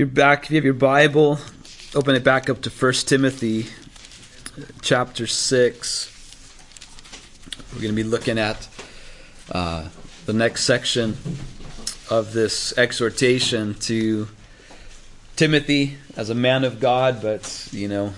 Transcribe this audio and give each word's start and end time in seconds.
you're 0.00 0.06
back, 0.06 0.44
if 0.44 0.50
you 0.50 0.56
have 0.56 0.64
your 0.64 0.72
Bible, 0.72 1.38
open 1.94 2.14
it 2.14 2.24
back 2.24 2.48
up 2.48 2.62
to 2.62 2.70
1 2.70 2.92
Timothy 3.04 3.66
chapter 4.80 5.26
6. 5.26 6.54
We're 7.74 7.82
going 7.82 7.94
to 7.94 8.02
be 8.02 8.08
looking 8.08 8.38
at 8.38 8.66
uh, 9.52 9.90
the 10.24 10.32
next 10.32 10.64
section 10.64 11.18
of 12.08 12.32
this 12.32 12.72
exhortation 12.78 13.74
to 13.80 14.26
Timothy 15.36 15.98
as 16.16 16.30
a 16.30 16.34
man 16.34 16.64
of 16.64 16.80
God, 16.80 17.20
but, 17.20 17.68
you 17.70 17.86
know, 17.86 18.14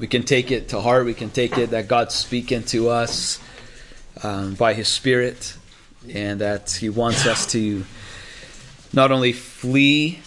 we 0.00 0.08
can 0.08 0.24
take 0.24 0.50
it 0.50 0.70
to 0.70 0.80
heart. 0.80 1.04
We 1.04 1.14
can 1.14 1.30
take 1.30 1.56
it 1.56 1.70
that 1.70 1.86
God's 1.86 2.16
speaking 2.16 2.64
to 2.64 2.88
us 2.88 3.40
um, 4.24 4.54
by 4.54 4.74
His 4.74 4.88
Spirit 4.88 5.56
and 6.12 6.40
that 6.40 6.72
He 6.72 6.88
wants 6.88 7.28
us 7.28 7.46
to 7.52 7.84
not 8.92 9.12
only 9.12 9.32
flee 9.32 10.20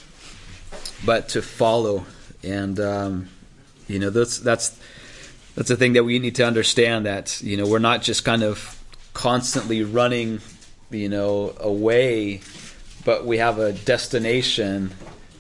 but 1.05 1.29
to 1.29 1.41
follow. 1.41 2.05
And 2.43 2.79
um, 2.79 3.29
you 3.87 3.99
know 3.99 4.09
that's 4.09 4.39
that's 4.39 4.79
that's 5.55 5.69
the 5.69 5.75
thing 5.75 5.93
that 5.93 6.03
we 6.03 6.19
need 6.19 6.35
to 6.35 6.45
understand 6.45 7.05
that 7.05 7.41
you 7.41 7.57
know 7.57 7.67
we're 7.67 7.79
not 7.79 8.01
just 8.01 8.23
kind 8.23 8.43
of 8.43 8.81
constantly 9.13 9.83
running 9.83 10.39
you 10.89 11.09
know 11.09 11.53
away, 11.59 12.41
but 13.05 13.25
we 13.25 13.37
have 13.37 13.59
a 13.59 13.73
destination 13.73 14.91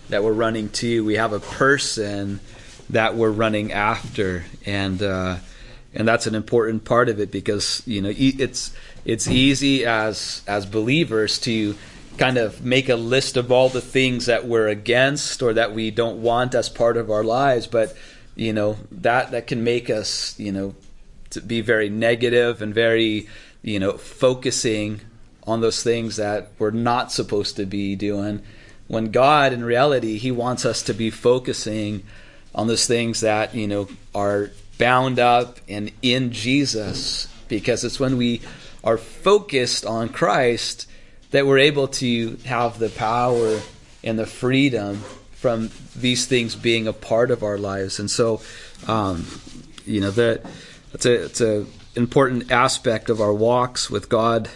that 0.09 0.23
we're 0.23 0.33
running 0.33 0.69
to. 0.69 1.03
We 1.05 1.15
have 1.15 1.33
a 1.33 1.39
person 1.39 2.39
that 2.89 3.15
we're 3.15 3.31
running 3.31 3.71
after, 3.71 4.43
and 4.65 5.01
uh, 5.01 5.37
and 5.93 6.07
that's 6.07 6.27
an 6.27 6.35
important 6.35 6.85
part 6.85 7.09
of 7.09 7.19
it 7.19 7.31
because 7.31 7.81
you 7.85 8.01
know 8.01 8.11
it's 8.15 8.73
it's 9.05 9.27
easy 9.27 9.85
as 9.85 10.43
as 10.47 10.65
believers 10.65 11.39
to 11.39 11.75
kind 12.17 12.37
of 12.37 12.63
make 12.63 12.89
a 12.89 12.95
list 12.95 13.37
of 13.37 13.51
all 13.51 13.69
the 13.69 13.81
things 13.81 14.25
that 14.25 14.45
we're 14.45 14.67
against 14.67 15.41
or 15.41 15.53
that 15.53 15.73
we 15.73 15.91
don't 15.91 16.21
want 16.21 16.55
as 16.55 16.69
part 16.69 16.97
of 16.97 17.09
our 17.09 17.23
lives 17.23 17.67
but 17.67 17.95
you 18.35 18.53
know 18.53 18.77
that 18.91 19.31
that 19.31 19.47
can 19.47 19.63
make 19.63 19.89
us 19.89 20.37
you 20.39 20.51
know 20.51 20.75
to 21.29 21.41
be 21.41 21.61
very 21.61 21.89
negative 21.89 22.61
and 22.61 22.73
very 22.73 23.27
you 23.61 23.79
know 23.79 23.93
focusing 23.93 25.01
on 25.47 25.61
those 25.61 25.83
things 25.83 26.17
that 26.17 26.51
we're 26.59 26.71
not 26.71 27.11
supposed 27.11 27.55
to 27.55 27.65
be 27.65 27.95
doing 27.95 28.41
when 28.87 29.11
god 29.11 29.53
in 29.53 29.63
reality 29.63 30.17
he 30.17 30.31
wants 30.31 30.65
us 30.65 30.83
to 30.83 30.93
be 30.93 31.09
focusing 31.09 32.03
on 32.53 32.67
those 32.67 32.85
things 32.85 33.21
that 33.21 33.55
you 33.55 33.67
know 33.67 33.87
are 34.13 34.51
bound 34.77 35.19
up 35.19 35.59
and 35.67 35.91
in 36.01 36.31
jesus 36.31 37.27
because 37.47 37.83
it's 37.83 37.99
when 37.99 38.17
we 38.17 38.41
are 38.83 38.97
focused 38.97 39.85
on 39.85 40.09
christ 40.09 40.87
that 41.31 41.47
we're 41.47 41.59
able 41.59 41.87
to 41.87 42.37
have 42.45 42.77
the 42.79 42.89
power 42.89 43.59
and 44.03 44.19
the 44.19 44.25
freedom 44.25 44.97
from 45.33 45.71
these 45.95 46.25
things 46.27 46.55
being 46.55 46.87
a 46.87 46.93
part 46.93 47.31
of 47.31 47.41
our 47.43 47.57
lives. 47.57 47.99
And 47.99 48.11
so, 48.11 48.41
um, 48.87 49.25
you 49.85 49.99
know, 49.99 50.11
that 50.11 50.45
it's 50.93 51.05
a 51.05 51.25
it's 51.25 51.41
a 51.41 51.65
important 51.95 52.51
aspect 52.51 53.09
of 53.09 53.19
our 53.19 53.33
walks 53.33 53.89
with 53.89 54.07
God 54.07 54.49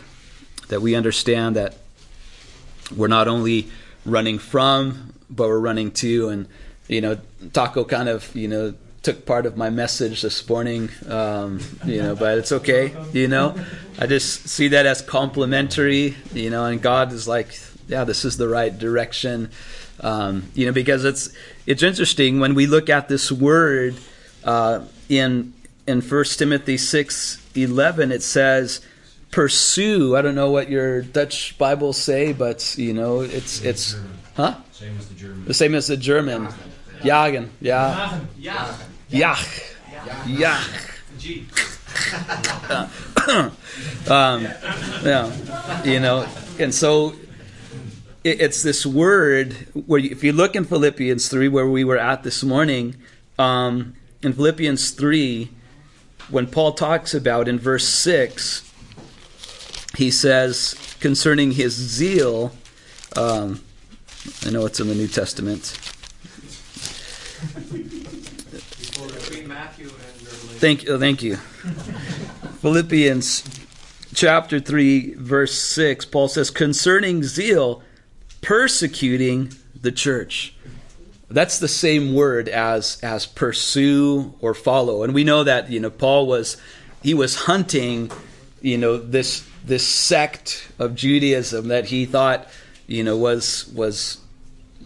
that 0.68 0.82
we 0.82 0.96
understand 0.96 1.56
that 1.56 1.76
we're 2.96 3.08
not 3.08 3.28
only 3.28 3.68
running 4.06 4.38
from, 4.38 5.14
but 5.30 5.48
we're 5.48 5.60
running 5.60 5.92
to. 5.92 6.30
And 6.30 6.48
you 6.88 7.02
know, 7.02 7.20
Taco 7.54 7.84
kind 7.84 8.10
of 8.10 8.36
you 8.36 8.48
know 8.48 8.74
took 9.06 9.24
part 9.24 9.46
of 9.46 9.56
my 9.56 9.70
message 9.70 10.24
this 10.24 10.50
morning, 10.50 10.90
um, 11.08 11.60
you 11.86 12.02
know, 12.02 12.16
but 12.16 12.40
it's 12.40 12.52
okay, 12.52 12.92
you 13.14 13.28
know. 13.28 13.56
I 14.00 14.08
just 14.08 14.50
see 14.50 14.70
that 14.70 14.88
as 14.88 15.04
complimentary, 15.04 16.16
you 16.34 16.50
know, 16.50 16.66
and 16.66 16.82
God 16.82 17.14
is 17.14 17.28
like, 17.28 17.56
yeah, 17.88 18.04
this 18.04 18.26
is 18.26 18.38
the 18.38 18.50
right 18.50 18.76
direction, 18.76 19.52
um, 20.00 20.50
you 20.56 20.66
know, 20.66 20.72
because 20.72 21.06
it's 21.06 21.30
it's 21.68 21.84
interesting 21.84 22.40
when 22.40 22.56
we 22.56 22.66
look 22.66 22.90
at 22.90 23.08
this 23.08 23.32
word 23.32 23.96
uh, 24.44 24.84
in 25.08 25.54
in 25.86 26.02
First 26.02 26.40
Timothy 26.40 26.76
six 26.76 27.40
eleven, 27.56 28.12
it 28.12 28.24
says 28.24 28.82
pursue. 29.30 30.16
I 30.16 30.24
don't 30.24 30.34
know 30.34 30.50
what 30.50 30.68
your 30.68 31.04
Dutch 31.04 31.56
Bibles 31.60 31.98
say, 31.98 32.34
but 32.34 32.76
you 32.76 32.94
know, 32.96 33.20
it's 33.22 33.62
it's 33.62 33.96
huh? 34.36 34.56
Same 34.72 34.98
as 34.98 35.08
the 35.10 35.14
German. 35.14 35.46
The 35.46 35.54
same 35.54 35.76
as 35.76 35.86
the 35.86 35.98
German. 35.98 36.48
Jagen, 37.04 37.50
yeah. 37.62 38.20
Yeah. 38.40 38.76
Yeah. 39.10 39.38
Yeah. 40.28 40.64
um, 44.08 44.48
yeah. 45.04 45.84
You 45.84 46.00
know, 46.00 46.28
and 46.60 46.74
so 46.74 47.14
it, 48.24 48.42
it's 48.42 48.64
this 48.64 48.86
word 48.86 49.54
where 49.74 50.00
you, 50.00 50.10
if 50.12 50.24
you 50.24 50.34
look 50.34 50.56
in 50.56 50.66
Philippians 50.66 51.30
3, 51.30 51.48
where 51.48 51.68
we 51.68 51.84
were 51.84 51.98
at 51.98 52.24
this 52.24 52.44
morning, 52.44 52.96
um, 53.38 53.96
in 54.22 54.34
Philippians 54.34 54.92
3, 54.92 55.50
when 56.30 56.48
Paul 56.48 56.74
talks 56.74 57.14
about 57.14 57.48
in 57.48 57.60
verse 57.60 57.88
6, 57.88 58.72
he 59.96 60.10
says 60.12 60.96
concerning 61.00 61.52
his 61.52 61.74
zeal, 61.74 62.56
um, 63.16 63.62
I 64.46 64.50
know 64.50 64.66
it's 64.66 64.80
in 64.80 64.88
the 64.88 64.96
New 64.96 65.08
Testament. 65.08 65.78
Thank 70.56 70.84
you. 70.84 70.98
Thank 70.98 71.22
you. 71.22 71.36
Philippians 72.62 73.44
chapter 74.14 74.60
3, 74.60 75.16
verse 75.16 75.54
6, 75.54 76.06
Paul 76.06 76.30
says, 76.30 76.50
concerning 76.50 77.24
zeal, 77.24 77.84
persecuting 78.42 79.52
the 79.80 79.92
church. 79.92 80.56
That's 81.30 81.60
the 81.60 81.68
same 81.68 82.14
word 82.14 82.48
as 82.48 83.00
as 83.04 83.26
pursue 83.26 84.36
or 84.40 84.54
follow. 84.54 85.04
And 85.04 85.14
we 85.14 85.24
know 85.24 85.44
that, 85.44 85.70
you 85.70 85.80
know, 85.80 85.90
Paul 85.90 86.28
was 86.28 86.56
he 87.04 87.14
was 87.14 87.36
hunting, 87.36 88.12
you 88.62 88.78
know, 88.78 88.98
this 88.98 89.46
this 89.66 89.86
sect 89.86 90.72
of 90.80 90.96
Judaism 90.96 91.68
that 91.70 91.86
he 91.86 92.06
thought, 92.06 92.48
you 92.88 93.04
know, 93.04 93.18
was 93.18 93.68
was 93.74 94.20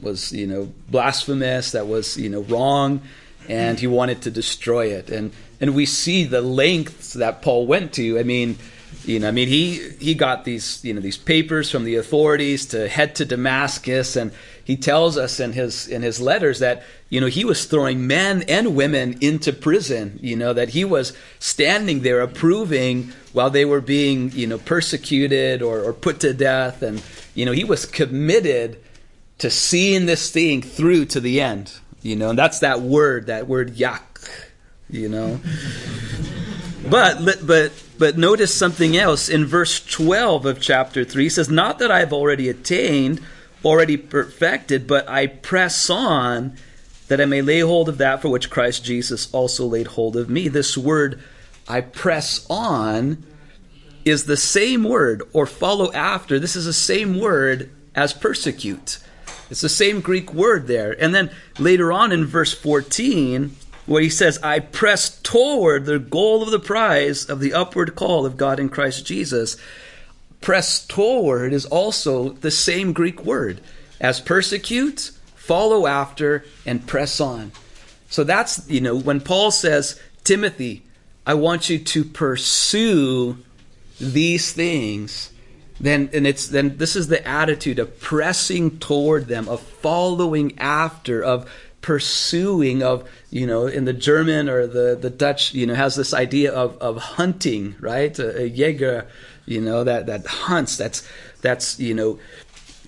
was, 0.02 0.32
you 0.32 0.48
know, 0.48 0.72
blasphemous, 0.90 1.74
that 1.74 1.88
was, 1.88 2.18
you 2.18 2.30
know, 2.30 2.42
wrong, 2.42 3.02
and 3.50 3.78
he 3.78 3.88
wanted 3.88 4.22
to 4.22 4.32
destroy 4.32 4.88
it. 4.88 5.10
And 5.10 5.34
and 5.62 5.76
we 5.76 5.86
see 5.86 6.24
the 6.24 6.42
lengths 6.42 7.14
that 7.14 7.42
Paul 7.42 7.68
went 7.68 7.94
to. 7.94 8.20
I 8.20 8.24
mean, 8.24 8.58
you 9.06 9.20
know, 9.20 9.28
I 9.28 9.32
mean, 9.32 9.48
he 9.48 9.90
he 10.00 10.14
got 10.14 10.46
these 10.46 10.84
you 10.84 10.94
know 10.94 11.02
these 11.02 11.18
papers 11.18 11.72
from 11.72 11.84
the 11.84 11.96
authorities 11.96 12.66
to 12.68 12.88
head 12.88 13.16
to 13.16 13.26
Damascus, 13.26 14.16
and 14.16 14.32
he 14.64 14.78
tells 14.78 15.18
us 15.18 15.40
in 15.40 15.54
his 15.54 15.88
in 15.88 16.02
his 16.02 16.20
letters 16.20 16.60
that 16.60 16.84
you 17.10 17.22
know 17.22 17.28
he 17.28 17.46
was 17.46 17.66
throwing 17.66 18.08
men 18.08 18.44
and 18.48 18.76
women 18.76 19.18
into 19.22 19.54
prison. 19.54 20.20
You 20.22 20.36
know 20.36 20.54
that 20.54 20.70
he 20.70 20.86
was 20.86 21.14
standing 21.40 22.02
there 22.02 22.22
approving 22.22 23.12
while 23.34 23.50
they 23.50 23.66
were 23.66 23.82
being 23.82 24.32
you 24.32 24.48
know 24.48 24.58
persecuted 24.58 25.62
or, 25.62 25.82
or 25.82 25.94
put 25.94 26.20
to 26.22 26.34
death, 26.34 26.82
and 26.82 27.02
you 27.34 27.46
know 27.46 27.52
he 27.52 27.64
was 27.64 27.86
committed 27.86 28.84
to 29.40 29.50
seeing 29.50 30.06
this 30.06 30.32
thing 30.32 30.62
through 30.62 31.06
to 31.06 31.20
the 31.20 31.42
end. 31.42 31.74
You 32.02 32.16
know, 32.16 32.30
and 32.30 32.40
that's 32.40 32.60
that 32.60 32.82
word, 32.82 33.28
that 33.28 33.48
word 33.48 33.76
yak 33.76 34.09
you 34.90 35.10
know. 35.10 35.40
But 36.90 37.46
but 37.46 37.72
but 37.98 38.18
notice 38.18 38.54
something 38.54 38.96
else. 38.98 39.30
In 39.30 39.46
verse 39.46 39.84
12 39.86 40.46
of 40.46 40.62
chapter 40.62 41.04
3 41.04 41.30
says 41.30 41.50
not 41.50 41.80
that 41.80 41.92
I've 41.92 42.14
already 42.14 42.50
attained 42.50 43.22
already 43.64 43.98
perfected 43.98 44.88
but 44.88 45.08
I 45.10 45.28
press 45.28 45.90
on 45.90 46.56
that 47.10 47.20
I 47.20 47.26
may 47.26 47.42
lay 47.42 47.60
hold 47.60 47.90
of 47.90 47.98
that 47.98 48.22
for 48.22 48.30
which 48.30 48.50
Christ 48.50 48.86
Jesus 48.86 49.32
also 49.34 49.66
laid 49.66 49.88
hold 49.88 50.16
of 50.16 50.30
me. 50.30 50.48
This 50.48 50.78
word 50.78 51.22
I 51.68 51.82
press 51.82 52.46
on 52.50 53.24
is 54.06 54.26
the 54.26 54.38
same 54.38 54.84
word 54.84 55.24
or 55.34 55.46
follow 55.46 55.92
after. 55.92 56.40
This 56.40 56.56
is 56.56 56.66
the 56.66 56.74
same 56.74 57.20
word 57.20 57.70
as 57.96 58.14
persecute. 58.14 59.00
It's 59.50 59.62
the 59.62 59.70
same 59.70 60.02
Greek 60.02 60.34
word 60.34 60.68
there. 60.68 60.96
And 61.02 61.14
then 61.14 61.32
later 61.58 61.92
on 61.92 62.12
in 62.12 62.26
verse 62.26 62.54
14 62.54 63.56
where 63.90 64.04
he 64.04 64.10
says, 64.10 64.38
I 64.44 64.60
press 64.60 65.20
toward 65.22 65.86
the 65.86 65.98
goal 65.98 66.44
of 66.44 66.52
the 66.52 66.60
prize 66.60 67.26
of 67.26 67.40
the 67.40 67.54
upward 67.56 67.96
call 67.96 68.24
of 68.24 68.38
God 68.38 68.60
in 68.60 68.70
Christ 68.70 69.04
Jesus. 69.04 69.58
Press 70.42 70.86
toward 70.86 71.52
is 71.54 71.66
also 71.66 72.30
the 72.30 72.52
same 72.52 72.94
Greek 72.94 73.26
word 73.26 73.62
as 74.00 74.22
persecute, 74.22 75.12
follow 75.36 75.88
after, 75.88 76.46
and 76.68 76.86
press 76.86 77.20
on. 77.20 77.52
So 78.10 78.24
that's, 78.24 78.70
you 78.70 78.80
know, 78.80 78.96
when 78.96 79.22
Paul 79.22 79.50
says, 79.50 80.00
Timothy, 80.24 80.84
I 81.26 81.34
want 81.34 81.70
you 81.70 81.80
to 81.80 82.04
pursue 82.04 83.40
these 84.00 84.54
things, 84.54 85.32
then 85.80 86.10
and 86.14 86.28
it's 86.28 86.48
then 86.48 86.78
this 86.78 86.96
is 86.96 87.08
the 87.08 87.28
attitude 87.28 87.80
of 87.80 88.00
pressing 88.00 88.78
toward 88.80 89.28
them, 89.28 89.50
of 89.50 89.62
following 89.62 90.58
after, 90.60 91.24
of 91.24 91.50
pursuing 91.82 92.84
of 92.84 93.10
you 93.30 93.48
know 93.48 93.66
in 93.66 93.86
the 93.86 93.94
german 93.94 94.50
or 94.50 94.68
the 94.68 94.98
the 95.00 95.10
dutch 95.10 95.54
you 95.54 95.66
know 95.66 95.74
has 95.74 95.96
this 95.96 96.14
idea 96.14 96.52
of 96.52 96.78
of 96.80 96.98
hunting 96.98 97.74
right 97.80 98.20
a, 98.20 98.42
a 98.42 98.46
jaeger 98.48 99.08
you 99.46 99.62
know 99.62 99.86
that 99.86 100.06
that 100.06 100.26
hunts 100.28 100.76
that's 100.76 101.08
that's 101.42 101.80
you 101.80 101.94
know 101.94 102.20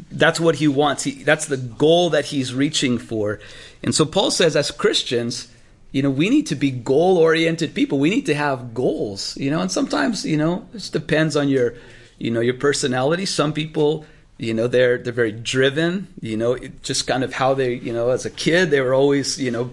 that's 0.10 0.40
what 0.40 0.56
he 0.56 0.68
wants. 0.68 1.04
He, 1.04 1.24
that's 1.24 1.46
the 1.46 1.58
goal 1.58 2.10
that 2.12 2.26
he's 2.26 2.54
reaching 2.54 2.98
for. 2.98 3.40
And 3.84 3.94
so 3.94 4.06
Paul 4.06 4.32
says, 4.32 4.56
as 4.56 4.72
Christians, 4.72 5.48
you 5.92 6.02
know, 6.02 6.10
we 6.10 6.30
need 6.30 6.48
to 6.48 6.56
be 6.56 6.72
goal 6.72 7.18
oriented 7.18 7.76
people. 7.76 8.00
We 8.00 8.10
need 8.10 8.26
to 8.28 8.36
have 8.36 8.74
goals, 8.74 9.36
you 9.38 9.52
know, 9.52 9.62
and 9.62 9.72
sometimes, 9.72 10.26
you 10.26 10.38
know, 10.38 10.68
it 10.74 10.90
depends 10.92 11.36
on 11.36 11.50
your, 11.50 11.76
you 12.18 12.32
know, 12.32 12.40
your 12.40 12.54
personality. 12.54 13.26
Some 13.26 13.54
people, 13.54 14.06
you 14.42 14.56
know, 14.56 14.68
they're, 14.68 14.98
they're 14.98 15.14
very 15.14 15.32
driven, 15.32 16.08
you 16.20 16.36
know, 16.36 16.58
just 16.82 17.06
kind 17.06 17.24
of 17.24 17.32
how 17.32 17.54
they, 17.54 17.76
you 17.76 17.94
know, 17.94 18.10
as 18.10 18.26
a 18.26 18.30
kid, 18.32 18.72
they 18.72 18.82
were 18.82 18.94
always, 18.94 19.40
you 19.40 19.52
know, 19.52 19.70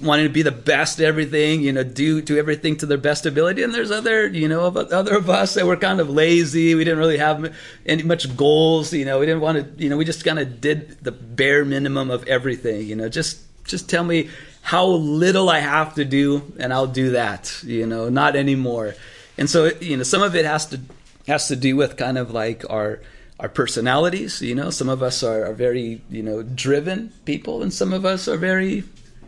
wanting 0.00 0.26
to 0.26 0.32
be 0.32 0.42
the 0.42 0.52
best 0.52 1.00
at 1.00 1.06
everything, 1.06 1.62
you 1.62 1.72
know, 1.72 1.82
do 1.82 2.22
do 2.22 2.38
everything 2.38 2.76
to 2.76 2.86
their 2.86 2.98
best 2.98 3.26
ability. 3.26 3.64
And 3.64 3.74
there's 3.74 3.90
other, 3.90 4.28
you 4.28 4.46
know, 4.48 4.66
other 4.66 5.16
of 5.16 5.28
us 5.28 5.54
that 5.54 5.66
were 5.66 5.76
kind 5.76 6.00
of 6.00 6.08
lazy. 6.08 6.76
We 6.76 6.84
didn't 6.84 7.00
really 7.00 7.18
have 7.18 7.54
any 7.86 8.04
much 8.04 8.36
goals. 8.36 8.92
You 8.92 9.04
know, 9.04 9.18
we 9.18 9.26
didn't 9.26 9.40
want 9.40 9.76
to. 9.76 9.82
You 9.82 9.90
know, 9.90 9.96
we 9.96 10.04
just 10.04 10.24
kind 10.24 10.38
of 10.38 10.60
did 10.60 11.02
the 11.02 11.12
bare 11.12 11.64
minimum 11.64 12.10
of 12.10 12.26
everything. 12.28 12.86
You 12.86 12.96
know, 12.96 13.08
just 13.08 13.40
just 13.64 13.88
tell 13.88 14.04
me 14.04 14.30
how 14.62 14.86
little 14.86 15.48
I 15.50 15.58
have 15.58 15.94
to 15.94 16.04
do, 16.04 16.52
and 16.58 16.72
I'll 16.72 16.86
do 16.86 17.10
that. 17.10 17.62
You 17.64 17.86
know, 17.86 18.08
not 18.08 18.36
anymore. 18.36 18.94
And 19.36 19.50
so, 19.50 19.72
you 19.80 19.96
know, 19.96 20.04
some 20.04 20.22
of 20.22 20.34
it 20.36 20.44
has 20.44 20.66
to 20.66 20.80
has 21.26 21.48
to 21.48 21.56
do 21.56 21.76
with 21.76 21.96
kind 21.96 22.18
of 22.18 22.30
like 22.30 22.64
our 22.70 23.00
our 23.40 23.48
personalities. 23.48 24.40
You 24.40 24.54
know, 24.54 24.70
some 24.70 24.88
of 24.88 25.02
us 25.02 25.22
are, 25.22 25.44
are 25.46 25.54
very 25.54 26.02
you 26.10 26.22
know 26.22 26.42
driven 26.42 27.12
people, 27.24 27.62
and 27.62 27.72
some 27.72 27.92
of 27.92 28.04
us 28.04 28.28
are 28.28 28.36
very 28.36 28.84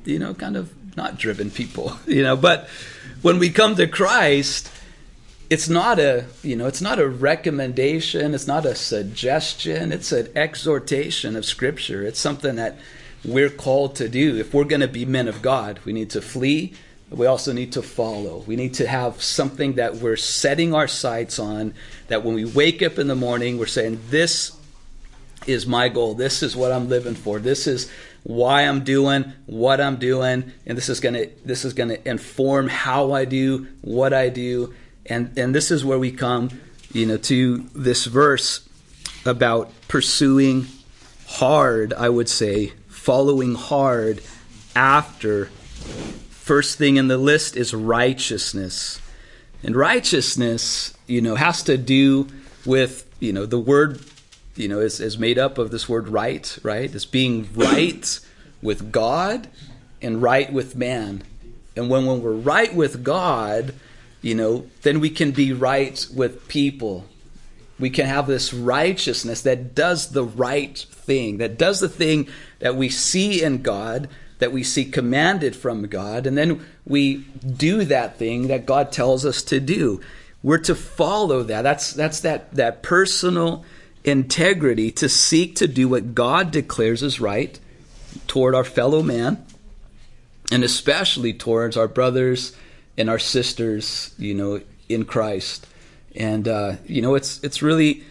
you 0.06 0.18
know, 0.18 0.34
kind 0.34 0.56
of 0.56 0.72
not 0.96 1.18
driven 1.18 1.50
people, 1.50 1.98
you 2.06 2.22
know. 2.22 2.36
But 2.36 2.68
when 3.22 3.38
we 3.38 3.50
come 3.50 3.74
to 3.76 3.86
Christ, 3.86 4.70
it's 5.50 5.68
not 5.68 5.98
a, 5.98 6.24
you 6.42 6.56
know, 6.56 6.66
it's 6.66 6.80
not 6.80 6.98
a 6.98 7.08
recommendation, 7.08 8.34
it's 8.34 8.46
not 8.46 8.64
a 8.64 8.74
suggestion, 8.74 9.92
it's 9.92 10.12
an 10.12 10.28
exhortation 10.34 11.36
of 11.36 11.44
Scripture. 11.44 12.02
It's 12.02 12.20
something 12.20 12.56
that 12.56 12.78
we're 13.24 13.50
called 13.50 13.96
to 13.96 14.08
do. 14.08 14.36
If 14.36 14.54
we're 14.54 14.64
going 14.64 14.80
to 14.80 14.88
be 14.88 15.04
men 15.04 15.28
of 15.28 15.42
God, 15.42 15.80
we 15.84 15.92
need 15.92 16.10
to 16.10 16.22
flee. 16.22 16.74
We 17.10 17.26
also 17.26 17.52
need 17.52 17.72
to 17.72 17.82
follow. 17.82 18.42
We 18.46 18.56
need 18.56 18.74
to 18.74 18.86
have 18.86 19.22
something 19.22 19.74
that 19.74 19.96
we're 19.96 20.16
setting 20.16 20.74
our 20.74 20.88
sights 20.88 21.38
on, 21.38 21.74
that 22.08 22.24
when 22.24 22.34
we 22.34 22.44
wake 22.44 22.82
up 22.82 22.98
in 22.98 23.06
the 23.06 23.14
morning, 23.14 23.58
we're 23.58 23.66
saying, 23.66 24.00
This 24.10 24.56
is 25.46 25.66
my 25.66 25.88
goal. 25.88 26.14
This 26.14 26.42
is 26.42 26.56
what 26.56 26.72
I'm 26.72 26.88
living 26.88 27.14
for. 27.14 27.38
This 27.38 27.66
is 27.66 27.90
why 28.26 28.62
I'm 28.62 28.82
doing 28.82 29.32
what 29.46 29.80
I'm 29.80 29.96
doing, 29.96 30.52
and 30.66 30.76
this 30.76 30.88
is 30.88 30.98
gonna 30.98 31.26
this 31.44 31.64
is 31.64 31.74
gonna 31.74 31.98
inform 32.04 32.68
how 32.68 33.12
I 33.12 33.24
do 33.24 33.68
what 33.82 34.12
I 34.12 34.28
do, 34.28 34.74
and 35.06 35.36
and 35.38 35.54
this 35.54 35.70
is 35.70 35.84
where 35.84 35.98
we 35.98 36.10
come, 36.10 36.50
you 36.92 37.06
know, 37.06 37.18
to 37.18 37.58
this 37.74 38.06
verse 38.06 38.68
about 39.24 39.72
pursuing 39.86 40.66
hard. 41.28 41.92
I 41.92 42.08
would 42.08 42.28
say 42.28 42.72
following 42.88 43.54
hard 43.54 44.22
after. 44.74 45.50
First 46.46 46.78
thing 46.78 46.96
in 46.96 47.08
the 47.08 47.18
list 47.18 47.56
is 47.56 47.74
righteousness, 47.74 49.00
and 49.62 49.74
righteousness, 49.74 50.96
you 51.06 51.20
know, 51.20 51.34
has 51.34 51.62
to 51.64 51.76
do 51.76 52.28
with 52.64 53.08
you 53.20 53.32
know 53.32 53.46
the 53.46 53.58
word 53.58 54.00
you 54.56 54.68
know, 54.68 54.80
is, 54.80 55.00
is 55.00 55.18
made 55.18 55.38
up 55.38 55.58
of 55.58 55.70
this 55.70 55.88
word 55.88 56.08
right, 56.08 56.58
right? 56.62 56.92
It's 56.92 57.04
being 57.04 57.48
right 57.54 58.18
with 58.62 58.90
God 58.90 59.48
and 60.00 60.22
right 60.22 60.52
with 60.52 60.74
man. 60.74 61.22
And 61.76 61.90
when, 61.90 62.06
when 62.06 62.22
we're 62.22 62.32
right 62.32 62.74
with 62.74 63.04
God, 63.04 63.74
you 64.22 64.34
know, 64.34 64.66
then 64.82 65.00
we 65.00 65.10
can 65.10 65.30
be 65.30 65.52
right 65.52 66.06
with 66.14 66.48
people. 66.48 67.04
We 67.78 67.90
can 67.90 68.06
have 68.06 68.26
this 68.26 68.54
righteousness 68.54 69.42
that 69.42 69.74
does 69.74 70.10
the 70.12 70.24
right 70.24 70.78
thing, 70.78 71.36
that 71.38 71.58
does 71.58 71.80
the 71.80 71.88
thing 71.88 72.28
that 72.60 72.76
we 72.76 72.88
see 72.88 73.42
in 73.42 73.60
God, 73.60 74.08
that 74.38 74.52
we 74.52 74.62
see 74.62 74.84
commanded 74.84 75.56
from 75.56 75.86
God, 75.86 76.26
and 76.26 76.36
then 76.36 76.64
we 76.86 77.18
do 77.56 77.84
that 77.84 78.18
thing 78.18 78.48
that 78.48 78.66
God 78.66 78.92
tells 78.92 79.24
us 79.24 79.42
to 79.44 79.60
do. 79.60 80.00
We're 80.42 80.58
to 80.58 80.74
follow 80.74 81.42
that. 81.44 81.62
That's 81.62 81.92
that's 81.92 82.20
that 82.20 82.54
that 82.54 82.82
personal 82.82 83.64
integrity 84.04 84.92
to 84.92 85.08
seek 85.08 85.56
to 85.56 85.66
do 85.66 85.88
what 85.88 86.14
God 86.14 86.50
declares 86.50 87.02
is 87.02 87.20
right 87.20 87.58
toward 88.28 88.54
our 88.54 88.64
fellow 88.64 89.02
man 89.02 89.44
and 90.52 90.62
especially 90.62 91.32
towards 91.32 91.76
our 91.76 91.88
brothers 91.88 92.56
and 92.96 93.10
our 93.10 93.18
sisters, 93.18 94.14
you 94.18 94.34
know, 94.34 94.60
in 94.88 95.04
Christ. 95.04 95.66
And 96.14 96.48
uh, 96.48 96.76
you 96.86 97.02
know, 97.02 97.14
it's 97.14 97.42
it's 97.42 97.62
really 97.62 98.04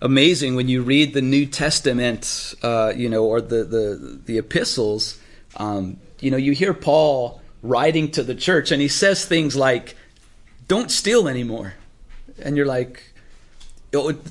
amazing 0.00 0.54
when 0.54 0.68
you 0.68 0.82
read 0.82 1.12
the 1.12 1.22
New 1.22 1.46
Testament, 1.46 2.54
uh, 2.62 2.92
you 2.96 3.08
know, 3.08 3.24
or 3.24 3.40
the 3.40 3.64
the 3.64 4.20
the 4.24 4.38
epistles. 4.38 5.18
Um, 5.56 5.98
you 6.20 6.30
know, 6.30 6.36
you 6.36 6.52
hear 6.52 6.74
Paul 6.74 7.40
writing 7.62 8.10
to 8.12 8.22
the 8.22 8.34
church, 8.34 8.70
and 8.70 8.80
he 8.80 8.88
says 8.88 9.24
things 9.24 9.56
like, 9.56 9.96
"Don't 10.68 10.90
steal 10.90 11.28
anymore," 11.28 11.74
and 12.42 12.56
you're 12.56 12.66
like, 12.66 13.04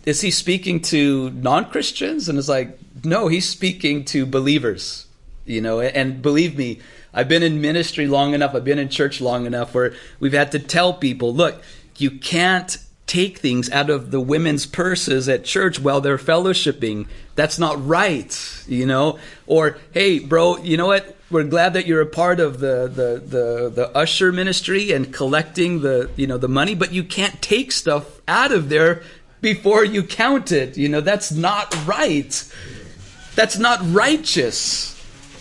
is 0.06 0.21
he 0.21 0.31
speaking 0.31 0.80
to 0.80 1.30
non-christians? 1.31 2.30
And 2.30 2.39
it's 2.39 2.48
like 2.48 2.80
no 3.04 3.27
he's 3.27 3.48
speaking 3.48 4.04
to 4.06 4.25
believers 4.25 5.07
you 5.45 5.62
know 5.62 5.80
and 5.80 6.21
believe 6.21 6.57
me 6.57 6.80
i've 7.13 7.27
been 7.27 7.44
in 7.44 7.62
ministry 7.62 8.07
long 8.07 8.33
enough 8.33 8.54
i've 8.56 8.63
been 8.63 8.80
in 8.80 8.89
church 8.89 9.21
long 9.21 9.45
enough 9.45 9.74
where 9.74 9.94
we've 10.19 10.33
had 10.33 10.51
to 10.51 10.60
tell 10.60 10.94
people 10.94 11.33
look 11.33 11.62
you 11.98 12.12
can't 12.12 12.77
take 13.10 13.40
things 13.40 13.70
out 13.72 13.90
of 13.90 14.12
the 14.12 14.22
women's 14.22 14.66
purses 14.66 15.28
at 15.28 15.44
church 15.44 15.80
while 15.80 16.00
they're 16.00 16.18
fellowshipping 16.18 17.08
that's 17.36 17.58
not 17.58 17.86
right 17.86 18.64
you 18.68 18.86
know 18.86 19.18
or 19.48 19.78
hey 19.94 20.20
bro 20.20 20.58
you 20.58 20.78
know 20.78 20.88
what 20.88 21.16
we're 21.32 21.44
glad 21.44 21.74
that 21.74 21.86
you're 21.86 22.02
a 22.02 22.08
part 22.08 22.40
of 22.40 22.60
the, 22.60 22.88
the, 22.88 23.22
the, 23.24 23.70
the 23.70 23.96
usher 23.96 24.32
ministry 24.32 24.92
and 24.92 25.14
collecting 25.14 25.82
the 25.82 26.10
you 26.16 26.28
know 26.28 26.38
the 26.38 26.48
money 26.48 26.76
but 26.76 26.94
you 26.94 27.04
can't 27.04 27.42
take 27.42 27.72
stuff 27.72 28.22
out 28.28 28.52
of 28.52 28.70
there 28.70 29.04
before 29.42 29.84
you 29.84 30.04
count 30.04 30.52
it. 30.52 30.78
You 30.78 30.90
know, 30.90 31.02
that's 31.02 31.32
not 31.32 31.76
right. 31.88 32.54
That's 33.36 33.58
not 33.58 33.80
righteous. 33.84 34.96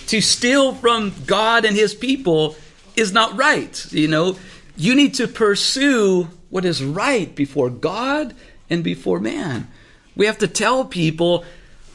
To 0.09 0.21
steal 0.21 0.75
from 0.75 1.13
God 1.27 1.65
and 1.65 1.77
his 1.77 1.95
people 1.95 2.57
is 2.97 3.13
not 3.13 3.37
right. 3.37 3.93
You 3.93 4.09
know, 4.09 4.39
you 4.77 4.95
need 4.95 5.15
to 5.15 5.29
pursue 5.29 6.29
what 6.51 6.65
is 6.65 6.83
right 6.83 7.35
before 7.35 7.71
God 7.71 8.35
and 8.71 8.83
before 8.83 9.21
man. 9.21 9.69
We 10.17 10.27
have 10.27 10.39
to 10.39 10.49
tell 10.49 10.85
people, 10.85 11.45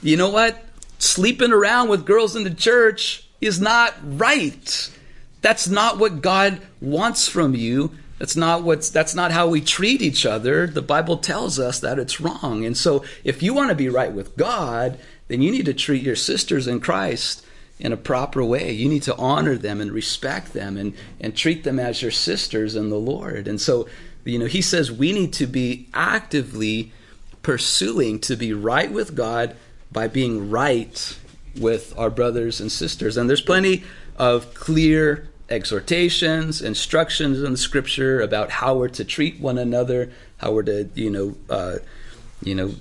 you 0.01 0.17
know 0.17 0.29
what? 0.29 0.63
Sleeping 0.99 1.51
around 1.51 1.89
with 1.89 2.05
girls 2.05 2.35
in 2.35 2.43
the 2.43 2.53
church 2.53 3.27
is 3.41 3.59
not 3.59 3.93
right. 4.03 4.89
That's 5.41 5.67
not 5.67 5.97
what 5.97 6.21
God 6.21 6.61
wants 6.79 7.27
from 7.27 7.53
you. 7.53 7.91
That's 8.19 8.37
not 8.37 8.63
what's 8.63 8.89
that's 8.89 9.13
not 9.13 9.31
how 9.31 9.49
we 9.49 9.59
treat 9.59 10.01
each 10.01 10.25
other. 10.25 10.67
The 10.67 10.81
Bible 10.81 11.17
tells 11.17 11.59
us 11.59 11.79
that 11.81 11.99
it's 11.99 12.21
wrong. 12.21 12.63
And 12.63 12.77
so 12.77 13.03
if 13.25 13.43
you 13.43 13.53
want 13.53 13.69
to 13.69 13.75
be 13.75 13.89
right 13.89 14.13
with 14.13 14.37
God, 14.37 14.97
then 15.27 15.41
you 15.41 15.51
need 15.51 15.65
to 15.65 15.73
treat 15.73 16.03
your 16.03 16.15
sisters 16.15 16.67
in 16.67 16.79
Christ 16.79 17.45
in 17.79 17.91
a 17.91 17.97
proper 17.97 18.43
way. 18.43 18.71
You 18.71 18.87
need 18.87 19.03
to 19.03 19.15
honor 19.17 19.57
them 19.57 19.81
and 19.81 19.91
respect 19.91 20.53
them 20.53 20.77
and, 20.77 20.93
and 21.19 21.35
treat 21.35 21.63
them 21.63 21.79
as 21.79 22.01
your 22.01 22.11
sisters 22.11 22.75
in 22.75 22.89
the 22.89 22.97
Lord. 22.97 23.47
And 23.47 23.59
so, 23.59 23.89
you 24.25 24.39
know, 24.39 24.45
he 24.45 24.61
says 24.61 24.91
we 24.91 25.11
need 25.11 25.33
to 25.33 25.47
be 25.47 25.87
actively 25.93 26.91
pursuing 27.41 28.19
to 28.19 28.35
be 28.35 28.53
right 28.53 28.91
with 28.91 29.15
God 29.15 29.55
by 29.91 30.07
being 30.07 30.49
right 30.49 31.17
with 31.59 31.93
our 31.97 32.09
brothers 32.09 32.59
and 32.59 32.71
sisters. 32.71 33.17
And 33.17 33.29
there's 33.29 33.41
plenty 33.41 33.83
of 34.17 34.53
clear 34.53 35.29
exhortations, 35.49 36.61
instructions 36.61 37.41
in 37.41 37.51
the 37.51 37.57
scripture 37.57 38.21
about 38.21 38.49
how 38.49 38.75
we're 38.75 38.87
to 38.89 39.03
treat 39.03 39.39
one 39.39 39.57
another, 39.57 40.11
how 40.37 40.53
we're 40.53 40.63
to, 40.63 40.89
you 40.95 41.09
know, 41.09 41.35
uh, 41.49 41.77
you 42.41 42.55
know, 42.55 42.73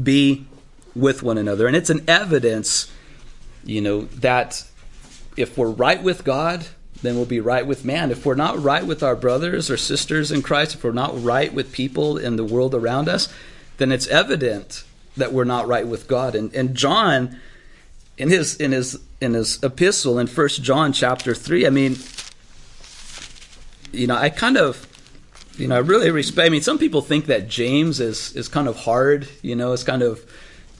be 0.00 0.46
with 0.94 1.22
one 1.22 1.36
another. 1.36 1.66
And 1.66 1.76
it's 1.76 1.90
an 1.90 2.04
evidence, 2.08 2.90
you 3.64 3.80
know, 3.80 4.02
that 4.02 4.64
if 5.36 5.58
we're 5.58 5.70
right 5.70 6.02
with 6.02 6.24
God, 6.24 6.66
then 7.02 7.16
we'll 7.16 7.24
be 7.24 7.40
right 7.40 7.66
with 7.66 7.84
man. 7.84 8.10
If 8.10 8.26
we're 8.26 8.34
not 8.34 8.62
right 8.62 8.84
with 8.84 9.02
our 9.02 9.16
brothers 9.16 9.70
or 9.70 9.76
sisters 9.76 10.30
in 10.30 10.42
Christ, 10.42 10.74
if 10.74 10.84
we're 10.84 10.92
not 10.92 11.22
right 11.22 11.52
with 11.52 11.72
people 11.72 12.18
in 12.18 12.36
the 12.36 12.44
world 12.44 12.74
around 12.74 13.08
us, 13.08 13.32
then 13.78 13.90
it's 13.92 14.06
evident 14.08 14.84
that 15.16 15.32
we're 15.32 15.44
not 15.44 15.66
right 15.66 15.86
with 15.86 16.06
God. 16.06 16.34
And, 16.34 16.54
and 16.54 16.74
John, 16.74 17.38
in 18.20 18.28
his 18.28 18.56
in 18.56 18.72
his 18.72 19.00
in 19.20 19.32
his 19.32 19.62
epistle 19.62 20.18
in 20.18 20.26
First 20.26 20.62
John 20.62 20.92
chapter 20.92 21.34
three. 21.34 21.66
I 21.66 21.70
mean, 21.70 21.96
you 23.92 24.06
know, 24.06 24.14
I 24.14 24.28
kind 24.28 24.58
of, 24.58 24.86
you 25.56 25.66
know, 25.66 25.76
I 25.76 25.78
really 25.78 26.10
respect. 26.10 26.46
I 26.46 26.50
mean, 26.50 26.60
some 26.60 26.78
people 26.78 27.00
think 27.00 27.26
that 27.26 27.48
James 27.48 27.98
is 27.98 28.36
is 28.36 28.46
kind 28.46 28.68
of 28.68 28.76
hard. 28.76 29.26
You 29.40 29.56
know, 29.56 29.72
it's 29.72 29.84
kind 29.84 30.02
of 30.02 30.20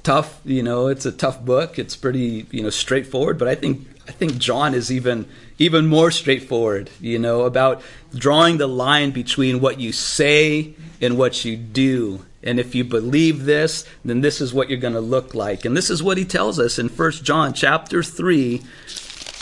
tough. 0.02 0.38
You 0.44 0.62
know, 0.62 0.88
it's 0.88 1.06
a 1.06 1.12
tough 1.12 1.42
book. 1.42 1.78
It's 1.78 1.96
pretty 1.96 2.46
you 2.50 2.62
know 2.62 2.70
straightforward. 2.70 3.38
But 3.38 3.48
I 3.48 3.54
think 3.54 3.88
I 4.10 4.12
think 4.12 4.38
John 4.38 4.74
is 4.74 4.90
even 4.90 5.26
even 5.56 5.86
more 5.86 6.10
straightforward. 6.10 6.90
You 7.00 7.20
know, 7.20 7.42
about 7.42 7.80
drawing 8.12 8.58
the 8.58 8.66
line 8.66 9.12
between 9.12 9.60
what 9.60 9.78
you 9.78 9.92
say 9.92 10.74
and 11.00 11.16
what 11.16 11.44
you 11.44 11.56
do. 11.56 12.26
And 12.42 12.58
if 12.58 12.74
you 12.74 12.82
believe 12.82 13.44
this, 13.44 13.86
then 14.04 14.20
this 14.20 14.40
is 14.40 14.52
what 14.52 14.68
you're 14.68 14.80
going 14.80 14.94
to 14.94 15.00
look 15.00 15.32
like. 15.32 15.64
And 15.64 15.76
this 15.76 15.90
is 15.90 16.02
what 16.02 16.18
he 16.18 16.24
tells 16.24 16.58
us 16.58 16.76
in 16.76 16.88
1 16.88 17.10
John 17.22 17.52
chapter 17.52 18.02
3 18.02 18.60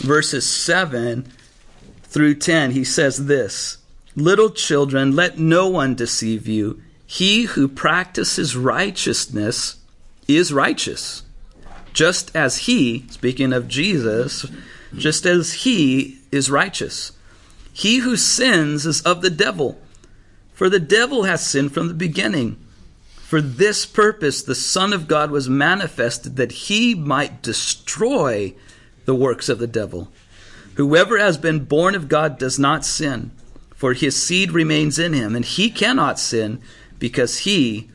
verses 0.00 0.44
7 0.44 1.32
through 2.02 2.34
10. 2.34 2.72
He 2.72 2.84
says 2.84 3.24
this, 3.24 3.78
"Little 4.14 4.50
children, 4.50 5.16
let 5.16 5.38
no 5.38 5.66
one 5.66 5.94
deceive 5.94 6.46
you. 6.46 6.82
He 7.06 7.44
who 7.44 7.68
practices 7.68 8.54
righteousness 8.54 9.76
is 10.28 10.52
righteous, 10.52 11.22
just 11.98 12.30
as 12.32 12.58
he, 12.58 13.04
speaking 13.10 13.52
of 13.52 13.66
Jesus, 13.66 14.46
just 14.96 15.26
as 15.26 15.64
he 15.64 16.16
is 16.30 16.48
righteous. 16.48 17.10
He 17.72 17.98
who 17.98 18.16
sins 18.16 18.86
is 18.86 19.00
of 19.00 19.20
the 19.20 19.30
devil, 19.30 19.82
for 20.54 20.68
the 20.68 20.78
devil 20.78 21.24
has 21.24 21.44
sinned 21.44 21.74
from 21.74 21.88
the 21.88 21.94
beginning." 21.94 22.56
For 23.26 23.40
this 23.40 23.84
purpose, 23.84 24.42
the 24.42 24.54
Son 24.54 24.92
of 24.92 25.08
God 25.08 25.32
was 25.32 25.48
manifested 25.48 26.36
that 26.36 26.68
he 26.68 26.94
might 26.94 27.42
destroy 27.42 28.54
the 29.04 29.16
works 29.16 29.48
of 29.48 29.58
the 29.58 29.66
devil. 29.66 30.08
Whoever 30.74 31.18
has 31.18 31.36
been 31.36 31.64
born 31.64 31.96
of 31.96 32.08
God 32.08 32.38
does 32.38 32.60
not 32.60 32.86
sin, 32.86 33.32
for 33.74 33.92
his 33.92 34.14
seed 34.14 34.52
remains 34.52 35.00
in 35.00 35.14
him, 35.14 35.34
and 35.34 35.44
he 35.44 35.68
cannot 35.68 36.20
sin 36.20 36.60
because 37.00 37.38
he 37.38 37.88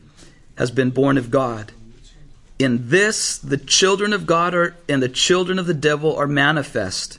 has 0.56 0.70
been 0.70 0.90
born 0.90 1.16
of 1.16 1.30
God. 1.30 1.72
In 2.58 2.88
this, 2.88 3.38
the 3.38 3.56
children 3.56 4.12
of 4.12 4.26
God 4.26 4.54
are, 4.54 4.76
and 4.88 5.02
the 5.02 5.08
children 5.08 5.58
of 5.58 5.66
the 5.66 5.74
devil 5.74 6.14
are 6.16 6.26
manifest. 6.26 7.18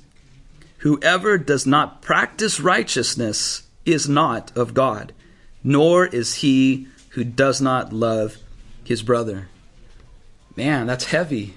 Whoever 0.79 1.37
does 1.37 1.65
not 1.65 2.01
practice 2.01 2.59
righteousness 2.59 3.63
is 3.85 4.07
not 4.07 4.55
of 4.55 4.73
God, 4.73 5.13
nor 5.63 6.05
is 6.05 6.35
he 6.35 6.87
who 7.09 7.23
does 7.23 7.59
not 7.59 7.91
love 7.91 8.37
his 8.83 9.01
brother. 9.01 9.49
Man, 10.55 10.87
that's 10.87 11.05
heavy. 11.05 11.55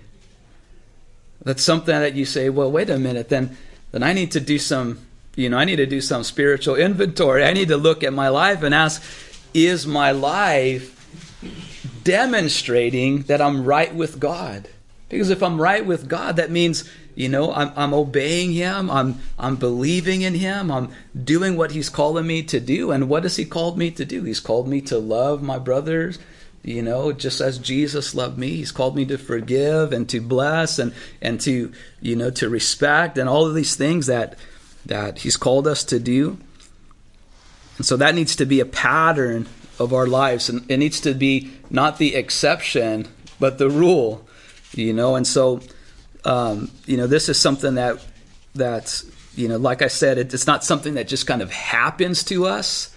That's 1.42 1.62
something 1.62 1.94
that 1.94 2.14
you 2.14 2.24
say, 2.24 2.48
well, 2.48 2.70
wait 2.70 2.90
a 2.90 2.98
minute, 2.98 3.28
then 3.28 3.56
then 3.90 4.02
I 4.02 4.12
need 4.12 4.32
to 4.32 4.40
do 4.40 4.58
some, 4.58 4.98
you 5.34 5.48
know, 5.48 5.56
I 5.56 5.64
need 5.64 5.76
to 5.76 5.86
do 5.86 6.00
some 6.00 6.22
spiritual 6.22 6.76
inventory. 6.76 7.44
I 7.44 7.52
need 7.52 7.68
to 7.68 7.76
look 7.76 8.02
at 8.02 8.12
my 8.12 8.28
life 8.28 8.62
and 8.62 8.74
ask, 8.74 9.02
is 9.54 9.86
my 9.86 10.10
life 10.10 10.97
demonstrating 12.08 13.24
that 13.24 13.42
I'm 13.42 13.66
right 13.66 13.94
with 13.94 14.18
God? 14.18 14.70
Because 15.10 15.28
if 15.28 15.42
I'm 15.42 15.60
right 15.60 15.84
with 15.84 16.08
God, 16.08 16.36
that 16.36 16.50
means, 16.50 16.88
you 17.14 17.28
know, 17.28 17.52
I'm, 17.52 17.70
I'm 17.76 17.92
obeying 17.92 18.52
Him, 18.52 18.90
I'm, 18.90 19.20
I'm 19.38 19.56
believing 19.56 20.22
in 20.22 20.34
Him, 20.34 20.70
I'm 20.70 20.90
doing 21.22 21.54
what 21.54 21.72
He's 21.72 21.90
calling 21.90 22.26
me 22.26 22.42
to 22.44 22.60
do. 22.60 22.92
And 22.92 23.10
what 23.10 23.24
has 23.24 23.36
He 23.36 23.44
called 23.44 23.76
me 23.76 23.90
to 23.90 24.06
do? 24.06 24.22
He's 24.22 24.40
called 24.40 24.68
me 24.68 24.80
to 24.82 24.98
love 24.98 25.42
my 25.42 25.58
brothers, 25.58 26.18
you 26.62 26.80
know, 26.80 27.12
just 27.12 27.42
as 27.42 27.58
Jesus 27.58 28.14
loved 28.14 28.38
me. 28.38 28.56
He's 28.56 28.72
called 28.72 28.96
me 28.96 29.04
to 29.04 29.18
forgive 29.18 29.92
and 29.92 30.08
to 30.08 30.22
bless 30.22 30.78
and, 30.78 30.94
and 31.20 31.38
to, 31.42 31.70
you 32.00 32.16
know, 32.16 32.30
to 32.30 32.48
respect 32.48 33.18
and 33.18 33.28
all 33.28 33.46
of 33.46 33.54
these 33.54 33.76
things 33.76 34.06
that, 34.06 34.38
that 34.86 35.18
He's 35.18 35.36
called 35.36 35.66
us 35.66 35.84
to 35.84 36.00
do. 36.00 36.38
And 37.76 37.84
so 37.84 37.98
that 37.98 38.14
needs 38.14 38.34
to 38.36 38.46
be 38.46 38.60
a 38.60 38.66
pattern 38.66 39.46
of 39.78 39.92
our 39.92 40.06
lives. 40.06 40.48
And 40.48 40.68
it 40.70 40.78
needs 40.78 41.00
to 41.00 41.14
be 41.14 41.50
not 41.70 41.98
the 41.98 42.14
exception, 42.14 43.08
but 43.38 43.58
the 43.58 43.70
rule 43.70 44.24
you 44.74 44.92
know? 44.92 45.16
And 45.16 45.26
so 45.26 45.60
um, 46.24 46.70
you 46.86 46.96
know 46.96 47.06
this 47.06 47.28
is 47.28 47.38
something 47.38 47.74
that 47.74 48.04
that's 48.54 49.04
you 49.36 49.46
know 49.46 49.56
like 49.56 49.82
i 49.82 49.86
said 49.86 50.18
it, 50.18 50.34
it's 50.34 50.46
not 50.46 50.64
something 50.64 50.94
that 50.94 51.06
just 51.06 51.26
kind 51.26 51.42
of 51.42 51.50
happens 51.50 52.24
to 52.24 52.46
us. 52.46 52.94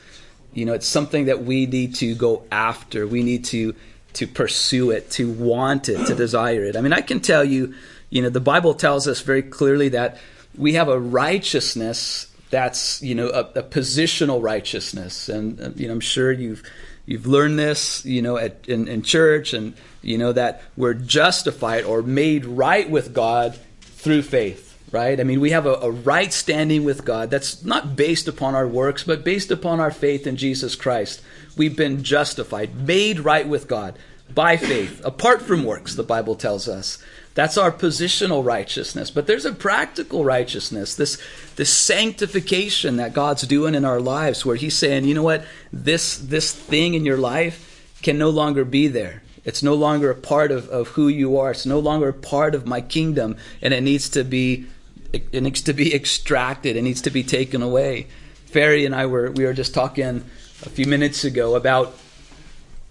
You 0.53 0.65
know 0.65 0.73
it's 0.73 0.87
something 0.87 1.25
that 1.25 1.43
we 1.43 1.65
need 1.65 1.95
to 1.95 2.15
go 2.15 2.43
after. 2.51 3.07
We 3.07 3.23
need 3.23 3.45
to 3.45 3.75
to 4.13 4.27
pursue 4.27 4.91
it 4.91 5.09
to 5.11 5.31
want 5.31 5.87
it 5.87 6.05
to 6.07 6.15
desire 6.15 6.63
it. 6.65 6.75
I 6.75 6.81
mean 6.81 6.93
i 6.93 7.01
can 7.01 7.19
tell 7.19 7.43
you 7.43 7.73
you 8.09 8.21
know 8.21 8.29
the 8.29 8.41
bible 8.41 8.73
tells 8.73 9.07
us 9.07 9.21
very 9.21 9.43
clearly 9.43 9.89
that 9.89 10.17
we 10.57 10.73
have 10.73 10.89
a 10.89 10.99
righteousness 10.99 12.27
that's 12.51 13.01
you 13.01 13.15
know 13.15 13.29
a, 13.29 13.59
a 13.59 13.63
positional 13.63 14.41
righteousness 14.41 15.29
and 15.29 15.79
you 15.79 15.87
know 15.87 15.93
i'm 15.93 15.99
sure 15.99 16.31
you've 16.31 16.61
you've 17.05 17.25
learned 17.25 17.57
this 17.57 18.05
you 18.05 18.21
know 18.21 18.37
at, 18.37 18.67
in, 18.67 18.87
in 18.87 19.01
church 19.01 19.53
and 19.53 19.73
you 20.01 20.17
know, 20.17 20.31
that 20.33 20.63
we're 20.75 20.93
justified 20.93 21.83
or 21.83 22.01
made 22.01 22.45
right 22.45 22.89
with 22.89 23.13
God 23.13 23.57
through 23.81 24.23
faith, 24.23 24.77
right? 24.91 25.19
I 25.19 25.23
mean, 25.23 25.39
we 25.39 25.51
have 25.51 25.65
a, 25.65 25.73
a, 25.73 25.91
right 25.91 26.31
standing 26.33 26.83
with 26.83 27.05
God 27.05 27.29
that's 27.29 27.63
not 27.63 27.95
based 27.95 28.27
upon 28.27 28.55
our 28.55 28.67
works, 28.67 29.03
but 29.03 29.23
based 29.23 29.51
upon 29.51 29.79
our 29.79 29.91
faith 29.91 30.25
in 30.25 30.37
Jesus 30.37 30.75
Christ. 30.75 31.21
We've 31.55 31.75
been 31.75 32.03
justified, 32.03 32.75
made 32.75 33.19
right 33.19 33.47
with 33.47 33.67
God 33.67 33.97
by 34.33 34.57
faith, 34.57 35.01
apart 35.05 35.41
from 35.41 35.65
works, 35.65 35.95
the 35.95 36.03
Bible 36.03 36.35
tells 36.35 36.67
us. 36.67 36.97
That's 37.33 37.57
our 37.57 37.71
positional 37.71 38.43
righteousness. 38.43 39.09
But 39.09 39.25
there's 39.25 39.45
a 39.45 39.53
practical 39.53 40.25
righteousness, 40.25 40.95
this, 40.95 41.21
this 41.55 41.73
sanctification 41.73 42.97
that 42.97 43.13
God's 43.13 43.43
doing 43.43 43.73
in 43.73 43.85
our 43.85 44.01
lives, 44.01 44.45
where 44.45 44.57
He's 44.57 44.75
saying, 44.75 45.05
you 45.05 45.13
know 45.13 45.23
what, 45.23 45.45
this, 45.71 46.17
this 46.17 46.53
thing 46.53 46.93
in 46.93 47.05
your 47.05 47.17
life 47.17 47.95
can 48.01 48.17
no 48.17 48.29
longer 48.29 48.65
be 48.65 48.87
there. 48.87 49.23
It's 49.43 49.63
no 49.63 49.73
longer 49.73 50.11
a 50.11 50.15
part 50.15 50.51
of, 50.51 50.69
of 50.69 50.89
who 50.89 51.07
you 51.07 51.37
are. 51.37 51.51
It's 51.51 51.65
no 51.65 51.79
longer 51.79 52.09
a 52.09 52.13
part 52.13 52.53
of 52.53 52.67
my 52.67 52.81
kingdom, 52.81 53.37
and 53.61 53.73
it 53.73 53.81
needs 53.81 54.09
to 54.09 54.23
be 54.23 54.67
it 55.13 55.43
needs 55.43 55.61
to 55.63 55.73
be 55.73 55.93
extracted. 55.93 56.77
It 56.77 56.83
needs 56.83 57.01
to 57.01 57.09
be 57.09 57.21
taken 57.23 57.61
away. 57.61 58.07
Ferry 58.45 58.85
and 58.85 58.95
I 58.95 59.07
were 59.07 59.31
we 59.31 59.45
were 59.45 59.53
just 59.53 59.73
talking 59.73 60.23
a 60.63 60.69
few 60.69 60.85
minutes 60.85 61.23
ago 61.23 61.55
about 61.55 61.95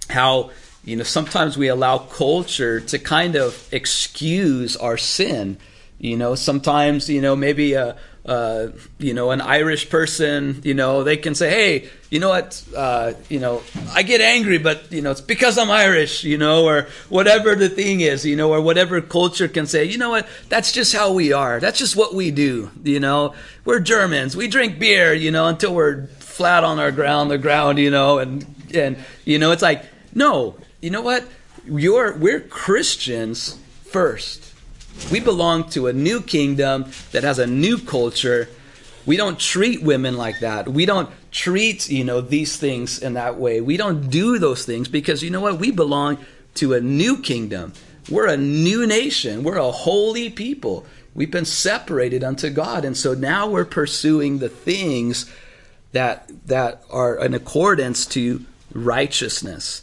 how 0.08 0.50
you 0.84 0.96
know 0.96 1.02
sometimes 1.02 1.56
we 1.56 1.68
allow 1.68 1.98
culture 1.98 2.80
to 2.80 2.98
kind 2.98 3.36
of 3.36 3.68
excuse 3.72 4.76
our 4.76 4.96
sin. 4.96 5.58
You 5.98 6.16
know, 6.16 6.34
sometimes 6.34 7.08
you 7.08 7.20
know 7.20 7.36
maybe 7.36 7.74
a 7.74 7.96
uh, 8.24 8.68
you 8.98 9.14
know, 9.14 9.30
an 9.30 9.40
Irish 9.40 9.88
person, 9.88 10.60
you 10.62 10.74
know, 10.74 11.02
they 11.02 11.16
can 11.16 11.34
say, 11.34 11.50
hey, 11.50 11.88
you 12.10 12.20
know 12.20 12.28
what, 12.28 12.62
uh, 12.76 13.12
you 13.30 13.40
know, 13.40 13.62
I 13.94 14.02
get 14.02 14.20
angry, 14.20 14.58
but, 14.58 14.92
you 14.92 15.00
know, 15.00 15.12
it's 15.12 15.22
because 15.22 15.56
I'm 15.56 15.70
Irish, 15.70 16.22
you 16.22 16.36
know, 16.36 16.66
or 16.66 16.86
whatever 17.08 17.54
the 17.54 17.68
thing 17.68 18.00
is, 18.00 18.26
you 18.26 18.36
know, 18.36 18.52
or 18.52 18.60
whatever 18.60 19.00
culture 19.00 19.48
can 19.48 19.66
say, 19.66 19.84
you 19.84 19.96
know 19.96 20.10
what, 20.10 20.28
that's 20.50 20.70
just 20.70 20.94
how 20.94 21.12
we 21.12 21.32
are. 21.32 21.60
That's 21.60 21.78
just 21.78 21.96
what 21.96 22.14
we 22.14 22.30
do, 22.30 22.70
you 22.84 23.00
know. 23.00 23.34
We're 23.64 23.80
Germans. 23.80 24.36
We 24.36 24.48
drink 24.48 24.78
beer, 24.78 25.14
you 25.14 25.30
know, 25.30 25.46
until 25.46 25.74
we're 25.74 26.06
flat 26.18 26.62
on 26.62 26.78
our 26.78 26.92
ground, 26.92 27.30
the 27.30 27.38
ground, 27.38 27.78
you 27.78 27.90
know, 27.90 28.18
and, 28.18 28.44
and, 28.74 28.98
you 29.24 29.38
know, 29.38 29.52
it's 29.52 29.62
like, 29.62 29.86
no, 30.14 30.56
you 30.80 30.90
know 30.90 31.02
what? 31.02 31.26
You're, 31.66 32.16
we're 32.16 32.40
Christians 32.40 33.58
first 33.84 34.50
we 35.10 35.20
belong 35.20 35.68
to 35.70 35.86
a 35.86 35.92
new 35.92 36.20
kingdom 36.20 36.90
that 37.12 37.24
has 37.24 37.38
a 37.38 37.46
new 37.46 37.78
culture. 37.78 38.48
We 39.06 39.16
don't 39.16 39.38
treat 39.38 39.82
women 39.82 40.16
like 40.16 40.40
that. 40.40 40.68
We 40.68 40.86
don't 40.86 41.10
treat, 41.32 41.88
you 41.88 42.04
know, 42.04 42.20
these 42.20 42.56
things 42.56 42.98
in 43.00 43.14
that 43.14 43.36
way. 43.36 43.60
We 43.60 43.76
don't 43.76 44.08
do 44.10 44.38
those 44.38 44.64
things 44.64 44.88
because 44.88 45.22
you 45.22 45.30
know 45.30 45.40
what? 45.40 45.58
We 45.58 45.70
belong 45.70 46.18
to 46.56 46.74
a 46.74 46.80
new 46.80 47.20
kingdom. 47.22 47.72
We're 48.08 48.28
a 48.28 48.36
new 48.36 48.86
nation. 48.86 49.42
We're 49.42 49.56
a 49.56 49.70
holy 49.70 50.30
people. 50.30 50.86
We've 51.14 51.30
been 51.30 51.44
separated 51.44 52.22
unto 52.22 52.50
God. 52.50 52.84
And 52.84 52.96
so 52.96 53.14
now 53.14 53.48
we're 53.48 53.64
pursuing 53.64 54.38
the 54.38 54.48
things 54.48 55.30
that 55.92 56.30
that 56.46 56.84
are 56.90 57.16
in 57.16 57.34
accordance 57.34 58.06
to 58.06 58.44
righteousness. 58.72 59.82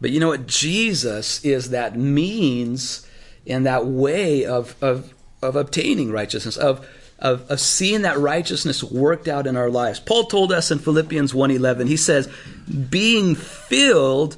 But 0.00 0.10
you 0.10 0.20
know 0.20 0.28
what? 0.28 0.46
Jesus 0.46 1.44
is 1.44 1.70
that 1.70 1.96
means 1.96 3.06
and 3.46 3.66
that 3.66 3.86
way 3.86 4.44
of, 4.44 4.76
of, 4.82 5.14
of 5.42 5.56
obtaining 5.56 6.10
righteousness, 6.10 6.56
of, 6.56 6.86
of, 7.18 7.48
of 7.50 7.60
seeing 7.60 8.02
that 8.02 8.18
righteousness 8.18 8.82
worked 8.82 9.28
out 9.28 9.46
in 9.46 9.56
our 9.56 9.70
lives. 9.70 10.00
Paul 10.00 10.24
told 10.24 10.52
us 10.52 10.70
in 10.70 10.78
Philippians 10.78 11.32
1.11, 11.32 11.88
he 11.88 11.96
says, 11.96 12.32
being 12.90 13.34
filled 13.34 14.36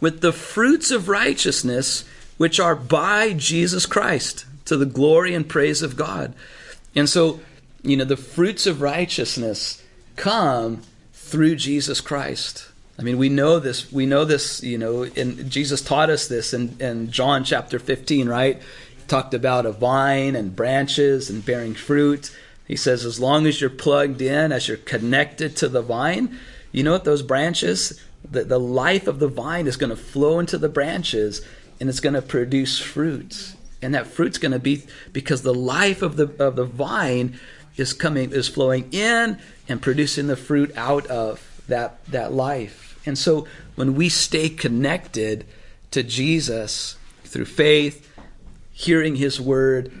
with 0.00 0.20
the 0.20 0.32
fruits 0.32 0.90
of 0.90 1.08
righteousness 1.08 2.04
which 2.36 2.58
are 2.58 2.76
by 2.76 3.32
Jesus 3.32 3.86
Christ 3.86 4.46
to 4.64 4.76
the 4.76 4.86
glory 4.86 5.34
and 5.34 5.48
praise 5.48 5.82
of 5.82 5.96
God. 5.96 6.34
And 6.94 7.08
so, 7.08 7.40
you 7.82 7.96
know, 7.96 8.04
the 8.04 8.16
fruits 8.16 8.66
of 8.66 8.80
righteousness 8.80 9.82
come 10.16 10.82
through 11.12 11.56
Jesus 11.56 12.00
Christ. 12.00 12.68
I 12.98 13.02
mean, 13.02 13.18
we 13.18 13.28
know 13.28 13.58
this. 13.58 13.90
We 13.92 14.06
know 14.06 14.24
this. 14.24 14.62
You 14.62 14.78
know, 14.78 15.02
and 15.02 15.50
Jesus 15.50 15.82
taught 15.82 16.10
us 16.10 16.28
this 16.28 16.54
in, 16.54 16.76
in 16.80 17.10
John 17.10 17.44
chapter 17.44 17.78
15, 17.78 18.28
right? 18.28 18.60
He 18.96 19.02
talked 19.06 19.34
about 19.34 19.66
a 19.66 19.72
vine 19.72 20.36
and 20.36 20.54
branches 20.54 21.28
and 21.28 21.44
bearing 21.44 21.74
fruit. 21.74 22.36
He 22.66 22.76
says, 22.76 23.04
as 23.04 23.20
long 23.20 23.46
as 23.46 23.60
you're 23.60 23.70
plugged 23.70 24.22
in, 24.22 24.52
as 24.52 24.68
you're 24.68 24.76
connected 24.78 25.56
to 25.56 25.68
the 25.68 25.82
vine, 25.82 26.38
you 26.72 26.82
know 26.82 26.92
what? 26.92 27.04
Those 27.04 27.22
branches, 27.22 28.00
the, 28.28 28.44
the 28.44 28.60
life 28.60 29.06
of 29.06 29.18
the 29.18 29.28
vine 29.28 29.66
is 29.66 29.76
going 29.76 29.90
to 29.90 29.96
flow 29.96 30.38
into 30.38 30.56
the 30.56 30.68
branches 30.68 31.42
and 31.78 31.88
it's 31.88 32.00
going 32.00 32.14
to 32.14 32.22
produce 32.22 32.78
fruit. 32.78 33.54
And 33.82 33.94
that 33.94 34.06
fruit's 34.06 34.38
going 34.38 34.52
to 34.52 34.58
be 34.58 34.84
because 35.12 35.42
the 35.42 35.52
life 35.52 36.00
of 36.00 36.16
the 36.16 36.34
of 36.42 36.56
the 36.56 36.64
vine 36.64 37.38
is 37.76 37.92
coming 37.92 38.32
is 38.32 38.48
flowing 38.48 38.88
in 38.92 39.38
and 39.68 39.82
producing 39.82 40.26
the 40.26 40.36
fruit 40.36 40.72
out 40.74 41.06
of 41.08 41.53
that 41.68 42.04
that 42.06 42.32
life. 42.32 43.00
And 43.06 43.18
so 43.18 43.46
when 43.74 43.94
we 43.94 44.08
stay 44.08 44.48
connected 44.48 45.46
to 45.90 46.02
Jesus 46.02 46.96
through 47.24 47.44
faith, 47.44 48.10
hearing 48.72 49.16
his 49.16 49.40
word, 49.40 49.92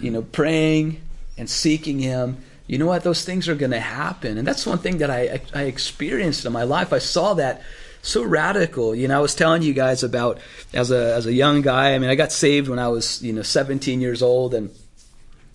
you 0.00 0.10
know, 0.10 0.22
praying 0.22 1.00
and 1.36 1.48
seeking 1.48 1.98
him, 1.98 2.38
you 2.66 2.78
know 2.78 2.86
what? 2.86 3.02
Those 3.02 3.24
things 3.24 3.48
are 3.48 3.54
going 3.54 3.70
to 3.70 3.80
happen. 3.80 4.36
And 4.36 4.46
that's 4.46 4.66
one 4.66 4.78
thing 4.78 4.98
that 4.98 5.10
I, 5.10 5.40
I 5.54 5.62
experienced 5.62 6.44
in 6.44 6.52
my 6.52 6.64
life. 6.64 6.92
I 6.92 6.98
saw 6.98 7.34
that 7.34 7.62
so 8.02 8.22
radical. 8.22 8.94
You 8.94 9.08
know, 9.08 9.16
I 9.16 9.20
was 9.20 9.34
telling 9.34 9.62
you 9.62 9.72
guys 9.72 10.02
about 10.02 10.38
as 10.74 10.90
a, 10.90 11.14
as 11.14 11.26
a 11.26 11.32
young 11.32 11.62
guy, 11.62 11.94
I 11.94 11.98
mean, 11.98 12.10
I 12.10 12.14
got 12.14 12.30
saved 12.30 12.68
when 12.68 12.78
I 12.78 12.88
was, 12.88 13.22
you 13.22 13.32
know, 13.32 13.42
17 13.42 14.00
years 14.00 14.22
old 14.22 14.52
and 14.52 14.70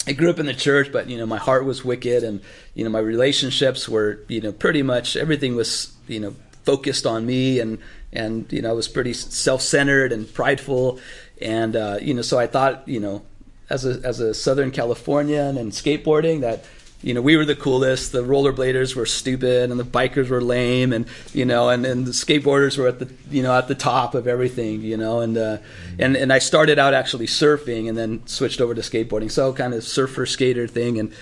I 0.06 0.14
grew 0.14 0.30
up 0.30 0.40
in 0.40 0.46
the 0.46 0.54
church, 0.54 0.92
but 0.92 1.10
you 1.10 1.18
know 1.18 1.26
my 1.26 1.38
heart 1.38 1.66
was 1.66 1.86
wicked, 1.86 2.24
and 2.24 2.42
you 2.74 2.84
know 2.84 2.90
my 2.90 3.00
relationships 3.00 3.88
were 3.88 4.20
you 4.28 4.42
know 4.42 4.52
pretty 4.52 4.84
much 4.84 5.16
everything 5.16 5.56
was 5.56 5.94
you 6.08 6.20
know 6.20 6.36
focused 6.64 7.06
on 7.06 7.26
me, 7.26 7.60
and 7.60 7.80
and 8.12 8.52
you 8.52 8.62
know 8.62 8.70
I 8.70 8.74
was 8.74 8.88
pretty 8.88 9.14
self-centered 9.14 10.12
and 10.12 10.32
prideful, 10.34 11.00
and 11.42 11.76
uh, 11.76 11.98
you 12.02 12.14
know 12.14 12.22
so 12.22 12.38
I 12.38 12.48
thought 12.48 12.88
you 12.88 13.00
know 13.00 13.24
as 13.70 13.86
a 13.86 14.06
as 14.06 14.20
a 14.20 14.34
Southern 14.34 14.72
Californian 14.72 15.58
and 15.58 15.72
skateboarding 15.72 16.42
that 16.42 16.66
you 17.04 17.14
know, 17.14 17.22
we 17.22 17.36
were 17.36 17.44
the 17.44 17.56
coolest. 17.56 18.14
The 18.14 18.24
rollerbladers 18.24 18.96
were 18.96 19.06
stupid, 19.06 19.70
and 19.70 19.80
the 19.80 19.84
bikers 19.84 20.30
were 20.30 20.42
lame, 20.42 20.94
and 20.94 21.06
you 21.34 21.44
know, 21.44 21.70
and, 21.70 21.86
and 21.86 22.06
the 22.06 22.12
skateboarders 22.12 22.78
were 22.78 22.88
at 22.88 23.00
the 23.00 23.14
you 23.30 23.44
know 23.44 23.56
at 23.56 23.68
the 23.68 23.76
top 23.76 24.16
of 24.16 24.26
everything, 24.26 24.82
you 24.82 24.96
know, 24.96 25.20
and 25.20 25.38
uh, 25.38 25.58
and 26.00 26.16
and 26.16 26.32
I 26.32 26.40
started 26.40 26.80
out 26.80 26.94
actually 26.94 27.28
surfing, 27.28 27.90
and 27.90 27.98
then 27.98 28.26
switched 28.26 28.62
over 28.62 28.74
to 28.74 28.82
skateboarding, 28.82 29.30
so 29.30 29.52
kind 29.52 29.74
of 29.74 29.84
surfer 29.84 30.26
skater 30.26 30.66
thing, 30.66 30.98
and 30.98 31.14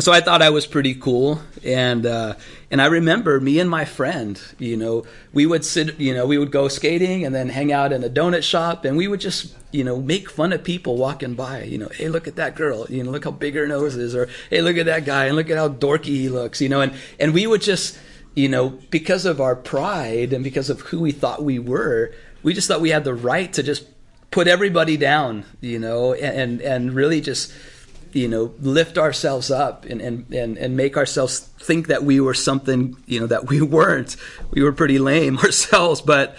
so 0.00 0.12
I 0.12 0.20
thought 0.20 0.42
I 0.42 0.50
was 0.50 0.66
pretty 0.66 0.94
cool, 0.94 1.40
and 1.64 2.04
uh, 2.04 2.34
and 2.70 2.80
I 2.80 2.86
remember 2.86 3.40
me 3.40 3.58
and 3.58 3.68
my 3.68 3.84
friend, 3.84 4.40
you 4.58 4.76
know, 4.76 5.04
we 5.32 5.44
would 5.44 5.64
sit, 5.64 5.98
you 5.98 6.14
know, 6.14 6.24
we 6.24 6.38
would 6.38 6.52
go 6.52 6.68
skating 6.68 7.24
and 7.24 7.34
then 7.34 7.48
hang 7.48 7.72
out 7.72 7.92
in 7.92 8.04
a 8.04 8.08
donut 8.08 8.44
shop 8.44 8.84
and 8.84 8.96
we 8.96 9.08
would 9.08 9.20
just, 9.20 9.56
you 9.72 9.82
know, 9.82 10.00
make 10.00 10.30
fun 10.30 10.52
of 10.52 10.62
people 10.62 10.96
walking 10.96 11.34
by. 11.34 11.64
You 11.64 11.78
know, 11.78 11.88
hey, 11.88 12.08
look 12.08 12.28
at 12.28 12.36
that 12.36 12.54
girl. 12.54 12.86
You 12.88 13.02
know, 13.02 13.10
look 13.10 13.24
how 13.24 13.32
big 13.32 13.56
her 13.56 13.66
nose 13.66 13.96
is. 13.96 14.14
Or, 14.14 14.28
hey, 14.50 14.62
look 14.62 14.76
at 14.76 14.86
that 14.86 15.04
guy 15.04 15.26
and 15.26 15.34
look 15.34 15.50
at 15.50 15.56
how 15.56 15.68
dorky 15.68 16.04
he 16.04 16.28
looks, 16.28 16.60
you 16.60 16.68
know. 16.68 16.80
And, 16.80 16.94
and 17.18 17.34
we 17.34 17.44
would 17.44 17.60
just, 17.60 17.98
you 18.36 18.48
know, 18.48 18.78
because 18.90 19.26
of 19.26 19.40
our 19.40 19.56
pride 19.56 20.32
and 20.32 20.44
because 20.44 20.70
of 20.70 20.82
who 20.82 21.00
we 21.00 21.10
thought 21.10 21.42
we 21.42 21.58
were, 21.58 22.12
we 22.44 22.54
just 22.54 22.68
thought 22.68 22.80
we 22.80 22.90
had 22.90 23.02
the 23.02 23.14
right 23.14 23.52
to 23.52 23.64
just 23.64 23.84
put 24.30 24.46
everybody 24.46 24.96
down, 24.96 25.44
you 25.60 25.80
know, 25.80 26.14
and, 26.14 26.60
and 26.60 26.94
really 26.94 27.20
just, 27.20 27.52
you 28.12 28.28
know, 28.28 28.54
lift 28.60 28.98
ourselves 28.98 29.50
up 29.50 29.84
and, 29.84 30.00
and, 30.00 30.32
and, 30.32 30.58
and 30.58 30.76
make 30.76 30.96
ourselves 30.96 31.38
think 31.38 31.88
that 31.88 32.02
we 32.04 32.20
were 32.20 32.34
something, 32.34 32.96
you 33.06 33.20
know, 33.20 33.26
that 33.26 33.48
we 33.48 33.60
weren't. 33.60 34.16
We 34.50 34.62
were 34.62 34.72
pretty 34.72 34.98
lame 34.98 35.38
ourselves, 35.38 36.00
but, 36.00 36.36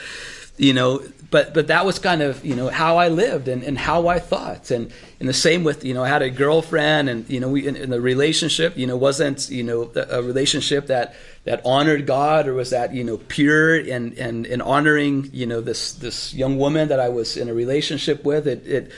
you 0.58 0.74
know, 0.74 1.02
but, 1.32 1.54
but 1.54 1.68
that 1.68 1.86
was 1.86 1.98
kind 1.98 2.22
of, 2.22 2.44
you 2.44 2.56
know, 2.56 2.68
how 2.68 2.98
I 2.98 3.08
lived 3.08 3.48
and, 3.48 3.64
and 3.64 3.78
how 3.78 4.08
I 4.08 4.20
thought. 4.20 4.70
And, 4.70 4.92
and 5.22 5.30
the 5.30 5.34
same 5.34 5.64
with, 5.64 5.86
you 5.86 5.94
know, 5.94 6.04
I 6.04 6.10
had 6.10 6.22
a 6.22 6.30
girlfriend 6.30 7.08
and, 7.08 7.30
you 7.30 7.40
know, 7.40 7.48
we, 7.48 7.66
in, 7.66 7.78
in 7.78 7.90
the 7.90 8.02
relationship, 8.02 8.78
you 8.78 8.86
know, 8.86 8.98
wasn't, 8.98 9.50
you 9.50 9.64
know, 9.64 9.92
a 9.96 10.22
relationship 10.22 10.88
that, 10.88 11.16
that 11.46 11.62
honored 11.66 12.06
God 12.06 12.48
or 12.48 12.54
was 12.54 12.72
that, 12.72 12.94
you 12.94 13.06
know, 13.06 13.18
pure 13.18 13.76
and, 13.76 14.14
and, 14.18 14.46
and 14.46 14.62
honoring, 14.62 15.30
you 15.32 15.46
know, 15.46 15.62
this, 15.62 15.94
this 15.94 16.34
young 16.34 16.58
woman 16.58 16.90
that 16.90 17.00
I 17.00 17.08
was 17.08 17.38
in 17.38 17.48
a 17.48 17.54
relationship 17.54 18.26
with. 18.26 18.46
It, 18.46 18.68
it, 18.68 18.92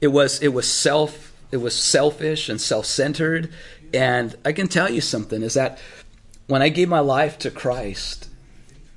it 0.00 0.08
was, 0.08 0.40
it 0.42 0.54
was 0.54 0.70
self, 0.70 1.29
it 1.50 1.58
was 1.58 1.74
selfish 1.74 2.48
and 2.48 2.60
self-centered. 2.60 3.52
And 3.92 4.36
i 4.44 4.52
can 4.52 4.68
tell 4.68 4.90
you 4.90 5.00
something 5.00 5.42
is 5.42 5.54
that 5.54 5.78
when 6.46 6.62
i 6.62 6.68
gave 6.68 6.88
my 6.88 7.00
life 7.00 7.38
to 7.40 7.50
christ 7.50 8.28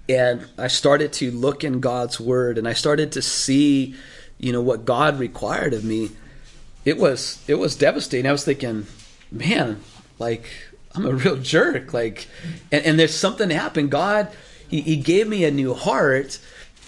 and 0.07 0.47
i 0.57 0.67
started 0.67 1.11
to 1.13 1.31
look 1.31 1.63
in 1.63 1.79
god's 1.79 2.19
word 2.19 2.57
and 2.57 2.67
i 2.67 2.73
started 2.73 3.11
to 3.13 3.21
see 3.21 3.95
you 4.37 4.51
know 4.51 4.61
what 4.61 4.85
god 4.85 5.17
required 5.17 5.73
of 5.73 5.83
me 5.83 6.11
it 6.85 6.97
was 6.97 7.43
it 7.47 7.55
was 7.55 7.75
devastating. 7.75 8.27
I 8.27 8.31
was 8.31 8.45
thinking 8.45 8.87
man 9.31 9.81
like 10.19 10.45
i'm 10.95 11.05
a 11.05 11.13
real 11.13 11.37
jerk. 11.37 11.93
Like 11.93 12.27
and, 12.71 12.85
and 12.85 12.99
there's 12.99 13.15
something 13.15 13.49
happened. 13.49 13.91
God 13.91 14.29
he, 14.67 14.81
he 14.81 14.95
gave 14.97 15.27
me 15.27 15.43
a 15.45 15.51
new 15.51 15.73
heart 15.73 16.39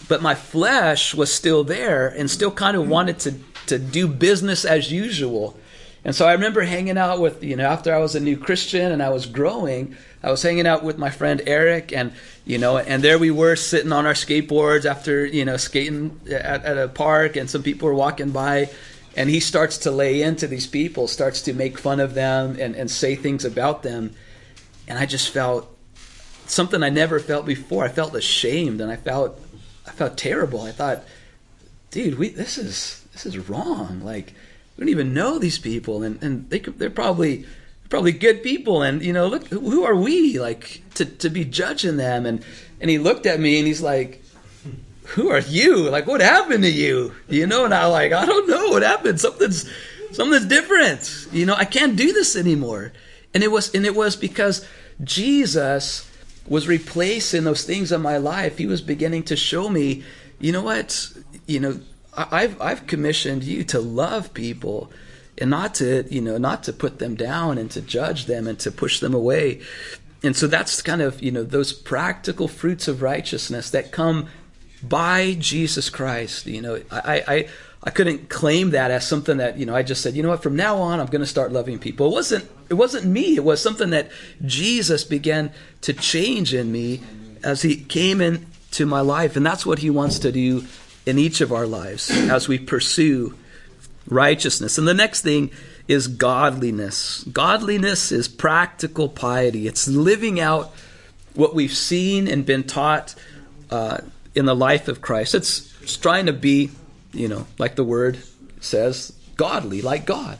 but 0.07 0.21
my 0.21 0.35
flesh 0.35 1.15
was 1.15 1.33
still 1.33 1.63
there 1.63 2.07
and 2.07 2.29
still 2.29 2.51
kind 2.51 2.75
of 2.77 2.87
wanted 2.87 3.19
to 3.19 3.35
to 3.67 3.79
do 3.79 4.07
business 4.07 4.65
as 4.65 4.91
usual. 4.91 5.57
And 6.03 6.15
so 6.15 6.27
I 6.27 6.33
remember 6.33 6.61
hanging 6.61 6.99
out 6.99 7.19
with, 7.19 7.43
you 7.43 7.55
know, 7.55 7.65
after 7.65 7.93
I 7.93 7.97
was 7.97 8.13
a 8.13 8.19
new 8.19 8.37
Christian 8.37 8.91
and 8.91 9.01
I 9.01 9.09
was 9.09 9.25
growing, 9.25 9.95
I 10.21 10.29
was 10.29 10.43
hanging 10.43 10.67
out 10.67 10.83
with 10.83 10.99
my 10.99 11.09
friend 11.09 11.41
Eric 11.47 11.91
and, 11.91 12.13
you 12.45 12.59
know, 12.59 12.77
and 12.77 13.03
there 13.03 13.17
we 13.17 13.31
were 13.31 13.55
sitting 13.55 13.91
on 13.91 14.05
our 14.05 14.13
skateboards 14.13 14.85
after, 14.85 15.25
you 15.25 15.45
know, 15.45 15.57
skating 15.57 16.19
at, 16.27 16.63
at 16.63 16.77
a 16.77 16.87
park 16.87 17.35
and 17.35 17.49
some 17.49 17.63
people 17.63 17.87
were 17.87 17.95
walking 17.95 18.29
by 18.29 18.69
and 19.17 19.29
he 19.29 19.39
starts 19.39 19.79
to 19.79 19.91
lay 19.91 20.21
into 20.21 20.45
these 20.45 20.67
people, 20.67 21.07
starts 21.07 21.41
to 21.43 21.53
make 21.53 21.79
fun 21.79 21.99
of 21.99 22.13
them 22.13 22.57
and, 22.59 22.75
and 22.75 22.91
say 22.91 23.15
things 23.15 23.43
about 23.43 23.81
them. 23.81 24.13
And 24.87 24.99
I 24.99 25.07
just 25.07 25.29
felt 25.29 25.75
something 26.45 26.83
I 26.83 26.89
never 26.89 27.19
felt 27.19 27.45
before. 27.45 27.83
I 27.83 27.89
felt 27.89 28.13
ashamed 28.13 28.79
and 28.79 28.91
I 28.91 28.95
felt, 28.97 29.39
I 29.87 29.91
felt 29.91 30.17
terrible. 30.17 30.61
I 30.61 30.71
thought, 30.71 31.03
dude, 31.91 32.19
we, 32.19 32.29
this 32.29 32.59
is, 32.59 33.04
this 33.15 33.25
is 33.25 33.49
wrong. 33.49 34.01
Like, 34.03 34.33
we 34.75 34.81
don't 34.81 34.89
even 34.89 35.13
know 35.13 35.39
these 35.39 35.57
people, 35.57 36.03
and, 36.03 36.21
and 36.21 36.49
they 36.49 36.59
they're 36.59 36.89
probably 36.89 37.45
probably 37.89 38.11
good 38.11 38.43
people, 38.43 38.81
and 38.81 39.01
you 39.01 39.13
know, 39.13 39.27
look, 39.27 39.47
who 39.47 39.83
are 39.85 39.95
we 39.95 40.37
like 40.37 40.81
to 40.95 41.05
to 41.05 41.29
be 41.29 41.45
judging 41.45 41.97
them? 41.97 42.25
And 42.25 42.43
and 42.81 42.89
he 42.89 42.99
looked 42.99 43.25
at 43.25 43.39
me 43.39 43.57
and 43.57 43.65
he's 43.65 43.81
like, 43.81 44.21
who 45.05 45.29
are 45.29 45.39
you? 45.39 45.89
Like, 45.89 46.07
what 46.07 46.21
happened 46.21 46.63
to 46.63 46.69
you? 46.69 47.13
You 47.29 47.47
know, 47.47 47.65
and 47.65 47.73
I 47.73 47.85
like, 47.85 48.11
I 48.11 48.25
don't 48.25 48.49
know 48.49 48.69
what 48.69 48.83
happened. 48.83 49.19
Something's 49.19 49.69
something's 50.11 50.45
different. 50.45 51.27
You 51.31 51.45
know, 51.45 51.55
I 51.55 51.65
can't 51.65 51.95
do 51.95 52.11
this 52.11 52.35
anymore. 52.35 52.91
And 53.33 53.43
it 53.43 53.51
was 53.51 53.73
and 53.73 53.85
it 53.85 53.95
was 53.95 54.15
because 54.15 54.67
Jesus 55.03 56.09
was 56.47 56.67
replacing 56.67 57.43
those 57.43 57.63
things 57.63 57.91
in 57.91 58.01
my 58.01 58.17
life. 58.17 58.57
He 58.57 58.67
was 58.67 58.81
beginning 58.81 59.23
to 59.23 59.35
show 59.35 59.69
me, 59.69 60.03
you 60.39 60.51
know 60.51 60.61
what? 60.61 61.11
You 61.47 61.59
know, 61.59 61.79
I've 62.17 62.61
I've 62.61 62.87
commissioned 62.87 63.43
you 63.43 63.63
to 63.65 63.79
love 63.79 64.33
people 64.33 64.91
and 65.37 65.49
not 65.49 65.75
to 65.75 66.05
you 66.09 66.21
know 66.21 66.37
not 66.37 66.63
to 66.63 66.73
put 66.73 66.99
them 66.99 67.15
down 67.15 67.57
and 67.57 67.69
to 67.71 67.81
judge 67.81 68.25
them 68.25 68.47
and 68.47 68.57
to 68.59 68.71
push 68.71 68.99
them 68.99 69.13
away. 69.13 69.61
And 70.23 70.35
so 70.35 70.47
that's 70.47 70.81
kind 70.81 71.01
of 71.01 71.21
you 71.21 71.31
know 71.31 71.43
those 71.43 71.73
practical 71.73 72.47
fruits 72.47 72.87
of 72.87 73.01
righteousness 73.01 73.69
that 73.71 73.91
come 73.91 74.27
by 74.81 75.35
Jesus 75.39 75.89
Christ 75.89 76.45
you 76.45 76.61
know. 76.61 76.81
I 76.91 77.23
I 77.27 77.47
I 77.83 77.89
couldn't 77.91 78.29
claim 78.29 78.71
that 78.71 78.89
as 78.89 79.07
something 79.07 79.37
that 79.37 79.57
you 79.57 79.65
know 79.65 79.75
I 79.75 79.83
just 79.83 80.01
said 80.01 80.15
you 80.15 80.23
know 80.23 80.29
what? 80.29 80.41
From 80.43 80.55
now 80.55 80.77
on 80.77 80.99
I'm 80.99 81.07
going 81.07 81.21
to 81.21 81.27
start 81.27 81.51
loving 81.51 81.79
people. 81.79 82.07
It 82.07 82.13
wasn't 82.13 82.49
it 82.69 82.75
wasn't 82.75 83.05
me. 83.05 83.35
It 83.35 83.43
was 83.43 83.61
something 83.61 83.89
that 83.91 84.09
Jesus 84.45 85.03
began 85.03 85.51
to 85.81 85.93
change 85.93 86.53
in 86.53 86.71
me 86.71 87.01
as 87.43 87.61
he 87.61 87.75
came 87.75 88.21
into 88.21 88.85
my 88.85 89.01
life. 89.01 89.35
And 89.35 89.45
that's 89.45 89.65
what 89.65 89.79
he 89.79 89.89
wants 89.89 90.17
to 90.19 90.31
do 90.31 90.65
in 91.05 91.19
each 91.19 91.41
of 91.41 91.51
our 91.51 91.67
lives 91.67 92.09
as 92.09 92.47
we 92.47 92.57
pursue 92.57 93.35
righteousness. 94.07 94.77
And 94.77 94.87
the 94.87 94.93
next 94.93 95.21
thing 95.21 95.51
is 95.87 96.07
godliness. 96.07 97.23
Godliness 97.31 98.11
is 98.11 98.27
practical 98.27 99.09
piety, 99.09 99.67
it's 99.67 99.87
living 99.87 100.39
out 100.39 100.73
what 101.33 101.53
we've 101.53 101.73
seen 101.73 102.27
and 102.27 102.45
been 102.45 102.63
taught 102.63 103.13
uh, 103.69 103.97
in 104.33 104.45
the 104.45 104.55
life 104.55 104.87
of 104.87 105.01
Christ. 105.01 105.35
It's, 105.35 105.73
it's 105.81 105.97
trying 105.97 106.27
to 106.27 106.33
be, 106.33 106.71
you 107.11 107.27
know, 107.27 107.45
like 107.57 107.75
the 107.75 107.83
word 107.83 108.19
says, 108.61 109.13
godly, 109.35 109.81
like 109.81 110.05
God. 110.05 110.39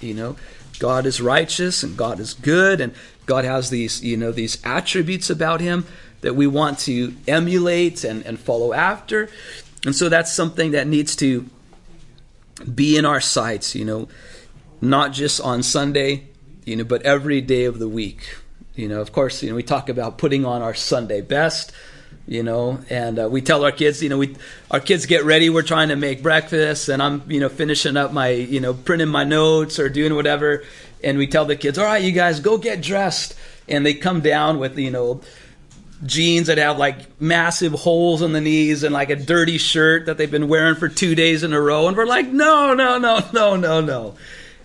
You 0.00 0.14
know, 0.14 0.36
God 0.80 1.06
is 1.06 1.20
righteous 1.20 1.84
and 1.84 1.96
God 1.96 2.18
is 2.18 2.34
good 2.34 2.80
and 2.80 2.92
God 3.24 3.44
has 3.44 3.70
these, 3.70 4.02
you 4.02 4.16
know, 4.16 4.32
these 4.32 4.58
attributes 4.64 5.30
about 5.30 5.60
him 5.60 5.86
that 6.22 6.34
we 6.34 6.46
want 6.46 6.80
to 6.80 7.14
emulate 7.28 8.02
and, 8.04 8.24
and 8.26 8.38
follow 8.38 8.72
after. 8.72 9.28
And 9.84 9.94
so 9.94 10.08
that's 10.08 10.32
something 10.32 10.72
that 10.72 10.86
needs 10.86 11.16
to 11.16 11.48
be 12.72 12.96
in 12.96 13.04
our 13.04 13.20
sights, 13.20 13.74
you 13.74 13.84
know, 13.84 14.08
not 14.80 15.12
just 15.12 15.40
on 15.40 15.62
Sunday, 15.62 16.28
you 16.64 16.76
know, 16.76 16.84
but 16.84 17.02
every 17.02 17.40
day 17.40 17.64
of 17.64 17.78
the 17.78 17.88
week. 17.88 18.36
You 18.74 18.88
know, 18.88 19.00
of 19.00 19.12
course, 19.12 19.42
you 19.42 19.50
know, 19.50 19.56
we 19.56 19.62
talk 19.62 19.88
about 19.88 20.18
putting 20.18 20.44
on 20.44 20.62
our 20.62 20.74
Sunday 20.74 21.20
best, 21.20 21.72
you 22.26 22.42
know, 22.42 22.78
and 22.88 23.18
uh, 23.18 23.28
we 23.28 23.42
tell 23.42 23.64
our 23.64 23.72
kids, 23.72 24.02
you 24.02 24.08
know, 24.08 24.18
we 24.18 24.36
our 24.70 24.80
kids 24.80 25.06
get 25.06 25.24
ready, 25.24 25.50
we're 25.50 25.62
trying 25.62 25.88
to 25.88 25.96
make 25.96 26.22
breakfast 26.22 26.88
and 26.88 27.02
I'm, 27.02 27.22
you 27.30 27.40
know, 27.40 27.48
finishing 27.48 27.96
up 27.96 28.12
my, 28.12 28.28
you 28.28 28.60
know, 28.60 28.72
printing 28.72 29.08
my 29.08 29.24
notes 29.24 29.78
or 29.78 29.88
doing 29.88 30.14
whatever, 30.14 30.64
and 31.02 31.18
we 31.18 31.26
tell 31.26 31.44
the 31.44 31.56
kids, 31.56 31.78
"All 31.78 31.84
right, 31.84 32.02
you 32.02 32.12
guys 32.12 32.40
go 32.40 32.56
get 32.56 32.80
dressed." 32.80 33.34
And 33.68 33.86
they 33.86 33.94
come 33.94 34.20
down 34.20 34.58
with, 34.58 34.78
you 34.78 34.90
know, 34.90 35.20
jeans 36.04 36.48
that 36.48 36.58
have 36.58 36.78
like 36.78 37.20
massive 37.20 37.72
holes 37.72 38.22
in 38.22 38.32
the 38.32 38.40
knees 38.40 38.82
and 38.82 38.92
like 38.92 39.10
a 39.10 39.16
dirty 39.16 39.58
shirt 39.58 40.06
that 40.06 40.18
they've 40.18 40.30
been 40.30 40.48
wearing 40.48 40.74
for 40.74 40.88
two 40.88 41.14
days 41.14 41.42
in 41.42 41.52
a 41.52 41.60
row. 41.60 41.88
And 41.88 41.96
we're 41.96 42.06
like, 42.06 42.26
no, 42.28 42.74
no, 42.74 42.98
no, 42.98 43.20
no, 43.32 43.56
no, 43.56 43.80
no. 43.80 44.14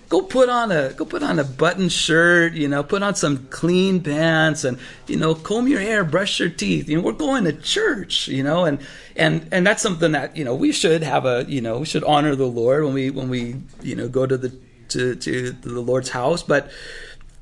go 0.09 0.21
put 0.21 0.49
on 0.49 0.71
a 0.71 0.93
go 0.93 1.05
put 1.05 1.23
on 1.23 1.39
a 1.39 1.43
button 1.43 1.89
shirt, 1.89 2.53
you 2.53 2.67
know, 2.67 2.83
put 2.83 3.03
on 3.03 3.15
some 3.15 3.47
clean 3.47 4.01
pants 4.01 4.63
and 4.63 4.79
you 5.07 5.17
know, 5.17 5.35
comb 5.35 5.67
your 5.67 5.81
hair, 5.81 6.03
brush 6.03 6.39
your 6.39 6.49
teeth. 6.49 6.87
You 6.89 6.97
know, 6.97 7.03
we're 7.03 7.13
going 7.13 7.43
to 7.45 7.53
church, 7.53 8.27
you 8.27 8.43
know, 8.43 8.65
and 8.65 8.79
and 9.15 9.47
and 9.51 9.65
that's 9.65 9.81
something 9.81 10.13
that, 10.13 10.37
you 10.37 10.43
know, 10.43 10.55
we 10.55 10.71
should 10.71 11.03
have 11.03 11.25
a, 11.25 11.45
you 11.47 11.61
know, 11.61 11.79
we 11.79 11.85
should 11.85 12.03
honor 12.03 12.35
the 12.35 12.45
Lord 12.45 12.83
when 12.83 12.93
we 12.93 13.09
when 13.09 13.29
we, 13.29 13.55
you 13.81 13.95
know, 13.95 14.07
go 14.07 14.25
to 14.25 14.37
the 14.37 14.57
to 14.89 15.15
to 15.15 15.51
the 15.51 15.81
Lord's 15.81 16.09
house, 16.09 16.43
but 16.43 16.71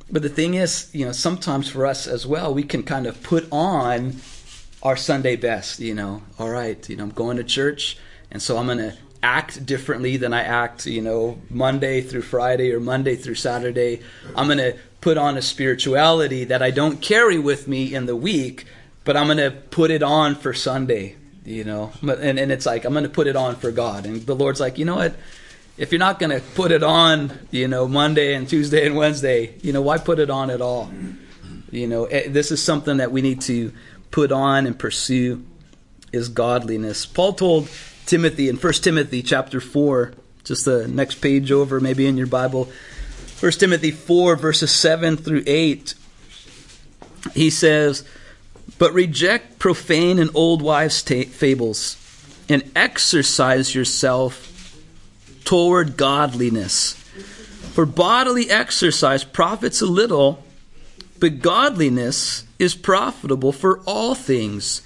but 0.10 0.22
the 0.22 0.30
thing 0.30 0.54
is, 0.54 0.90
you 0.94 1.06
know, 1.06 1.12
sometimes 1.12 1.70
for 1.70 1.86
us 1.86 2.08
as 2.08 2.26
well, 2.26 2.54
we 2.54 2.64
can 2.64 2.84
kind 2.84 3.08
of 3.08 3.22
put 3.24 3.48
on 3.52 4.18
our 4.84 4.96
Sunday 4.96 5.36
best, 5.36 5.80
you 5.80 5.94
know. 5.94 6.22
All 6.38 6.50
right, 6.50 6.88
you 6.90 6.96
know, 6.96 7.04
I'm 7.04 7.10
going 7.10 7.38
to 7.38 7.44
church, 7.44 7.98
and 8.32 8.42
so 8.42 8.58
I'm 8.58 8.68
going 8.68 8.78
to 8.78 8.96
act 9.24 9.66
differently 9.66 10.18
than 10.18 10.34
I 10.34 10.44
act, 10.44 10.86
you 10.86 11.02
know, 11.02 11.42
Monday 11.50 12.02
through 12.02 12.22
Friday 12.22 12.72
or 12.72 12.80
Monday 12.80 13.16
through 13.16 13.36
Saturday. 13.36 14.02
I'm 14.36 14.46
going 14.46 14.60
to 14.60 14.78
put 15.02 15.18
on 15.18 15.38
a 15.38 15.42
spirituality 15.42 16.44
that 16.46 16.62
I 16.62 16.70
don't 16.70 17.02
carry 17.02 17.40
with 17.40 17.68
me 17.68 17.94
in 17.96 18.06
the 18.06 18.16
week, 18.16 18.66
but 19.04 19.18
I'm 19.18 19.26
going 19.26 19.38
to 19.38 19.52
put 19.52 19.90
it 19.90 20.04
on 20.04 20.36
for 20.36 20.54
Sunday, 20.54 21.16
you 21.44 21.64
know. 21.64 21.92
And, 22.02 22.38
and 22.38 22.52
it's 22.52 22.68
like, 22.68 22.86
I'm 22.86 22.94
going 22.94 23.04
to 23.04 23.10
put 23.10 23.26
it 23.26 23.36
on 23.36 23.56
for 23.56 23.72
God. 23.72 24.06
And 24.06 24.22
the 24.26 24.36
Lord's 24.36 24.60
like, 24.60 24.78
you 24.78 24.86
know 24.86 24.96
what? 24.96 25.16
If 25.78 25.92
you're 25.92 26.00
not 26.00 26.20
going 26.20 26.30
to 26.30 26.40
put 26.40 26.72
it 26.72 26.84
on, 26.84 27.38
you 27.52 27.68
know, 27.68 27.86
Monday 27.86 28.34
and 28.34 28.48
Tuesday 28.48 28.86
and 28.86 28.96
Wednesday, 28.96 29.56
you 29.62 29.74
know, 29.74 29.82
why 29.82 29.98
put 29.98 30.20
it 30.20 30.30
on 30.30 30.50
at 30.50 30.62
all? 30.62 30.90
You 31.70 31.88
know, 31.88 32.06
eh, 32.06 32.30
this 32.30 32.52
is 32.52 32.64
something 32.64 32.98
that 32.98 33.12
we 33.12 33.22
need 33.22 33.42
to 33.42 33.74
put 34.10 34.32
on 34.32 34.68
and 34.68 34.80
pursue 34.80 35.46
is 36.14 36.30
godliness. 36.30 37.06
Paul 37.06 37.34
told 37.34 37.70
Timothy 38.06 38.48
in 38.48 38.56
1 38.56 38.74
Timothy 38.74 39.22
chapter 39.22 39.60
4, 39.60 40.14
just 40.46 40.64
the 40.64 40.88
next 40.88 41.16
page 41.16 41.52
over, 41.52 41.82
maybe 41.82 42.08
in 42.08 42.16
your 42.16 42.28
Bible. 42.28 42.70
1 43.42 43.52
Timothy 43.54 43.92
4, 43.92 44.38
verses 44.38 44.72
7 44.72 45.18
through 45.18 45.44
8. 45.46 45.94
He 47.34 47.50
says, 47.50 48.06
But 48.78 48.94
reject 48.94 49.60
profane 49.60 50.20
and 50.20 50.30
old 50.34 50.62
wives' 50.62 51.02
fables, 51.02 51.98
and 52.48 52.72
exercise 52.78 53.76
yourself 53.76 54.55
toward 55.46 55.96
godliness. 55.98 56.94
For 57.74 57.86
bodily 57.86 58.50
exercise 58.50 59.24
profits 59.24 59.82
a 59.82 59.86
little, 59.86 60.44
but 61.20 61.40
godliness 61.40 62.44
is 62.60 62.76
profitable 62.76 63.52
for 63.52 63.80
all 63.86 64.16
things 64.16 64.82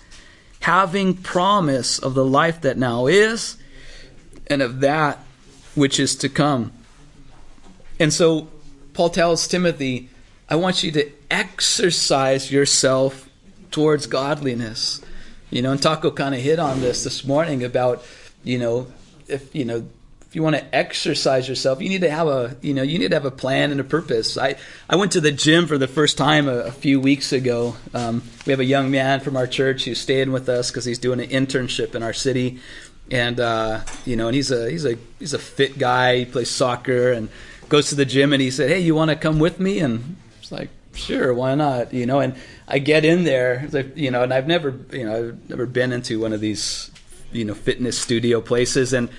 having 0.61 1.15
promise 1.15 1.99
of 1.99 2.13
the 2.13 2.25
life 2.25 2.61
that 2.61 2.77
now 2.77 3.05
is 3.07 3.57
and 4.47 4.61
of 4.61 4.81
that 4.81 5.19
which 5.75 5.99
is 5.99 6.15
to 6.17 6.29
come. 6.29 6.71
And 7.99 8.11
so 8.13 8.47
Paul 8.93 9.09
tells 9.09 9.47
Timothy, 9.47 10.09
I 10.49 10.55
want 10.55 10.83
you 10.83 10.91
to 10.93 11.11
exercise 11.29 12.51
yourself 12.51 13.29
towards 13.71 14.07
godliness. 14.07 15.01
You 15.49 15.61
know, 15.61 15.71
and 15.71 15.81
Taco 15.81 16.11
kind 16.11 16.35
of 16.35 16.41
hit 16.41 16.59
on 16.59 16.81
this 16.81 17.03
this 17.03 17.23
morning 17.23 17.63
about, 17.63 18.03
you 18.43 18.57
know, 18.57 18.87
if, 19.27 19.53
you 19.55 19.65
know, 19.65 19.87
if 20.29 20.35
you 20.35 20.43
want 20.43 20.55
to 20.55 20.75
exercise 20.75 21.49
yourself, 21.49 21.81
you 21.81 21.89
need 21.89 22.01
to 22.01 22.11
have 22.11 22.27
a 22.27 22.55
you 22.61 22.75
know 22.75 22.83
you 22.83 22.99
need 22.99 23.07
to 23.09 23.15
have 23.15 23.25
a 23.25 23.31
plan 23.31 23.71
and 23.71 23.79
a 23.79 23.83
purpose. 23.83 24.37
I 24.37 24.57
I 24.87 24.95
went 24.95 25.13
to 25.13 25.21
the 25.21 25.31
gym 25.31 25.65
for 25.65 25.79
the 25.79 25.87
first 25.87 26.19
time 26.19 26.47
a, 26.47 26.65
a 26.65 26.71
few 26.71 26.99
weeks 26.99 27.33
ago. 27.33 27.75
Um, 27.95 28.21
we 28.45 28.51
have 28.51 28.59
a 28.59 28.65
young 28.65 28.91
man 28.91 29.21
from 29.21 29.35
our 29.35 29.47
church 29.47 29.85
who's 29.85 29.99
staying 29.99 30.31
with 30.31 30.47
us 30.47 30.69
because 30.69 30.85
he's 30.85 30.99
doing 30.99 31.19
an 31.19 31.29
internship 31.29 31.95
in 31.95 32.03
our 32.03 32.13
city, 32.13 32.59
and 33.09 33.39
uh, 33.39 33.81
you 34.05 34.15
know, 34.15 34.27
and 34.27 34.35
he's 34.35 34.51
a 34.51 34.69
he's 34.69 34.85
a 34.85 34.99
he's 35.17 35.33
a 35.33 35.39
fit 35.39 35.79
guy. 35.79 36.17
He 36.17 36.25
plays 36.25 36.51
soccer 36.51 37.11
and 37.11 37.29
goes 37.67 37.89
to 37.89 37.95
the 37.95 38.05
gym. 38.05 38.31
And 38.31 38.39
he 38.39 38.51
said, 38.51 38.69
"Hey, 38.69 38.81
you 38.81 38.93
want 38.93 39.09
to 39.09 39.15
come 39.15 39.39
with 39.39 39.59
me?" 39.59 39.79
And 39.79 40.15
it's 40.39 40.51
like, 40.51 40.69
"Sure, 40.93 41.33
why 41.33 41.55
not?" 41.55 41.91
You 41.91 42.05
know, 42.05 42.19
and 42.19 42.35
I 42.67 42.77
get 42.77 43.03
in 43.03 43.23
there, 43.23 43.67
you 43.95 44.11
know, 44.11 44.21
and 44.21 44.31
I've 44.31 44.45
never 44.45 44.77
you 44.91 45.05
know 45.05 45.29
I've 45.29 45.49
never 45.49 45.65
been 45.65 45.91
into 45.91 46.19
one 46.19 46.33
of 46.33 46.39
these 46.39 46.91
you 47.31 47.45
know 47.45 47.55
fitness 47.55 47.97
studio 47.97 48.41
places 48.41 48.93
and 48.93 49.09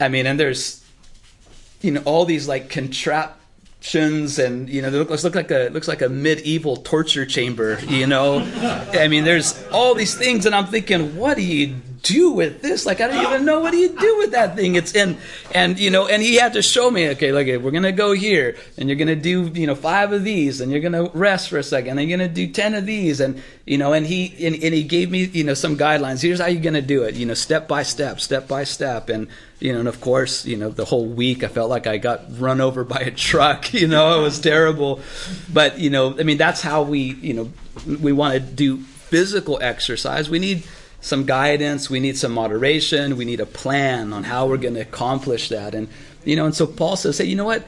I 0.00 0.08
mean, 0.08 0.26
and 0.26 0.40
there's 0.40 0.84
you 1.82 1.92
know 1.92 2.02
all 2.04 2.24
these 2.24 2.48
like 2.48 2.68
contraptions 2.68 4.38
and 4.38 4.68
you 4.68 4.82
know 4.82 4.88
looks 4.88 5.24
look 5.24 5.34
like 5.34 5.50
a 5.50 5.68
looks 5.68 5.88
like 5.88 6.02
a 6.02 6.08
medieval 6.08 6.76
torture 6.76 7.26
chamber. 7.26 7.78
You 7.86 8.06
know, 8.06 8.40
I 8.92 9.08
mean, 9.08 9.24
there's 9.24 9.62
all 9.68 9.94
these 9.94 10.14
things, 10.14 10.46
and 10.46 10.54
I'm 10.54 10.66
thinking, 10.66 11.16
what 11.16 11.36
do 11.36 11.42
you 11.42 11.76
do 12.02 12.32
with 12.32 12.62
this? 12.62 12.86
Like, 12.86 13.00
I 13.00 13.08
don't 13.08 13.24
even 13.24 13.44
know 13.44 13.60
what 13.60 13.72
do 13.72 13.76
you 13.76 13.88
do 13.88 14.18
with 14.18 14.32
that 14.32 14.56
thing. 14.56 14.74
It's 14.74 14.94
in, 14.94 15.18
and 15.54 15.78
you 15.78 15.90
know, 15.90 16.06
and 16.06 16.22
he 16.22 16.36
had 16.36 16.54
to 16.54 16.62
show 16.62 16.90
me, 16.90 17.08
okay, 17.10 17.32
look, 17.32 17.46
we're 17.62 17.70
gonna 17.70 17.92
go 17.92 18.12
here, 18.12 18.56
and 18.76 18.88
you're 18.88 18.98
gonna 18.98 19.16
do, 19.16 19.50
you 19.54 19.66
know, 19.66 19.74
five 19.74 20.12
of 20.12 20.24
these, 20.24 20.60
and 20.60 20.70
you're 20.72 20.80
gonna 20.80 21.04
rest 21.14 21.48
for 21.48 21.58
a 21.58 21.62
second, 21.62 21.98
and 21.98 22.08
you're 22.08 22.18
gonna 22.18 22.32
do 22.32 22.48
ten 22.48 22.74
of 22.74 22.86
these, 22.86 23.20
and 23.20 23.42
you 23.66 23.78
know, 23.78 23.92
and 23.92 24.06
he 24.06 24.34
and, 24.46 24.54
and 24.56 24.74
he 24.74 24.82
gave 24.82 25.10
me, 25.10 25.24
you 25.24 25.44
know, 25.44 25.54
some 25.54 25.76
guidelines. 25.76 26.22
Here's 26.22 26.40
how 26.40 26.46
you're 26.46 26.62
gonna 26.62 26.82
do 26.82 27.04
it, 27.04 27.14
you 27.14 27.26
know, 27.26 27.34
step 27.34 27.68
by 27.68 27.82
step, 27.82 28.20
step 28.20 28.48
by 28.48 28.64
step, 28.64 29.08
and 29.08 29.28
you 29.60 29.72
know, 29.72 29.80
and 29.80 29.88
of 29.88 30.00
course, 30.00 30.46
you 30.46 30.56
know, 30.56 30.70
the 30.70 30.84
whole 30.84 31.06
week 31.06 31.44
I 31.44 31.48
felt 31.48 31.70
like 31.70 31.86
I 31.86 31.98
got 31.98 32.22
run 32.38 32.60
over 32.60 32.84
by 32.84 33.00
a 33.00 33.10
truck. 33.10 33.72
You 33.74 33.88
know, 33.88 34.18
it 34.18 34.22
was 34.22 34.40
terrible, 34.40 35.00
but 35.52 35.78
you 35.78 35.90
know, 35.90 36.18
I 36.18 36.22
mean, 36.22 36.38
that's 36.38 36.62
how 36.62 36.82
we, 36.82 37.00
you 37.00 37.34
know, 37.34 37.52
we 37.86 38.12
want 38.12 38.34
to 38.34 38.40
do 38.40 38.78
physical 38.78 39.58
exercise. 39.60 40.30
We 40.30 40.38
need 40.38 40.64
some 41.00 41.24
guidance, 41.24 41.88
we 41.88 42.00
need 42.00 42.16
some 42.16 42.32
moderation, 42.32 43.16
we 43.16 43.24
need 43.24 43.40
a 43.40 43.46
plan 43.46 44.12
on 44.12 44.24
how 44.24 44.46
we're 44.46 44.56
going 44.56 44.74
to 44.74 44.80
accomplish 44.80 45.48
that. 45.48 45.74
And 45.74 45.88
you 46.24 46.36
know, 46.36 46.46
and 46.46 46.54
so 46.54 46.66
Paul 46.66 46.96
says, 46.96 47.18
"Hey, 47.18 47.24
you 47.24 47.36
know 47.36 47.44
what? 47.44 47.66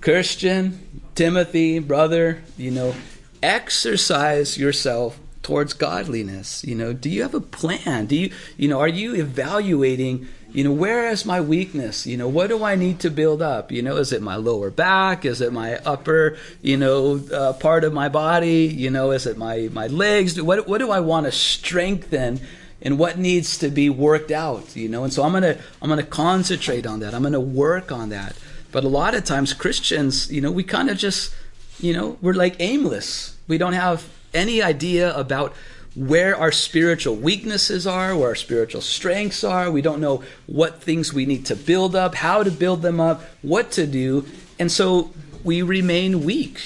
Christian, 0.00 1.02
Timothy, 1.14 1.78
brother, 1.78 2.42
you 2.56 2.70
know, 2.70 2.94
exercise 3.42 4.58
yourself 4.58 5.18
towards 5.42 5.72
godliness. 5.74 6.64
You 6.64 6.74
know, 6.74 6.92
do 6.92 7.10
you 7.10 7.22
have 7.22 7.34
a 7.34 7.40
plan? 7.40 8.06
Do 8.06 8.16
you, 8.16 8.32
you 8.56 8.68
know, 8.68 8.80
are 8.80 8.88
you 8.88 9.14
evaluating 9.14 10.28
you 10.52 10.64
know, 10.64 10.72
where 10.72 11.08
is 11.08 11.24
my 11.24 11.40
weakness? 11.40 12.06
You 12.06 12.18
know, 12.18 12.28
what 12.28 12.48
do 12.48 12.62
I 12.62 12.74
need 12.74 13.00
to 13.00 13.10
build 13.10 13.40
up? 13.40 13.72
You 13.72 13.80
know, 13.80 13.96
is 13.96 14.12
it 14.12 14.20
my 14.20 14.36
lower 14.36 14.70
back? 14.70 15.24
Is 15.24 15.40
it 15.40 15.52
my 15.52 15.76
upper, 15.78 16.36
you 16.60 16.76
know, 16.76 17.22
uh, 17.32 17.54
part 17.54 17.84
of 17.84 17.94
my 17.94 18.10
body? 18.10 18.66
You 18.66 18.90
know, 18.90 19.12
is 19.12 19.26
it 19.26 19.38
my, 19.38 19.70
my 19.72 19.86
legs? 19.86 20.40
What, 20.40 20.68
what 20.68 20.78
do 20.78 20.90
I 20.90 21.00
want 21.00 21.24
to 21.24 21.32
strengthen? 21.32 22.40
And 22.82 22.98
what 22.98 23.16
needs 23.16 23.56
to 23.58 23.68
be 23.68 23.88
worked 23.88 24.30
out, 24.30 24.74
you 24.74 24.88
know, 24.88 25.04
and 25.04 25.12
so 25.12 25.22
I'm 25.22 25.32
gonna 25.32 25.58
I'm 25.80 25.88
gonna 25.88 26.02
concentrate 26.02 26.86
on 26.86 27.00
that. 27.00 27.14
I'm 27.14 27.22
gonna 27.22 27.40
work 27.40 27.92
on 27.92 28.08
that. 28.08 28.36
But 28.72 28.84
a 28.84 28.88
lot 28.88 29.14
of 29.14 29.24
times 29.24 29.52
Christians, 29.52 30.32
you 30.32 30.40
know, 30.40 30.50
we 30.50 30.64
kind 30.64 30.90
of 30.90 30.96
just, 30.96 31.34
you 31.78 31.92
know, 31.92 32.18
we're 32.20 32.32
like 32.32 32.56
aimless. 32.58 33.36
We 33.46 33.58
don't 33.58 33.74
have 33.74 34.08
any 34.34 34.62
idea 34.62 35.14
about 35.14 35.52
where 35.94 36.34
our 36.36 36.50
spiritual 36.50 37.14
weaknesses 37.14 37.86
are, 37.86 38.16
where 38.16 38.28
our 38.28 38.34
spiritual 38.34 38.80
strengths 38.80 39.44
are. 39.44 39.70
We 39.70 39.82
don't 39.82 40.00
know 40.00 40.24
what 40.46 40.82
things 40.82 41.12
we 41.12 41.26
need 41.26 41.44
to 41.46 41.56
build 41.56 41.94
up, 41.94 42.14
how 42.14 42.42
to 42.42 42.50
build 42.50 42.82
them 42.82 42.98
up, 42.98 43.22
what 43.42 43.70
to 43.72 43.86
do. 43.86 44.24
And 44.58 44.72
so 44.72 45.12
we 45.44 45.60
remain 45.60 46.24
weak. 46.24 46.60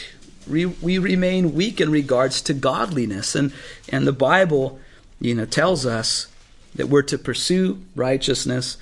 We, 0.48 0.66
we 0.66 0.98
remain 0.98 1.55
weak 1.55 1.81
in 1.81 1.90
regards 1.90 2.40
to 2.42 2.55
godliness. 2.55 3.35
And, 3.35 3.52
and 3.88 4.07
the 4.07 4.12
Bible, 4.12 4.79
you 5.20 5.35
know, 5.35 5.44
tells 5.44 5.87
us 5.87 6.29
that 6.74 6.88
we're 6.88 7.02
to 7.02 7.18
pursue 7.18 7.83
righteousness, 7.94 8.76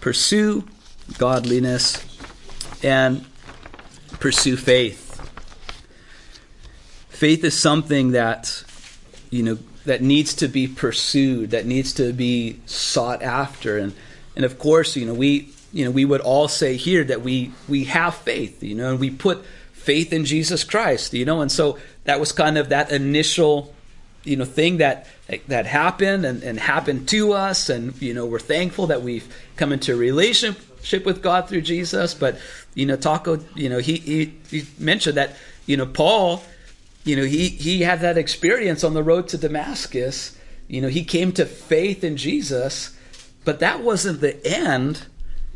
pursue 0.00 0.66
godliness, 1.18 2.04
and 2.82 3.24
pursue 4.18 4.56
faith. 4.56 5.04
Faith 7.08 7.44
is 7.44 7.58
something 7.58 8.12
that, 8.12 8.64
you 9.30 9.42
know, 9.42 9.58
that 9.86 10.02
needs 10.02 10.34
to 10.34 10.48
be 10.48 10.66
pursued, 10.66 11.50
that 11.50 11.64
needs 11.64 11.92
to 11.94 12.12
be 12.12 12.60
sought 12.66 13.22
after. 13.22 13.78
And 13.78 13.94
and 14.34 14.44
of 14.44 14.58
course, 14.58 14.96
you 14.96 15.06
know, 15.06 15.14
we 15.14 15.50
you 15.72 15.84
know, 15.84 15.90
we 15.90 16.04
would 16.04 16.20
all 16.20 16.48
say 16.48 16.76
here 16.76 17.04
that 17.04 17.22
we 17.22 17.52
we 17.68 17.84
have 17.84 18.14
faith, 18.14 18.62
you 18.62 18.74
know, 18.74 18.90
and 18.90 19.00
we 19.00 19.10
put 19.10 19.44
faith 19.72 20.12
in 20.12 20.24
Jesus 20.24 20.64
Christ, 20.64 21.14
you 21.14 21.24
know, 21.24 21.40
and 21.40 21.50
so 21.50 21.78
that 22.04 22.20
was 22.20 22.32
kind 22.32 22.58
of 22.58 22.68
that 22.68 22.90
initial 22.90 23.72
you 24.26 24.36
know 24.36 24.44
thing 24.44 24.78
that 24.78 25.06
that 25.48 25.66
happened 25.66 26.24
and, 26.24 26.42
and 26.42 26.58
happened 26.58 27.08
to 27.08 27.32
us 27.32 27.68
and 27.68 28.00
you 28.00 28.12
know 28.12 28.26
we're 28.26 28.38
thankful 28.38 28.86
that 28.88 29.02
we've 29.02 29.32
come 29.56 29.72
into 29.72 29.92
a 29.92 29.96
relationship 29.96 31.04
with 31.04 31.22
God 31.22 31.48
through 31.48 31.62
Jesus 31.62 32.14
but 32.14 32.38
you 32.74 32.86
know 32.86 32.96
Taco 32.96 33.40
you 33.54 33.68
know 33.68 33.78
he, 33.78 33.96
he, 33.96 34.34
he 34.50 34.64
mentioned 34.78 35.16
that 35.16 35.36
you 35.66 35.76
know 35.76 35.86
Paul 35.86 36.42
you 37.06 37.14
know, 37.14 37.22
he, 37.22 37.48
he 37.48 37.82
had 37.82 38.00
that 38.00 38.18
experience 38.18 38.82
on 38.82 38.92
the 38.92 39.02
road 39.02 39.28
to 39.28 39.38
Damascus. 39.38 40.36
You 40.66 40.80
know, 40.80 40.88
he 40.88 41.04
came 41.04 41.30
to 41.32 41.46
faith 41.46 42.02
in 42.02 42.16
Jesus, 42.16 42.98
but 43.44 43.60
that 43.60 43.80
wasn't 43.80 44.20
the 44.20 44.44
end, 44.44 45.06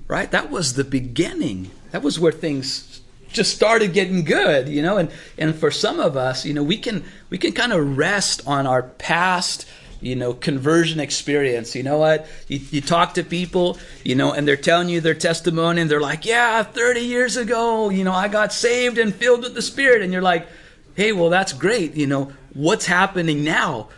right? 0.07 0.31
That 0.31 0.49
was 0.49 0.75
the 0.75 0.85
beginning. 0.85 1.73
That 1.91 2.05
was 2.05 2.21
where 2.21 2.31
things 2.31 2.90
just 3.33 3.55
started 3.55 3.93
getting 3.93 4.25
good, 4.25 4.69
you 4.69 4.83
know, 4.83 4.99
and, 4.99 5.11
and 5.39 5.55
for 5.55 5.71
some 5.71 6.01
of 6.01 6.17
us, 6.17 6.45
you 6.45 6.55
know, 6.55 6.63
we 6.63 6.77
can 6.77 7.05
we 7.29 7.39
can 7.39 7.53
kind 7.53 7.73
of 7.73 7.97
rest 7.97 8.47
on 8.47 8.67
our 8.67 8.83
past, 8.83 9.67
you 10.01 10.17
know, 10.17 10.33
conversion 10.33 11.01
experience. 11.01 11.75
You 11.75 11.83
know 11.83 11.99
what? 11.99 12.27
You, 12.49 12.61
you 12.71 12.81
talk 12.81 13.15
to 13.15 13.23
people, 13.23 13.79
you 14.05 14.15
know, 14.15 14.33
and 14.33 14.47
they're 14.47 14.57
telling 14.57 14.89
you 14.89 15.01
their 15.01 15.15
testimony, 15.15 15.81
and 15.81 15.91
they're 15.91 16.01
like, 16.01 16.25
yeah, 16.25 16.63
30 16.63 17.01
years 17.01 17.37
ago, 17.37 17.91
you 17.91 18.05
know, 18.05 18.13
I 18.13 18.29
got 18.29 18.53
saved 18.53 18.99
and 18.99 19.15
filled 19.15 19.43
with 19.43 19.55
the 19.55 19.63
Spirit. 19.63 20.03
And 20.03 20.13
you're 20.13 20.23
like, 20.23 20.49
hey, 20.95 21.13
well, 21.13 21.31
that's 21.31 21.53
great. 21.53 21.95
You 21.95 22.07
know, 22.07 22.33
what's 22.53 22.87
happening 22.87 23.45
now? 23.45 23.89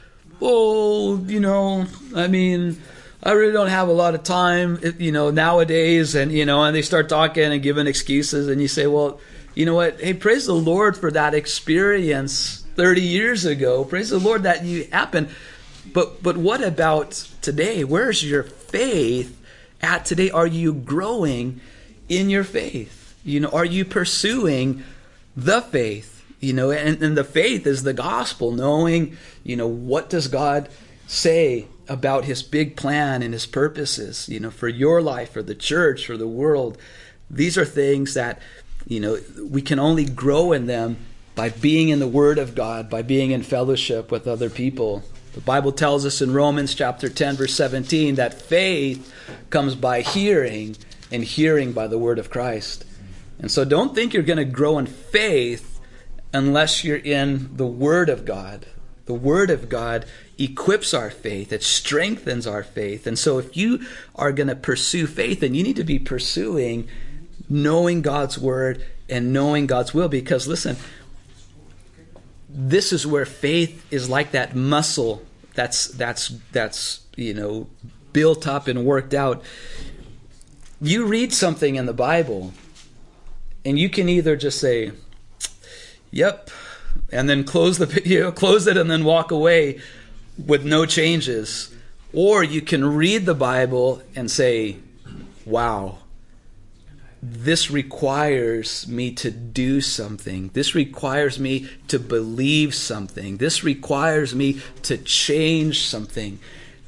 Oh, 0.40 1.18
you 1.24 1.40
know, 1.40 1.86
I 2.14 2.26
mean, 2.26 2.82
I 3.24 3.32
really 3.32 3.52
don't 3.52 3.68
have 3.68 3.88
a 3.88 3.92
lot 3.92 4.16
of 4.16 4.24
time, 4.24 4.80
you 4.98 5.12
know, 5.12 5.30
nowadays. 5.30 6.16
And, 6.16 6.32
you 6.32 6.44
know, 6.44 6.64
and 6.64 6.74
they 6.74 6.82
start 6.82 7.08
talking 7.08 7.44
and 7.44 7.62
giving 7.62 7.86
excuses. 7.86 8.48
And 8.48 8.60
you 8.60 8.66
say, 8.66 8.88
well, 8.88 9.20
you 9.54 9.64
know 9.64 9.74
what? 9.74 10.00
Hey, 10.00 10.14
praise 10.14 10.46
the 10.46 10.54
Lord 10.54 10.96
for 10.96 11.10
that 11.12 11.34
experience 11.34 12.64
30 12.74 13.00
years 13.00 13.44
ago. 13.44 13.84
Praise 13.84 14.10
the 14.10 14.18
Lord 14.18 14.42
that 14.42 14.64
you 14.64 14.88
happened. 14.90 15.28
But 15.92 16.22
but 16.22 16.36
what 16.36 16.62
about 16.62 17.12
today? 17.42 17.84
Where's 17.84 18.24
your 18.24 18.42
faith 18.42 19.38
at 19.80 20.04
today? 20.04 20.30
Are 20.30 20.46
you 20.46 20.72
growing 20.72 21.60
in 22.08 22.30
your 22.30 22.44
faith? 22.44 23.14
You 23.24 23.40
know, 23.40 23.50
are 23.50 23.64
you 23.64 23.84
pursuing 23.84 24.82
the 25.36 25.60
faith? 25.60 26.24
You 26.40 26.54
know, 26.54 26.70
and, 26.70 27.00
and 27.02 27.16
the 27.16 27.24
faith 27.24 27.66
is 27.66 27.84
the 27.84 27.92
gospel, 27.92 28.50
knowing, 28.50 29.16
you 29.44 29.54
know, 29.54 29.68
what 29.68 30.10
does 30.10 30.26
God 30.28 30.68
say 31.06 31.66
about 31.92 32.24
his 32.24 32.42
big 32.42 32.76
plan 32.76 33.22
and 33.22 33.34
his 33.34 33.44
purposes, 33.44 34.28
you 34.28 34.40
know, 34.40 34.50
for 34.50 34.68
your 34.68 35.02
life, 35.02 35.32
for 35.32 35.42
the 35.42 35.54
church, 35.54 36.06
for 36.06 36.16
the 36.16 36.26
world. 36.26 36.78
These 37.30 37.58
are 37.58 37.64
things 37.64 38.14
that, 38.14 38.40
you 38.86 38.98
know, 38.98 39.18
we 39.44 39.60
can 39.60 39.78
only 39.78 40.06
grow 40.06 40.52
in 40.52 40.66
them 40.66 40.96
by 41.34 41.50
being 41.50 41.90
in 41.90 41.98
the 41.98 42.08
Word 42.08 42.38
of 42.38 42.54
God, 42.54 42.88
by 42.88 43.02
being 43.02 43.30
in 43.30 43.42
fellowship 43.42 44.10
with 44.10 44.26
other 44.26 44.48
people. 44.48 45.02
The 45.34 45.40
Bible 45.42 45.72
tells 45.72 46.06
us 46.06 46.22
in 46.22 46.32
Romans 46.32 46.74
chapter 46.74 47.08
10, 47.08 47.36
verse 47.36 47.54
17, 47.54 48.14
that 48.14 48.40
faith 48.40 49.12
comes 49.50 49.74
by 49.74 50.00
hearing, 50.00 50.76
and 51.10 51.22
hearing 51.22 51.72
by 51.72 51.86
the 51.86 51.98
word 51.98 52.18
of 52.18 52.30
Christ. 52.30 52.86
And 53.38 53.50
so 53.50 53.64
don't 53.64 53.94
think 53.94 54.14
you're 54.14 54.22
going 54.22 54.38
to 54.38 54.44
grow 54.44 54.78
in 54.78 54.86
faith 54.86 55.80
unless 56.32 56.84
you're 56.84 56.96
in 56.96 57.56
the 57.56 57.66
Word 57.66 58.08
of 58.08 58.24
God. 58.24 58.66
The 59.12 59.18
Word 59.18 59.50
of 59.50 59.68
God 59.68 60.06
equips 60.38 60.94
our 60.94 61.10
faith, 61.10 61.52
it 61.52 61.62
strengthens 61.62 62.46
our 62.46 62.62
faith. 62.62 63.06
And 63.06 63.18
so 63.18 63.36
if 63.36 63.58
you 63.58 63.84
are 64.16 64.32
going 64.32 64.48
to 64.48 64.56
pursue 64.56 65.06
faith, 65.06 65.40
then 65.40 65.52
you 65.54 65.62
need 65.62 65.76
to 65.76 65.84
be 65.84 65.98
pursuing 65.98 66.88
knowing 67.46 68.00
God's 68.00 68.38
Word 68.38 68.86
and 69.10 69.30
knowing 69.30 69.66
God's 69.66 69.92
will. 69.92 70.08
Because 70.08 70.48
listen, 70.48 70.78
this 72.48 72.90
is 72.90 73.06
where 73.06 73.26
faith 73.26 73.86
is 73.92 74.08
like 74.08 74.30
that 74.30 74.56
muscle 74.56 75.22
that's 75.52 75.88
that's 75.88 76.28
that's 76.52 77.04
you 77.14 77.34
know 77.34 77.66
built 78.14 78.46
up 78.46 78.66
and 78.66 78.86
worked 78.86 79.12
out 79.12 79.44
you 80.80 81.04
read 81.04 81.30
something 81.30 81.74
in 81.74 81.84
the 81.84 81.92
bible 81.92 82.54
and 83.62 83.78
you 83.78 83.90
can 83.90 84.08
either 84.08 84.34
just 84.34 84.58
say 84.58 84.90
yep 86.10 86.48
and 87.12 87.28
then 87.28 87.44
close 87.44 87.78
the 87.78 87.86
video 87.86 88.32
close 88.42 88.66
it 88.66 88.76
and 88.76 88.90
then 88.90 89.04
walk 89.04 89.30
away 89.30 89.80
with 90.46 90.64
no 90.64 90.86
changes 90.86 91.74
or 92.12 92.42
you 92.42 92.60
can 92.60 92.84
read 92.84 93.26
the 93.26 93.34
bible 93.34 94.02
and 94.14 94.30
say 94.30 94.76
wow 95.44 95.98
this 97.22 97.70
requires 97.70 98.88
me 98.88 99.12
to 99.12 99.30
do 99.30 99.80
something. 99.80 100.50
This 100.54 100.74
requires 100.74 101.38
me 101.38 101.68
to 101.86 102.00
believe 102.00 102.74
something. 102.74 103.36
This 103.36 103.62
requires 103.62 104.34
me 104.34 104.60
to 104.82 104.98
change 104.98 105.86
something. 105.86 106.40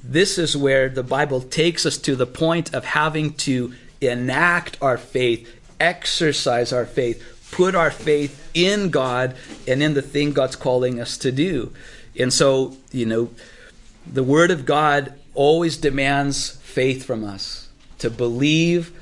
This 0.02 0.36
is 0.36 0.56
where 0.56 0.88
the 0.88 1.04
Bible 1.04 1.40
takes 1.40 1.86
us 1.86 1.96
to 1.98 2.16
the 2.16 2.26
point 2.26 2.74
of 2.74 2.84
having 2.84 3.34
to 3.34 3.74
enact 4.00 4.76
our 4.82 4.98
faith, 4.98 5.48
exercise 5.78 6.72
our 6.72 6.84
faith, 6.84 7.33
put 7.54 7.76
our 7.76 7.90
faith 7.90 8.50
in 8.52 8.90
God 8.90 9.36
and 9.68 9.80
in 9.80 9.94
the 9.94 10.02
thing 10.02 10.32
God's 10.32 10.56
calling 10.56 11.00
us 11.00 11.16
to 11.18 11.30
do. 11.30 11.72
And 12.18 12.32
so, 12.32 12.76
you 12.90 13.06
know, 13.06 13.30
the 14.06 14.24
Word 14.24 14.50
of 14.50 14.66
God 14.66 15.14
always 15.34 15.76
demands 15.76 16.50
faith 16.62 17.04
from 17.04 17.22
us 17.24 17.68
to 17.98 18.10
believe 18.10 18.92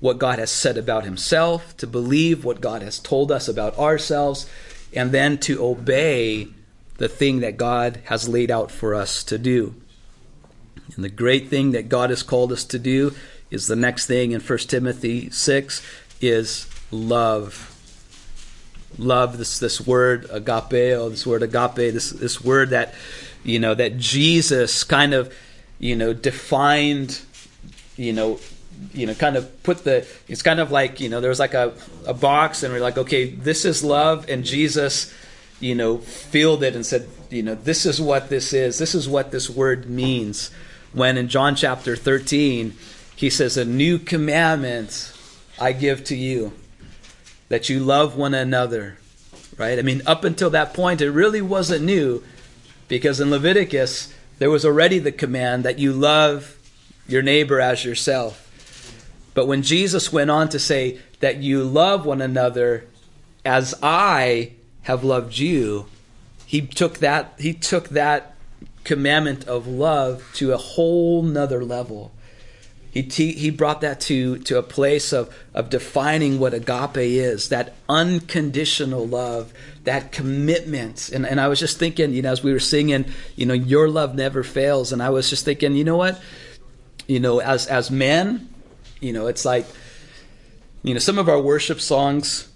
what 0.00 0.18
God 0.18 0.38
has 0.38 0.50
said 0.50 0.78
about 0.78 1.04
himself, 1.04 1.76
to 1.76 1.86
believe 1.86 2.44
what 2.44 2.62
God 2.62 2.80
has 2.82 2.98
told 2.98 3.30
us 3.30 3.46
about 3.46 3.78
ourselves, 3.78 4.48
and 4.94 5.12
then 5.12 5.36
to 5.38 5.62
obey 5.62 6.48
the 6.96 7.08
thing 7.08 7.40
that 7.40 7.58
God 7.58 8.00
has 8.04 8.28
laid 8.28 8.50
out 8.50 8.70
for 8.70 8.94
us 8.94 9.22
to 9.24 9.36
do. 9.36 9.74
And 10.94 11.04
the 11.04 11.10
great 11.10 11.48
thing 11.48 11.72
that 11.72 11.90
God 11.90 12.08
has 12.08 12.22
called 12.22 12.52
us 12.52 12.64
to 12.64 12.78
do 12.78 13.14
is 13.50 13.66
the 13.66 13.76
next 13.76 14.06
thing 14.06 14.32
in 14.32 14.40
1 14.40 14.58
Timothy 14.60 15.28
6 15.28 15.82
is 16.22 16.66
love. 16.90 17.77
Love 18.98 19.38
this 19.38 19.58
this 19.58 19.80
word 19.80 20.26
agapeo, 20.28 21.10
this 21.10 21.26
word 21.26 21.42
agape, 21.42 21.92
this 21.92 22.10
this 22.10 22.42
word 22.42 22.70
that 22.70 22.94
you 23.44 23.58
know 23.58 23.74
that 23.74 23.96
Jesus 23.98 24.84
kind 24.84 25.14
of 25.14 25.32
you 25.78 25.94
know 25.94 26.12
defined 26.12 27.20
you 27.96 28.12
know 28.12 28.38
you 28.92 29.06
know, 29.06 29.14
kind 29.14 29.36
of 29.36 29.62
put 29.62 29.84
the, 29.84 30.06
it's 30.28 30.42
kind 30.42 30.60
of 30.60 30.70
like, 30.70 31.00
you 31.00 31.08
know, 31.08 31.20
there 31.20 31.30
was 31.30 31.40
like 31.40 31.54
a, 31.54 31.72
a 32.06 32.14
box 32.14 32.62
and 32.62 32.72
we're 32.72 32.80
like, 32.80 32.98
okay, 32.98 33.30
this 33.30 33.64
is 33.64 33.82
love. 33.82 34.28
And 34.28 34.44
Jesus, 34.44 35.12
you 35.60 35.74
know, 35.74 35.98
filled 35.98 36.62
it 36.62 36.74
and 36.74 36.84
said, 36.84 37.08
you 37.30 37.42
know, 37.42 37.54
this 37.54 37.86
is 37.86 38.00
what 38.00 38.28
this 38.28 38.52
is. 38.52 38.78
This 38.78 38.94
is 38.94 39.08
what 39.08 39.30
this 39.30 39.50
word 39.50 39.88
means. 39.88 40.50
When 40.92 41.18
in 41.18 41.28
John 41.28 41.54
chapter 41.54 41.96
13, 41.96 42.74
he 43.16 43.30
says, 43.30 43.56
a 43.56 43.64
new 43.64 43.98
commandment 43.98 45.12
I 45.60 45.72
give 45.72 46.04
to 46.04 46.16
you, 46.16 46.52
that 47.48 47.68
you 47.68 47.80
love 47.80 48.16
one 48.16 48.34
another. 48.34 48.98
Right? 49.56 49.78
I 49.78 49.82
mean, 49.82 50.02
up 50.06 50.24
until 50.24 50.50
that 50.50 50.74
point, 50.74 51.00
it 51.00 51.10
really 51.10 51.42
wasn't 51.42 51.84
new 51.84 52.22
because 52.86 53.20
in 53.20 53.30
Leviticus, 53.30 54.12
there 54.38 54.50
was 54.50 54.64
already 54.64 54.98
the 54.98 55.12
command 55.12 55.64
that 55.64 55.78
you 55.78 55.92
love 55.92 56.56
your 57.08 57.22
neighbor 57.22 57.60
as 57.60 57.84
yourself. 57.84 58.44
But 59.34 59.46
when 59.46 59.62
Jesus 59.62 60.12
went 60.12 60.30
on 60.30 60.48
to 60.50 60.58
say 60.58 60.98
that 61.20 61.38
you 61.38 61.64
love 61.64 62.06
one 62.06 62.20
another 62.20 62.86
as 63.44 63.74
I 63.82 64.52
have 64.82 65.04
loved 65.04 65.38
you, 65.38 65.86
he 66.46 66.62
took 66.62 66.98
that 66.98 67.34
he 67.38 67.52
took 67.52 67.90
that 67.90 68.34
commandment 68.84 69.46
of 69.46 69.66
love 69.66 70.24
to 70.34 70.52
a 70.52 70.56
whole 70.56 71.22
nother 71.22 71.64
level. 71.64 72.12
He, 73.02 73.32
he 73.32 73.50
brought 73.50 73.80
that 73.82 74.00
to, 74.02 74.38
to 74.38 74.58
a 74.58 74.62
place 74.62 75.12
of, 75.12 75.34
of 75.54 75.70
defining 75.70 76.38
what 76.38 76.54
agape 76.54 76.96
is 76.96 77.48
that 77.50 77.74
unconditional 77.88 79.06
love, 79.06 79.52
that 79.84 80.12
commitment. 80.12 81.10
And, 81.10 81.26
and 81.26 81.40
I 81.40 81.48
was 81.48 81.58
just 81.58 81.78
thinking, 81.78 82.12
you 82.12 82.22
know, 82.22 82.32
as 82.32 82.42
we 82.42 82.52
were 82.52 82.60
singing, 82.60 83.06
you 83.36 83.46
know, 83.46 83.54
your 83.54 83.88
love 83.88 84.14
never 84.14 84.42
fails. 84.42 84.92
And 84.92 85.02
I 85.02 85.10
was 85.10 85.30
just 85.30 85.44
thinking, 85.44 85.74
you 85.74 85.84
know 85.84 85.96
what? 85.96 86.20
You 87.06 87.20
know, 87.20 87.40
as, 87.40 87.66
as 87.66 87.90
men, 87.90 88.48
you 89.00 89.12
know, 89.12 89.26
it's 89.26 89.44
like, 89.44 89.66
you 90.82 90.94
know, 90.94 91.00
some 91.00 91.18
of 91.18 91.28
our 91.28 91.40
worship 91.40 91.80
songs, 91.80 92.48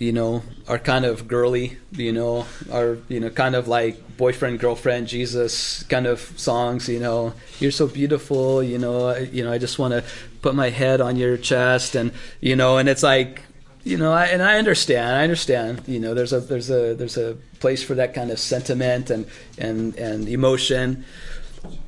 you 0.00 0.12
know, 0.12 0.42
are 0.66 0.78
kind 0.78 1.04
of 1.04 1.28
girly, 1.28 1.76
you 1.92 2.10
know, 2.10 2.46
are, 2.72 2.96
you 3.08 3.20
know, 3.20 3.28
kind 3.28 3.54
of 3.54 3.68
like 3.68 4.16
boyfriend, 4.16 4.58
girlfriend, 4.58 5.06
Jesus 5.06 5.82
kind 5.84 6.06
of 6.06 6.20
songs, 6.40 6.88
you 6.88 6.98
know, 6.98 7.34
you're 7.58 7.70
so 7.70 7.86
beautiful, 7.86 8.62
you 8.62 8.78
know, 8.78 9.14
you 9.14 9.44
know, 9.44 9.52
I 9.52 9.58
just 9.58 9.78
want 9.78 9.92
to 9.92 10.02
put 10.40 10.54
my 10.54 10.70
head 10.70 11.02
on 11.02 11.16
your 11.16 11.36
chest 11.36 11.96
and, 11.96 12.12
you 12.40 12.56
know, 12.56 12.78
and 12.78 12.88
it's 12.88 13.02
like, 13.02 13.42
you 13.84 13.98
know, 13.98 14.10
I, 14.10 14.24
and 14.26 14.42
I 14.42 14.56
understand, 14.56 15.16
I 15.16 15.22
understand, 15.22 15.82
you 15.86 16.00
know, 16.00 16.14
there's 16.14 16.32
a, 16.32 16.40
there's 16.40 16.70
a, 16.70 16.94
there's 16.94 17.18
a 17.18 17.36
place 17.60 17.82
for 17.82 17.94
that 17.96 18.14
kind 18.14 18.30
of 18.30 18.38
sentiment 18.38 19.10
and, 19.10 19.26
and, 19.58 19.94
and 19.96 20.26
emotion. 20.30 21.04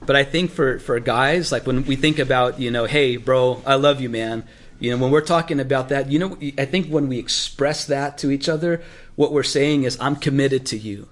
But 0.04 0.16
I 0.16 0.24
think 0.24 0.50
for, 0.50 0.78
for 0.80 1.00
guys, 1.00 1.50
like 1.50 1.66
when 1.66 1.86
we 1.86 1.96
think 1.96 2.18
about, 2.18 2.60
you 2.60 2.70
know, 2.70 2.84
hey, 2.84 3.16
bro, 3.16 3.62
I 3.64 3.76
love 3.76 4.02
you, 4.02 4.10
man. 4.10 4.44
You 4.82 4.90
know, 4.90 4.96
when 4.96 5.12
we're 5.12 5.20
talking 5.20 5.60
about 5.60 5.90
that, 5.90 6.10
you 6.10 6.18
know, 6.18 6.36
I 6.58 6.64
think 6.64 6.88
when 6.88 7.06
we 7.06 7.16
express 7.16 7.84
that 7.86 8.18
to 8.18 8.32
each 8.32 8.48
other, 8.48 8.82
what 9.14 9.32
we're 9.32 9.44
saying 9.44 9.84
is, 9.84 9.96
I'm 10.00 10.16
committed 10.16 10.66
to 10.66 10.76
you. 10.76 11.08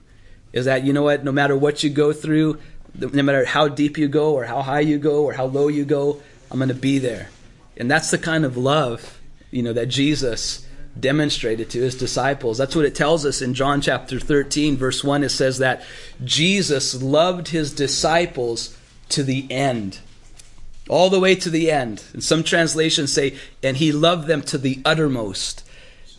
Is 0.52 0.64
that, 0.64 0.82
you 0.82 0.92
know 0.92 1.04
what, 1.04 1.22
no 1.22 1.30
matter 1.30 1.56
what 1.56 1.84
you 1.84 1.90
go 1.90 2.12
through, 2.12 2.58
no 2.98 3.22
matter 3.22 3.44
how 3.44 3.68
deep 3.68 3.96
you 3.96 4.08
go 4.08 4.34
or 4.34 4.42
how 4.42 4.62
high 4.62 4.80
you 4.80 4.98
go 4.98 5.22
or 5.22 5.34
how 5.34 5.44
low 5.44 5.68
you 5.68 5.84
go, 5.84 6.20
I'm 6.50 6.58
going 6.58 6.70
to 6.70 6.74
be 6.74 6.98
there. 6.98 7.28
And 7.76 7.88
that's 7.88 8.10
the 8.10 8.18
kind 8.18 8.44
of 8.44 8.56
love, 8.56 9.20
you 9.52 9.62
know, 9.62 9.72
that 9.72 9.86
Jesus 9.86 10.66
demonstrated 10.98 11.70
to 11.70 11.80
his 11.80 11.94
disciples. 11.94 12.58
That's 12.58 12.74
what 12.74 12.86
it 12.86 12.96
tells 12.96 13.24
us 13.24 13.40
in 13.40 13.54
John 13.54 13.80
chapter 13.82 14.18
13, 14.18 14.78
verse 14.78 15.04
1. 15.04 15.22
It 15.22 15.28
says 15.28 15.58
that 15.58 15.84
Jesus 16.24 17.00
loved 17.00 17.46
his 17.46 17.72
disciples 17.72 18.76
to 19.10 19.22
the 19.22 19.46
end. 19.48 20.00
All 20.90 21.08
the 21.08 21.20
way 21.20 21.36
to 21.36 21.50
the 21.50 21.70
end. 21.70 22.02
And 22.12 22.22
some 22.22 22.42
translations 22.42 23.12
say, 23.12 23.36
and 23.62 23.76
he 23.76 23.92
loved 23.92 24.26
them 24.26 24.42
to 24.42 24.58
the 24.58 24.82
uttermost. 24.84 25.64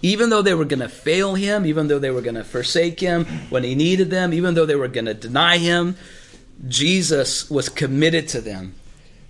Even 0.02 0.30
though 0.30 0.42
they 0.42 0.54
were 0.54 0.64
going 0.64 0.80
to 0.80 0.88
fail 0.88 1.36
him, 1.36 1.66
even 1.66 1.90
though 1.90 2.00
they 2.00 2.10
were 2.10 2.22
going 2.22 2.36
to 2.36 2.44
forsake 2.46 3.02
him 3.02 3.26
when 3.50 3.66
he 3.66 3.76
needed 3.76 4.10
them, 4.10 4.34
even 4.34 4.54
though 4.54 4.66
they 4.66 4.78
were 4.78 4.88
going 4.88 5.06
to 5.06 5.14
deny 5.14 5.58
him, 5.58 5.98
Jesus 6.70 7.50
was 7.50 7.68
committed 7.68 8.30
to 8.30 8.40
them. 8.40 8.74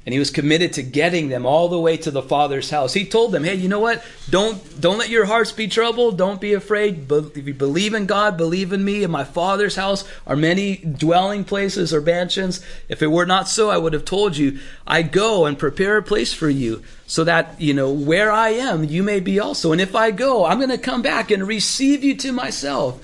And 0.03 0.13
he 0.13 0.19
was 0.19 0.31
committed 0.31 0.73
to 0.73 0.81
getting 0.81 1.29
them 1.29 1.45
all 1.45 1.69
the 1.69 1.79
way 1.79 1.95
to 1.97 2.09
the 2.09 2.23
Father's 2.23 2.71
house. 2.71 2.93
He 2.93 3.05
told 3.05 3.31
them, 3.31 3.43
"Hey, 3.43 3.53
you 3.53 3.69
know 3.69 3.79
what? 3.79 4.03
Don't 4.31 4.81
don't 4.81 4.97
let 4.97 5.09
your 5.09 5.25
hearts 5.25 5.51
be 5.51 5.67
troubled. 5.67 6.17
Don't 6.17 6.41
be 6.41 6.53
afraid. 6.53 7.05
If 7.11 7.45
you 7.45 7.53
believe 7.53 7.93
in 7.93 8.07
God, 8.07 8.35
believe 8.35 8.73
in 8.73 8.83
me. 8.83 9.03
In 9.03 9.11
my 9.11 9.23
Father's 9.23 9.75
house 9.75 10.03
are 10.25 10.35
many 10.35 10.77
dwelling 10.77 11.43
places 11.43 11.93
or 11.93 12.01
mansions. 12.01 12.61
If 12.89 13.03
it 13.03 13.11
were 13.11 13.27
not 13.27 13.47
so, 13.47 13.69
I 13.69 13.77
would 13.77 13.93
have 13.93 14.03
told 14.03 14.37
you. 14.37 14.57
I 14.87 15.03
go 15.03 15.45
and 15.45 15.59
prepare 15.59 15.97
a 15.97 16.03
place 16.03 16.33
for 16.33 16.49
you, 16.49 16.81
so 17.05 17.23
that 17.25 17.53
you 17.59 17.75
know 17.75 17.91
where 17.91 18.31
I 18.31 18.49
am, 18.49 18.83
you 18.83 19.03
may 19.03 19.19
be 19.19 19.39
also. 19.39 19.71
And 19.71 19.79
if 19.79 19.95
I 19.95 20.09
go, 20.09 20.45
I'm 20.45 20.57
going 20.57 20.69
to 20.69 20.79
come 20.79 21.03
back 21.03 21.29
and 21.29 21.47
receive 21.47 22.03
you 22.03 22.15
to 22.15 22.31
myself." 22.31 22.99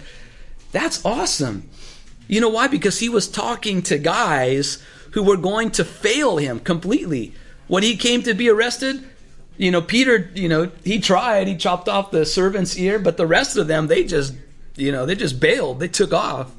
That's 0.72 1.06
awesome. 1.06 1.70
You 2.28 2.42
know 2.42 2.50
why? 2.50 2.66
Because 2.68 3.00
he 3.00 3.08
was 3.08 3.28
talking 3.28 3.84
to 3.84 4.00
guys 4.00 4.80
who 5.12 5.24
were 5.24 5.38
going 5.38 5.72
to 5.72 5.86
fail 5.86 6.38
him 6.38 6.60
completely. 6.60 7.34
When 7.68 7.84
he 7.84 7.98
came 7.98 8.24
to 8.24 8.34
be 8.34 8.50
arrested, 8.50 9.04
you 9.58 9.72
know, 9.72 9.82
Peter, 9.82 10.30
you 10.36 10.48
know, 10.48 10.72
he 10.84 11.00
tried, 11.00 11.48
he 11.48 11.56
chopped 11.56 11.90
off 11.90 12.12
the 12.12 12.26
servant's 12.26 12.78
ear, 12.78 13.00
but 13.00 13.18
the 13.18 13.28
rest 13.28 13.58
of 13.58 13.68
them, 13.68 13.88
they 13.88 14.04
just, 14.04 14.34
you 14.76 14.92
know, 14.92 15.06
they 15.06 15.16
just 15.16 15.40
bailed, 15.40 15.80
they 15.80 15.88
took 15.88 16.14
off. 16.14 16.52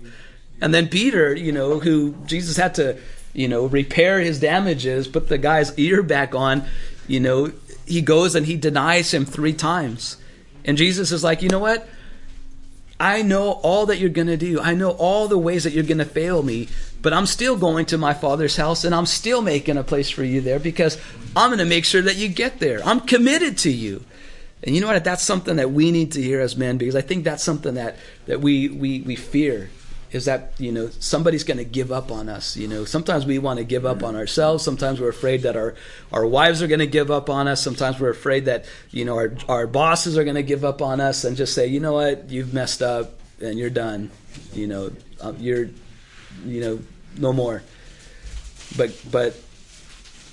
And 0.61 0.75
then 0.75 0.89
Peter, 0.89 1.35
you 1.35 1.53
know, 1.53 1.79
who 1.79 2.15
Jesus 2.27 2.57
had 2.57 2.75
to, 2.77 2.99
you 3.33 3.47
know, 3.47 3.67
repair 3.67 4.21
his 4.21 4.41
damages, 4.41 5.07
put 5.07 5.29
the 5.29 5.39
guy's 5.39 5.79
ear 5.79 6.03
back 6.03 6.35
on, 6.35 6.65
you 7.07 7.21
know, 7.21 7.53
he 7.87 8.03
goes 8.03 8.35
and 8.35 8.45
he 8.45 8.57
denies 8.57 9.15
him 9.15 9.25
three 9.25 9.53
times. 9.53 10.17
And 10.65 10.77
Jesus 10.77 11.13
is 11.13 11.23
like, 11.25 11.43
you 11.43 11.49
know 11.49 11.61
what? 11.61 11.89
I 13.01 13.23
know 13.23 13.53
all 13.53 13.87
that 13.87 13.99
you're 13.99 14.11
going 14.11 14.27
to 14.27 14.37
do. 14.37 14.61
I 14.61 14.75
know 14.75 14.91
all 14.91 15.29
the 15.29 15.39
ways 15.39 15.65
that 15.65 15.73
you're 15.73 15.85
going 15.85 15.99
to 15.99 16.05
fail 16.05 16.43
me, 16.43 16.69
but 17.03 17.13
I'm 17.13 17.27
still 17.27 17.57
going 17.57 17.87
to 17.87 17.99
my 17.99 18.15
father's 18.15 18.57
house 18.57 18.85
and 18.85 18.95
I'm 18.95 19.07
still 19.07 19.43
making 19.43 19.77
a 19.77 19.85
place 19.85 20.11
for 20.11 20.25
you 20.25 20.41
there 20.41 20.59
because 20.59 20.99
I'm 21.37 21.51
going 21.51 21.59
to 21.59 21.65
make 21.65 21.85
sure 21.85 22.03
that 22.03 22.17
you 22.17 22.29
get 22.29 22.59
there. 22.59 22.81
I'm 22.85 23.01
committed 23.01 23.59
to 23.59 23.71
you. 23.71 24.05
And 24.65 24.75
you 24.75 24.81
know 24.81 24.89
what? 24.89 25.05
That's 25.05 25.23
something 25.23 25.57
that 25.57 25.71
we 25.71 25.93
need 25.93 26.13
to 26.13 26.23
hear 26.23 26.41
as 26.41 26.57
men 26.57 26.79
because 26.79 26.97
I 26.97 27.01
think 27.01 27.25
that's 27.25 27.45
something 27.45 27.75
that, 27.75 27.97
that 28.27 28.41
we, 28.41 28.69
we, 28.69 29.01
we 29.03 29.15
fear 29.15 29.71
is 30.11 30.25
that 30.25 30.53
you 30.59 30.73
know 30.73 30.89
somebody's 31.01 31.45
going 31.45 31.59
to 31.59 31.65
give 31.65 31.93
up 31.93 32.11
on 32.11 32.29
us 32.29 32.57
you 32.57 32.67
know 32.67 32.85
sometimes 32.85 33.27
we 33.27 33.39
want 33.39 33.59
to 33.59 33.65
give 33.65 33.85
up 33.85 34.03
on 34.03 34.17
ourselves 34.17 34.65
sometimes 34.65 35.01
we're 35.01 35.09
afraid 35.11 35.43
that 35.43 35.57
our 35.57 35.75
our 36.13 36.27
wives 36.27 36.63
are 36.63 36.67
going 36.67 36.79
to 36.79 36.87
give 36.87 37.11
up 37.11 37.29
on 37.29 37.47
us 37.47 37.63
sometimes 37.63 38.01
we're 38.01 38.09
afraid 38.09 38.47
that 38.47 38.65
you 38.91 39.05
know 39.05 39.17
our 39.17 39.35
our 39.49 39.67
bosses 39.67 40.17
are 40.17 40.25
going 40.25 40.37
to 40.37 40.43
give 40.43 40.65
up 40.65 40.81
on 40.81 41.01
us 41.01 41.25
and 41.25 41.37
just 41.37 41.55
say 41.55 41.67
you 41.67 41.79
know 41.79 41.93
what 41.93 42.31
you've 42.31 42.55
messed 42.55 42.81
up 42.81 43.21
and 43.41 43.59
you're 43.59 43.69
done 43.69 44.11
you 44.55 44.67
know 44.67 44.91
um, 45.21 45.37
you're 45.39 45.69
you 46.45 46.61
know 46.61 46.81
no 47.17 47.33
more 47.33 47.63
but 48.77 48.91
but 49.11 49.35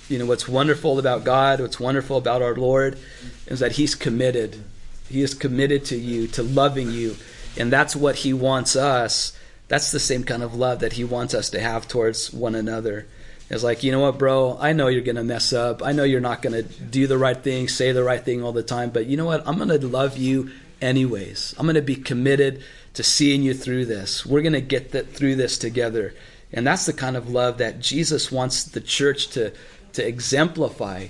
you 0.08 0.18
know 0.18 0.26
what's 0.26 0.48
wonderful 0.48 0.98
about 0.98 1.24
God 1.24 1.60
what's 1.60 1.80
wonderful 1.80 2.16
about 2.16 2.42
our 2.42 2.54
Lord 2.54 2.98
is 3.46 3.60
that 3.60 3.72
he's 3.72 3.94
committed 3.94 4.62
he 5.08 5.22
is 5.22 5.34
committed 5.34 5.84
to 5.86 5.96
you 5.96 6.26
to 6.28 6.42
loving 6.42 6.90
you 6.90 7.16
and 7.56 7.72
that's 7.72 7.96
what 7.96 8.16
he 8.16 8.32
wants 8.32 8.76
us 8.76 9.36
that's 9.68 9.90
the 9.90 10.00
same 10.00 10.24
kind 10.24 10.42
of 10.42 10.54
love 10.54 10.80
that 10.80 10.92
he 10.92 11.04
wants 11.04 11.34
us 11.34 11.50
to 11.50 11.60
have 11.60 11.88
towards 11.88 12.32
one 12.32 12.54
another. 12.54 13.06
It's 13.50 13.64
like, 13.64 13.82
you 13.82 13.92
know 13.92 14.00
what, 14.00 14.18
bro? 14.18 14.56
I 14.60 14.72
know 14.72 14.88
you're 14.88 15.02
going 15.02 15.16
to 15.16 15.24
mess 15.24 15.52
up. 15.52 15.82
I 15.84 15.92
know 15.92 16.04
you're 16.04 16.20
not 16.20 16.42
going 16.42 16.52
to 16.52 16.62
do 16.62 17.06
the 17.06 17.18
right 17.18 17.36
thing, 17.36 17.68
say 17.68 17.92
the 17.92 18.02
right 18.02 18.24
thing 18.24 18.42
all 18.42 18.52
the 18.52 18.62
time. 18.62 18.90
But 18.90 19.06
you 19.06 19.16
know 19.16 19.24
what? 19.24 19.46
I'm 19.46 19.56
going 19.56 19.68
to 19.68 19.86
love 19.86 20.16
you 20.16 20.50
anyways. 20.80 21.54
I'm 21.58 21.66
going 21.66 21.76
to 21.76 21.82
be 21.82 21.96
committed 21.96 22.62
to 22.96 23.02
seeing 23.02 23.42
you 23.42 23.52
through 23.52 23.84
this. 23.84 24.24
We're 24.24 24.40
going 24.40 24.54
to 24.54 24.60
get 24.60 24.92
that, 24.92 25.12
through 25.12 25.36
this 25.36 25.58
together. 25.58 26.14
And 26.52 26.66
that's 26.66 26.86
the 26.86 26.94
kind 26.94 27.14
of 27.14 27.28
love 27.28 27.58
that 27.58 27.78
Jesus 27.78 28.32
wants 28.32 28.64
the 28.64 28.80
church 28.80 29.28
to, 29.28 29.52
to 29.92 30.06
exemplify. 30.06 31.08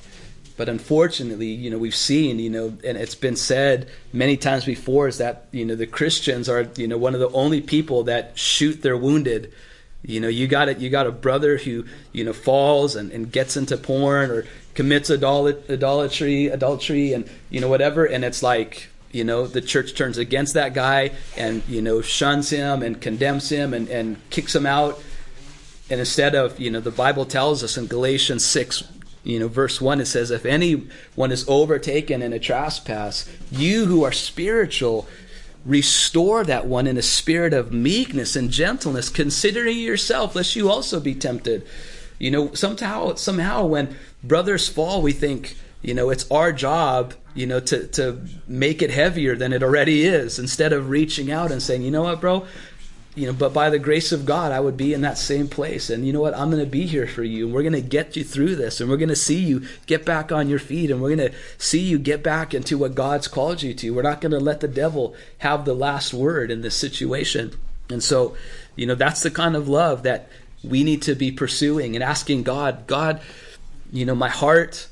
But 0.57 0.69
unfortunately, 0.69 1.47
you 1.47 1.71
know, 1.71 1.79
we've 1.79 1.95
seen, 1.95 2.41
you 2.41 2.51
know, 2.51 2.77
and 2.83 2.99
it's 2.99 3.15
been 3.15 3.37
said 3.37 3.89
many 4.13 4.37
times 4.37 4.65
before 4.65 5.07
is 5.07 5.19
that, 5.19 5.47
you 5.53 5.65
know, 5.65 5.77
the 5.77 5.87
Christians 5.87 6.49
are, 6.49 6.69
you 6.77 6.89
know, 6.89 6.99
one 6.99 7.15
of 7.15 7.21
the 7.21 7.31
only 7.31 7.61
people 7.61 8.03
that 8.05 8.37
shoot 8.37 8.83
their 8.83 8.97
wounded. 8.97 9.53
You 10.03 10.21
know, 10.21 10.29
you 10.29 10.49
got 10.49 10.69
it. 10.69 10.79
You 10.79 10.91
got 10.91 11.07
a 11.07 11.13
brother 11.13 11.57
who, 11.57 11.85
you 12.13 12.25
know, 12.25 12.33
falls 12.33 12.97
and, 12.97 13.13
and 13.13 13.31
gets 13.31 13.57
into 13.57 13.77
porn 13.77 14.31
or 14.31 14.45
commits 14.75 15.11
idolatry, 15.11 16.47
adultery, 16.47 17.13
and 17.13 17.29
you 17.51 17.61
know 17.61 17.69
whatever. 17.69 18.05
And 18.05 18.25
it's 18.25 18.43
like, 18.43 18.89
you 19.13 19.25
know, 19.25 19.47
the 19.47 19.61
church 19.61 19.95
turns 19.95 20.19
against 20.19 20.55
that 20.55 20.75
guy 20.75 21.13
and 21.37 21.63
you 21.69 21.81
know 21.83 22.01
shuns 22.01 22.51
him 22.51 22.83
and 22.83 23.01
condemns 23.01 23.49
him 23.49 23.73
and, 23.73 23.89
and 23.89 24.17
kicks 24.31 24.55
him 24.55 24.67
out. 24.67 25.03
And 25.89 26.01
instead 26.01 26.35
of, 26.35 26.59
you 26.59 26.71
know, 26.71 26.81
the 26.81 26.91
Bible 26.91 27.25
tells 27.25 27.63
us 27.63 27.77
in 27.77 27.87
Galatians 27.87 28.45
six 28.45 28.83
you 29.27 29.41
know, 29.41 29.49
verse 29.49 29.81
1, 29.81 30.01
it 30.01 30.07
says, 30.07 30.31
If 30.31 30.47
anyone 30.47 31.33
is 31.33 31.45
overtaken 31.49 32.23
in 32.23 32.33
a 32.33 32.39
trespass, 32.39 33.29
you 33.51 33.87
who 33.87 34.05
are 34.05 34.13
spiritual, 34.13 35.09
restore 35.65 36.45
that 36.45 36.67
one 36.67 36.87
in 36.87 36.97
a 36.97 37.03
spirit 37.03 37.53
of 37.53 37.73
meekness 37.73 38.37
and 38.37 38.53
gentleness, 38.53 39.09
considering 39.09 39.79
yourself, 39.79 40.37
lest 40.37 40.55
you 40.55 40.71
also 40.71 41.01
be 41.01 41.13
tempted. 41.13 41.67
You 42.21 42.31
know, 42.31 42.55
somehow, 42.55 43.17
somehow 43.17 43.67
when 43.67 43.97
brothers 44.23 44.69
fall, 44.69 45.03
we 45.03 45.13
think, 45.13 45.57
you 45.83 45.95
know, 45.95 46.11
it's 46.11 46.31
our 46.31 46.53
job, 46.53 47.15
you 47.35 47.47
know, 47.47 47.61
to, 47.61 47.87
to 47.89 48.21
make 48.47 48.83
it 48.83 48.91
heavier 48.91 49.37
than 49.37 49.53
it 49.53 49.63
already 49.63 50.05
is, 50.05 50.39
instead 50.39 50.73
of 50.73 50.89
reaching 50.91 51.31
out 51.31 51.53
and 51.53 51.63
saying, 51.63 51.83
you 51.83 51.91
know 51.91 52.03
what, 52.03 52.21
bro, 52.21 52.47
you 53.17 53.27
know, 53.27 53.33
but 53.33 53.55
by 53.55 53.71
the 53.71 53.79
grace 53.79 54.13
of 54.13 54.27
God, 54.27 54.53
I 54.53 54.61
would 54.61 54.77
be 54.77 54.93
in 54.93 55.01
that 55.01 55.17
same 55.17 55.49
place. 55.49 55.89
And 55.89 56.07
you 56.07 56.13
know 56.13 56.21
what? 56.21 56.37
I'm 56.37 56.51
going 56.51 56.63
to 56.63 56.71
be 56.71 56.87
here 56.87 57.07
for 57.07 57.25
you. 57.25 57.47
And 57.47 57.55
we're 57.55 57.63
going 57.63 57.73
to 57.73 57.81
get 57.81 58.15
you 58.15 58.23
through 58.23 58.57
this. 58.57 58.79
And 58.79 58.91
we're 58.91 58.99
going 58.99 59.09
to 59.09 59.17
see 59.17 59.39
you 59.39 59.67
get 59.87 60.05
back 60.05 60.31
on 60.31 60.51
your 60.51 60.59
feet. 60.59 60.91
And 60.91 61.01
we're 61.01 61.17
going 61.17 61.31
to 61.31 61.37
see 61.57 61.81
you 61.81 61.99
get 61.99 62.23
back 62.23 62.53
into 62.53 62.77
what 62.77 62.95
God's 62.95 63.27
called 63.27 63.63
you 63.63 63.73
to. 63.73 63.95
We're 63.95 64.03
not 64.03 64.21
going 64.21 64.33
to 64.33 64.39
let 64.39 64.61
the 64.61 64.69
devil 64.69 65.15
have 65.39 65.65
the 65.65 65.73
last 65.73 66.13
word 66.13 66.51
in 66.51 66.61
this 66.61 66.77
situation. 66.77 67.55
And 67.89 68.05
so, 68.05 68.37
you 68.75 68.85
know, 68.85 68.95
that's 68.95 69.23
the 69.23 69.31
kind 69.31 69.57
of 69.57 69.67
love 69.67 70.03
that 70.03 70.29
we 70.63 70.85
need 70.85 71.01
to 71.03 71.15
be 71.15 71.33
pursuing 71.33 71.95
and 71.95 72.05
asking 72.05 72.43
God, 72.43 72.87
God, 72.87 73.23
you 73.91 74.05
know, 74.05 74.15
my 74.15 74.29
heart, 74.29 74.89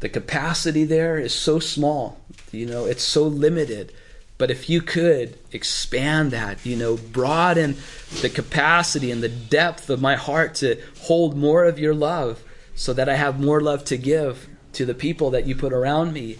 the 0.00 0.08
capacity 0.08 0.84
there 0.84 1.18
is 1.18 1.34
so 1.34 1.58
small. 1.58 2.20
You 2.52 2.66
know, 2.66 2.84
it's 2.84 3.02
so 3.02 3.24
limited. 3.24 3.92
But 4.38 4.50
if 4.50 4.68
you 4.68 4.82
could 4.82 5.38
expand 5.52 6.30
that, 6.32 6.64
you 6.66 6.76
know, 6.76 6.96
broaden 6.96 7.76
the 8.20 8.28
capacity 8.28 9.10
and 9.10 9.22
the 9.22 9.30
depth 9.30 9.88
of 9.88 10.02
my 10.02 10.16
heart 10.16 10.54
to 10.56 10.80
hold 11.02 11.36
more 11.36 11.64
of 11.64 11.78
your 11.78 11.94
love 11.94 12.42
so 12.74 12.92
that 12.92 13.08
I 13.08 13.16
have 13.16 13.40
more 13.40 13.62
love 13.62 13.84
to 13.86 13.96
give 13.96 14.46
to 14.74 14.84
the 14.84 14.94
people 14.94 15.30
that 15.30 15.46
you 15.46 15.56
put 15.56 15.72
around 15.72 16.12
me. 16.12 16.36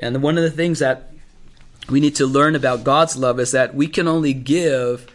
And 0.00 0.20
one 0.20 0.36
of 0.36 0.42
the 0.42 0.50
things 0.50 0.80
that 0.80 1.12
we 1.88 2.00
need 2.00 2.16
to 2.16 2.26
learn 2.26 2.56
about 2.56 2.82
God's 2.82 3.16
love 3.16 3.38
is 3.38 3.52
that 3.52 3.74
we 3.74 3.86
can 3.86 4.08
only 4.08 4.32
give 4.32 5.06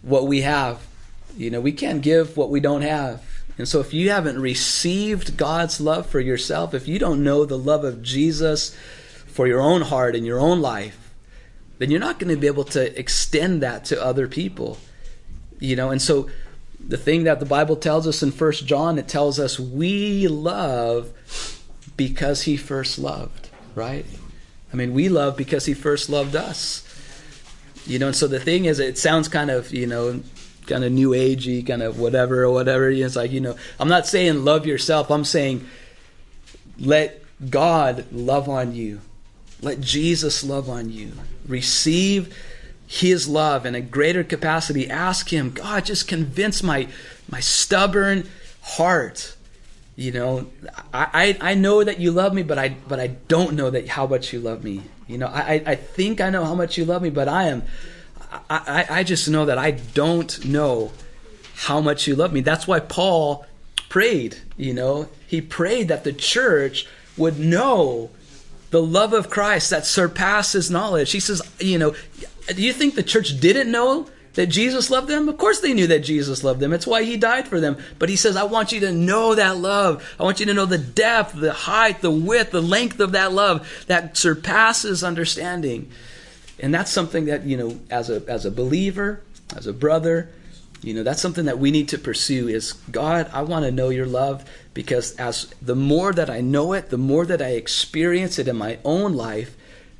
what 0.00 0.26
we 0.26 0.40
have. 0.40 0.86
You 1.36 1.50
know, 1.50 1.60
we 1.60 1.72
can't 1.72 2.02
give 2.02 2.36
what 2.36 2.48
we 2.50 2.60
don't 2.60 2.82
have. 2.82 3.22
And 3.58 3.68
so 3.68 3.80
if 3.80 3.92
you 3.92 4.10
haven't 4.10 4.40
received 4.40 5.36
God's 5.36 5.80
love 5.80 6.06
for 6.06 6.20
yourself, 6.20 6.74
if 6.74 6.88
you 6.88 6.98
don't 6.98 7.22
know 7.22 7.44
the 7.44 7.58
love 7.58 7.84
of 7.84 8.02
Jesus 8.02 8.74
for 9.26 9.46
your 9.46 9.60
own 9.60 9.82
heart 9.82 10.16
and 10.16 10.26
your 10.26 10.40
own 10.40 10.60
life, 10.60 11.14
then 11.78 11.90
you're 11.90 12.00
not 12.00 12.18
going 12.18 12.34
to 12.34 12.40
be 12.40 12.46
able 12.46 12.64
to 12.64 12.98
extend 12.98 13.62
that 13.62 13.84
to 13.86 14.02
other 14.02 14.26
people. 14.26 14.78
You 15.58 15.76
know, 15.76 15.90
and 15.90 16.00
so 16.00 16.28
the 16.80 16.96
thing 16.96 17.24
that 17.24 17.40
the 17.40 17.46
Bible 17.46 17.76
tells 17.76 18.06
us 18.06 18.22
in 18.22 18.32
First 18.32 18.66
John, 18.66 18.98
it 18.98 19.08
tells 19.08 19.38
us 19.38 19.58
we 19.60 20.26
love 20.28 21.12
because 21.96 22.42
he 22.42 22.56
first 22.56 22.98
loved, 22.98 23.50
right? 23.74 24.06
I 24.72 24.76
mean, 24.76 24.94
we 24.94 25.08
love 25.08 25.36
because 25.36 25.66
he 25.66 25.74
first 25.74 26.08
loved 26.08 26.34
us. 26.34 26.88
You 27.86 27.98
know, 27.98 28.08
and 28.08 28.16
so 28.16 28.26
the 28.26 28.40
thing 28.40 28.64
is, 28.64 28.78
it 28.78 28.96
sounds 28.96 29.28
kind 29.28 29.50
of, 29.50 29.72
you 29.72 29.86
know, 29.86 30.22
kind 30.66 30.84
of 30.84 30.92
new 30.92 31.10
agey, 31.10 31.66
kind 31.66 31.82
of 31.82 31.98
whatever 31.98 32.42
or 32.42 32.50
whatever. 32.50 32.90
It's 32.90 33.16
like, 33.16 33.32
you 33.32 33.40
know, 33.40 33.56
I'm 33.78 33.88
not 33.88 34.06
saying 34.06 34.44
love 34.44 34.66
yourself. 34.66 35.10
I'm 35.10 35.24
saying 35.24 35.66
let 36.78 37.22
God 37.50 38.06
love 38.12 38.48
on 38.48 38.74
you. 38.74 39.00
Let 39.60 39.80
Jesus 39.80 40.42
love 40.42 40.68
on 40.68 40.90
you. 40.90 41.12
Receive 41.46 42.36
his 42.86 43.28
love 43.28 43.64
in 43.64 43.74
a 43.74 43.80
greater 43.80 44.24
capacity. 44.24 44.90
Ask 44.90 45.32
him, 45.32 45.50
God, 45.50 45.84
just 45.84 46.08
convince 46.08 46.62
my 46.62 46.88
my 47.30 47.40
stubborn 47.40 48.28
heart. 48.62 49.36
You 49.94 50.10
know, 50.10 50.46
I, 50.92 51.36
I 51.40 51.54
know 51.54 51.84
that 51.84 52.00
you 52.00 52.12
love 52.12 52.34
me, 52.34 52.42
but 52.42 52.58
I 52.58 52.70
but 52.88 52.98
I 52.98 53.08
don't 53.28 53.54
know 53.54 53.70
that 53.70 53.88
how 53.88 54.06
much 54.06 54.32
you 54.32 54.40
love 54.40 54.64
me. 54.64 54.82
You 55.06 55.18
know, 55.18 55.26
I, 55.26 55.62
I 55.66 55.74
think 55.74 56.20
I 56.20 56.30
know 56.30 56.44
how 56.44 56.54
much 56.54 56.78
you 56.78 56.84
love 56.84 57.02
me, 57.02 57.10
but 57.10 57.28
I 57.28 57.48
am 57.48 57.62
I, 58.48 58.86
I 58.88 59.02
just 59.02 59.28
know 59.28 59.44
that 59.46 59.58
I 59.58 59.72
don't 59.72 60.44
know 60.44 60.92
how 61.54 61.80
much 61.80 62.06
you 62.06 62.14
love 62.16 62.32
me. 62.32 62.40
That's 62.40 62.66
why 62.66 62.80
Paul 62.80 63.46
prayed, 63.88 64.38
you 64.56 64.72
know. 64.72 65.08
He 65.26 65.40
prayed 65.40 65.88
that 65.88 66.04
the 66.04 66.12
church 66.12 66.86
would 67.16 67.38
know 67.38 68.10
the 68.70 68.82
love 68.82 69.12
of 69.12 69.28
Christ 69.28 69.70
that 69.70 69.84
surpasses 69.84 70.70
knowledge. 70.70 71.12
He 71.12 71.20
says, 71.20 71.42
you 71.60 71.78
know, 71.78 71.94
do 72.48 72.62
you 72.62 72.72
think 72.72 72.94
the 72.94 73.02
church 73.02 73.38
didn't 73.38 73.70
know 73.70 74.08
that 74.32 74.46
Jesus 74.46 74.88
loved 74.88 75.08
them? 75.08 75.28
Of 75.28 75.36
course 75.36 75.60
they 75.60 75.74
knew 75.74 75.86
that 75.88 76.00
Jesus 76.00 76.42
loved 76.42 76.60
them. 76.60 76.72
It's 76.72 76.86
why 76.86 77.02
he 77.02 77.18
died 77.18 77.46
for 77.46 77.60
them. 77.60 77.76
But 77.98 78.08
he 78.08 78.16
says, 78.16 78.34
I 78.34 78.44
want 78.44 78.72
you 78.72 78.80
to 78.80 78.92
know 78.92 79.34
that 79.34 79.58
love. 79.58 80.02
I 80.18 80.22
want 80.22 80.40
you 80.40 80.46
to 80.46 80.54
know 80.54 80.64
the 80.64 80.78
depth, 80.78 81.34
the 81.34 81.52
height, 81.52 82.00
the 82.00 82.10
width, 82.10 82.50
the 82.50 82.62
length 82.62 82.98
of 82.98 83.12
that 83.12 83.32
love 83.32 83.84
that 83.88 84.16
surpasses 84.16 85.04
understanding. 85.04 85.90
And 86.60 86.72
that's 86.72 86.90
something 86.90 87.26
that, 87.26 87.44
you 87.44 87.56
know, 87.56 87.78
as 87.90 88.10
a 88.10 88.22
as 88.28 88.44
a 88.44 88.50
believer, 88.50 89.22
as 89.56 89.66
a 89.66 89.72
brother, 89.72 90.30
you 90.82 90.94
know, 90.94 91.02
that's 91.02 91.22
something 91.22 91.44
that 91.44 91.58
we 91.58 91.70
need 91.70 91.88
to 91.90 91.98
pursue 91.98 92.48
is 92.48 92.72
God, 92.90 93.30
I 93.32 93.42
want 93.42 93.64
to 93.64 93.70
know 93.70 93.90
your 93.90 94.06
love 94.06 94.44
because 94.74 95.14
as 95.16 95.52
the 95.62 95.76
more 95.76 96.12
that 96.12 96.28
I 96.28 96.40
know 96.40 96.72
it, 96.72 96.90
the 96.90 96.98
more 96.98 97.24
that 97.24 97.40
I 97.40 97.50
experience 97.50 98.38
it 98.38 98.48
in 98.48 98.56
my 98.56 98.78
own 98.84 99.14
life, 99.14 99.56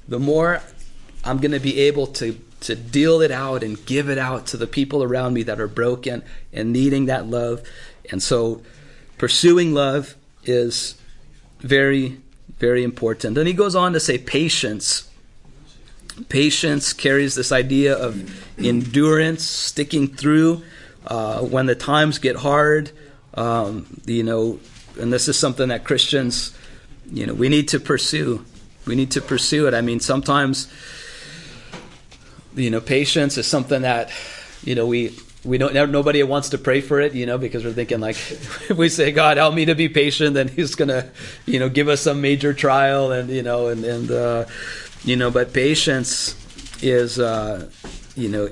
the 0.09 0.19
more 0.19 0.61
I'm 1.25 1.39
going 1.39 1.53
to 1.53 1.61
be 1.61 1.79
able 1.81 2.09
to 2.09 2.39
to 2.61 2.75
deal 2.77 3.21
it 3.21 3.31
out 3.31 3.63
and 3.63 3.85
give 3.87 4.09
it 4.09 4.19
out 4.19 4.47
to 4.47 4.57
the 4.57 4.67
people 4.67 5.03
around 5.03 5.35
me 5.35 5.43
that 5.45 5.61
are 5.61 5.69
broken 5.69 6.23
and 6.53 6.73
needing 6.73 7.07
that 7.07 7.27
love. 7.27 7.63
And 8.11 8.23
so 8.23 8.63
pursuing 9.19 9.75
love 9.75 10.15
is 10.45 10.97
very 11.61 12.19
very 12.59 12.85
important. 12.85 13.39
And 13.39 13.47
he 13.47 13.55
goes 13.55 13.75
on 13.75 13.93
to 13.93 14.01
say 14.01 14.19
patience. 14.19 15.09
Patience 16.29 16.93
carries 16.93 17.35
this 17.35 17.53
idea 17.53 17.97
of 17.97 18.31
endurance, 18.59 19.45
sticking 19.45 20.09
through 20.09 20.63
uh, 21.07 21.41
when 21.41 21.67
the 21.67 21.75
times 21.75 22.19
get 22.19 22.37
hard. 22.37 22.91
Um, 23.35 24.01
you 24.05 24.23
know, 24.23 24.61
and 25.01 25.13
this 25.13 25.29
is 25.29 25.39
something 25.39 25.69
that 25.69 25.85
Christians, 25.85 26.57
you 27.11 27.27
know, 27.27 27.35
we 27.35 27.49
need 27.49 27.69
to 27.69 27.81
pursue. 27.81 28.45
We 28.87 28.95
need 28.95 29.13
to 29.13 29.21
pursue 29.21 29.67
it. 29.69 29.75
I 29.75 29.81
mean, 29.81 30.01
sometimes 30.01 30.69
you 32.55 32.71
know, 32.71 32.81
patience 32.81 33.39
is 33.39 33.47
something 33.47 33.83
that, 33.83 34.11
you 34.65 34.75
know, 34.75 34.87
we 34.87 35.17
we 35.45 35.59
don't 35.59 35.75
nobody 35.91 36.23
wants 36.23 36.51
to 36.51 36.59
pray 36.59 36.81
for 36.81 37.01
it, 37.01 37.15
you 37.15 37.27
know, 37.27 37.39
because 37.39 37.65
we're 37.65 37.73
thinking 37.73 38.01
like 38.01 38.17
if 38.17 38.71
we 38.77 38.89
say 38.89 39.11
God 39.11 39.37
help 39.37 39.55
me 39.55 39.65
to 39.67 39.75
be 39.75 39.89
patient, 39.89 40.35
then 40.35 40.49
He's 40.49 40.75
gonna, 40.75 41.11
you 41.47 41.59
know, 41.59 41.69
give 41.69 41.89
us 41.89 42.03
some 42.03 42.21
major 42.21 42.53
trial, 42.55 43.13
and 43.13 43.31
you 43.31 43.43
know, 43.43 43.69
and 43.69 43.85
and 43.85 44.11
uh, 44.11 44.45
you 45.05 45.17
know, 45.17 45.31
but 45.31 45.53
patience 45.53 46.37
is, 46.83 47.19
uh, 47.19 47.71
you 48.15 48.29
know, 48.29 48.51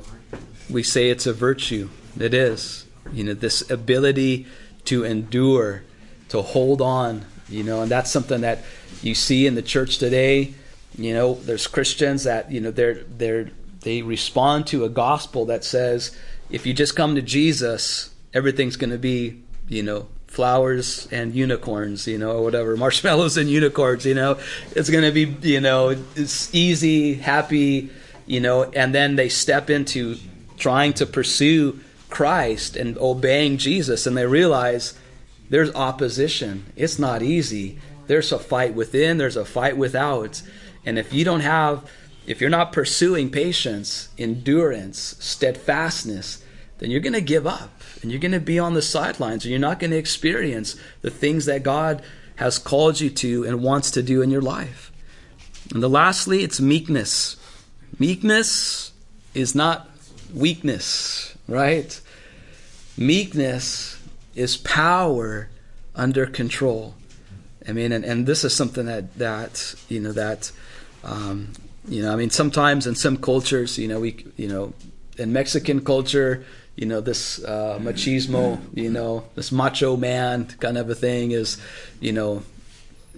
we 0.68 0.82
say 0.82 1.10
it's 1.10 1.26
a 1.26 1.32
virtue. 1.32 1.88
It 2.18 2.34
is, 2.34 2.86
you 3.12 3.24
know, 3.24 3.34
this 3.34 3.68
ability 3.70 4.46
to 4.86 5.04
endure, 5.04 5.82
to 6.28 6.42
hold 6.42 6.80
on, 6.80 7.24
you 7.48 7.62
know, 7.62 7.82
and 7.82 7.90
that's 7.90 8.10
something 8.10 8.40
that 8.42 8.60
you 9.02 9.14
see 9.14 9.46
in 9.46 9.54
the 9.54 9.62
church 9.62 9.98
today. 9.98 10.54
You 10.96 11.14
know, 11.14 11.34
there's 11.34 11.66
Christians 11.66 12.24
that 12.24 12.50
you 12.50 12.60
know 12.60 12.70
they're 12.70 13.02
they're 13.04 13.50
they 13.80 14.02
respond 14.02 14.66
to 14.68 14.84
a 14.84 14.88
gospel 14.88 15.46
that 15.46 15.64
says 15.64 16.16
if 16.50 16.66
you 16.66 16.74
just 16.74 16.96
come 16.96 17.14
to 17.14 17.22
Jesus, 17.22 18.12
everything's 18.34 18.76
going 18.76 18.90
to 18.90 18.98
be, 18.98 19.42
you 19.68 19.82
know, 19.82 20.08
flowers 20.30 21.08
and 21.10 21.34
unicorns, 21.34 22.06
you 22.06 22.16
know, 22.16 22.30
or 22.30 22.42
whatever, 22.42 22.76
marshmallows 22.86 23.36
and 23.36 23.50
unicorns, 23.50 24.06
you 24.06 24.14
know. 24.14 24.38
It's 24.74 24.88
going 24.88 25.04
to 25.04 25.12
be, 25.12 25.36
you 25.46 25.60
know, 25.60 25.90
it's 26.16 26.54
easy, 26.54 27.14
happy, 27.14 27.90
you 28.26 28.40
know, 28.40 28.64
and 28.64 28.94
then 28.94 29.16
they 29.16 29.28
step 29.28 29.68
into 29.68 30.16
trying 30.56 30.94
to 30.94 31.06
pursue 31.06 31.80
Christ 32.08 32.76
and 32.76 32.96
obeying 32.98 33.58
Jesus 33.58 34.06
and 34.06 34.16
they 34.16 34.26
realize 34.26 34.98
there's 35.50 35.74
opposition. 35.74 36.72
It's 36.76 36.98
not 36.98 37.22
easy. 37.22 37.78
There's 38.06 38.32
a 38.32 38.38
fight 38.38 38.74
within, 38.74 39.18
there's 39.18 39.36
a 39.36 39.44
fight 39.44 39.76
without. 39.76 40.42
And 40.86 40.98
if 40.98 41.12
you 41.12 41.24
don't 41.24 41.40
have 41.40 41.88
if 42.26 42.40
you're 42.40 42.50
not 42.50 42.72
pursuing 42.72 43.30
patience, 43.30 44.08
endurance, 44.16 45.16
steadfastness, 45.18 46.44
then 46.78 46.90
you're 46.90 47.00
going 47.00 47.12
to 47.14 47.20
give 47.20 47.46
up 47.46 47.79
and 48.02 48.10
you're 48.10 48.20
going 48.20 48.32
to 48.32 48.40
be 48.40 48.58
on 48.58 48.74
the 48.74 48.82
sidelines 48.82 49.44
and 49.44 49.50
you're 49.50 49.60
not 49.60 49.78
going 49.78 49.90
to 49.90 49.96
experience 49.96 50.76
the 51.02 51.10
things 51.10 51.46
that 51.46 51.62
God 51.62 52.02
has 52.36 52.58
called 52.58 53.00
you 53.00 53.10
to 53.10 53.44
and 53.44 53.62
wants 53.62 53.90
to 53.92 54.02
do 54.02 54.22
in 54.22 54.30
your 54.30 54.42
life. 54.42 54.90
And 55.72 55.82
the 55.82 55.88
lastly, 55.88 56.42
it's 56.42 56.60
meekness. 56.60 57.36
Meekness 57.98 58.92
is 59.34 59.54
not 59.54 59.88
weakness, 60.34 61.36
right? 61.46 62.00
Meekness 62.96 64.00
is 64.34 64.56
power 64.56 65.48
under 65.94 66.26
control. 66.26 66.94
I 67.68 67.72
mean, 67.72 67.92
and, 67.92 68.04
and 68.04 68.26
this 68.26 68.44
is 68.44 68.54
something 68.54 68.86
that, 68.86 69.18
that 69.18 69.74
you 69.88 70.00
know, 70.00 70.12
that 70.12 70.50
um, 71.04 71.52
you 71.88 72.02
know, 72.02 72.12
I 72.12 72.16
mean, 72.16 72.30
sometimes 72.30 72.86
in 72.86 72.94
some 72.94 73.16
cultures, 73.16 73.78
you 73.78 73.88
know, 73.88 74.00
we, 74.00 74.24
you 74.36 74.48
know, 74.48 74.72
in 75.18 75.32
Mexican 75.32 75.84
culture, 75.84 76.44
you 76.80 76.86
know, 76.86 77.02
this 77.02 77.44
uh, 77.44 77.78
machismo, 77.78 78.58
you 78.72 78.90
know, 78.90 79.24
this 79.34 79.52
macho 79.52 79.98
man 79.98 80.46
kind 80.60 80.78
of 80.78 80.88
a 80.88 80.94
thing 80.94 81.32
is, 81.32 81.58
you 82.00 82.10
know, 82.10 82.42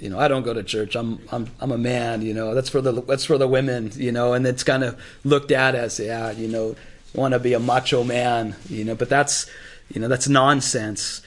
you 0.00 0.10
know, 0.10 0.18
I 0.18 0.26
don't 0.26 0.42
go 0.42 0.52
to 0.52 0.64
church. 0.64 0.96
I'm 0.96 1.20
I'm 1.30 1.48
I'm 1.60 1.70
a 1.70 1.78
man. 1.78 2.22
You 2.22 2.34
know, 2.34 2.56
that's 2.56 2.68
for 2.68 2.80
the 2.80 2.90
that's 3.02 3.24
for 3.24 3.38
the 3.38 3.46
women. 3.46 3.92
You 3.94 4.10
know, 4.10 4.32
and 4.32 4.44
it's 4.48 4.64
kind 4.64 4.82
of 4.82 5.00
looked 5.22 5.52
at 5.52 5.76
as 5.76 6.00
yeah, 6.00 6.32
you 6.32 6.48
know, 6.48 6.74
want 7.14 7.34
to 7.34 7.38
be 7.38 7.52
a 7.52 7.60
macho 7.60 8.02
man. 8.02 8.56
You 8.68 8.84
know, 8.84 8.96
but 8.96 9.08
that's 9.08 9.48
you 9.94 10.00
know 10.00 10.08
that's 10.08 10.26
nonsense. 10.26 11.22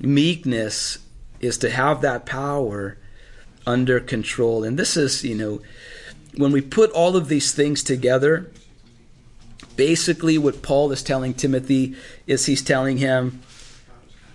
Meekness 0.00 0.98
is 1.38 1.58
to 1.58 1.70
have 1.70 2.00
that 2.00 2.26
power 2.26 2.98
under 3.68 4.00
control, 4.00 4.64
and 4.64 4.76
this 4.76 4.96
is 4.96 5.22
you 5.22 5.36
know 5.36 5.60
when 6.36 6.50
we 6.50 6.60
put 6.60 6.90
all 6.90 7.16
of 7.16 7.28
these 7.28 7.52
things 7.54 7.84
together, 7.84 8.50
basically 9.78 10.36
what 10.36 10.60
Paul 10.60 10.90
is 10.90 11.04
telling 11.04 11.32
Timothy 11.32 11.94
is 12.26 12.44
he's 12.44 12.62
telling 12.62 12.98
him, 12.98 13.40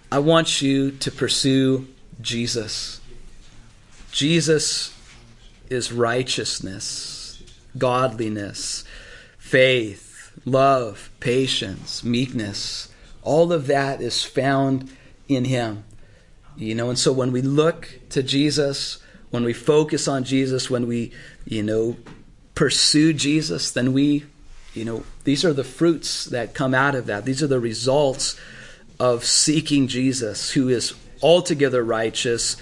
I 0.09 0.19
want 0.19 0.61
you 0.61 0.91
to 0.91 1.11
pursue 1.11 1.87
Jesus. 2.21 3.01
Jesus 4.11 4.97
is 5.69 5.91
righteousness, 5.91 7.43
godliness, 7.77 8.85
faith, 9.37 10.31
love, 10.45 11.11
patience, 11.19 12.05
meekness. 12.05 12.87
All 13.21 13.51
of 13.51 13.67
that 13.67 13.99
is 13.99 14.23
found 14.23 14.89
in 15.27 15.43
him. 15.43 15.83
You 16.55 16.73
know, 16.73 16.87
and 16.87 16.97
so 16.97 17.11
when 17.11 17.33
we 17.33 17.41
look 17.41 17.99
to 18.11 18.23
Jesus, 18.23 18.99
when 19.29 19.43
we 19.43 19.51
focus 19.51 20.07
on 20.07 20.23
Jesus, 20.23 20.69
when 20.69 20.87
we 20.87 21.11
you 21.45 21.63
know, 21.63 21.97
pursue 22.55 23.11
Jesus, 23.11 23.71
then 23.71 23.91
we, 23.91 24.23
you 24.73 24.85
know, 24.85 25.03
these 25.23 25.45
are 25.45 25.53
the 25.53 25.63
fruits 25.63 26.25
that 26.25 26.53
come 26.53 26.73
out 26.73 26.95
of 26.95 27.05
that. 27.05 27.25
These 27.25 27.41
are 27.41 27.47
the 27.47 27.59
results 27.59 28.39
of 28.99 29.23
seeking 29.23 29.87
Jesus, 29.87 30.51
who 30.51 30.69
is 30.69 30.93
altogether 31.21 31.83
righteous, 31.83 32.57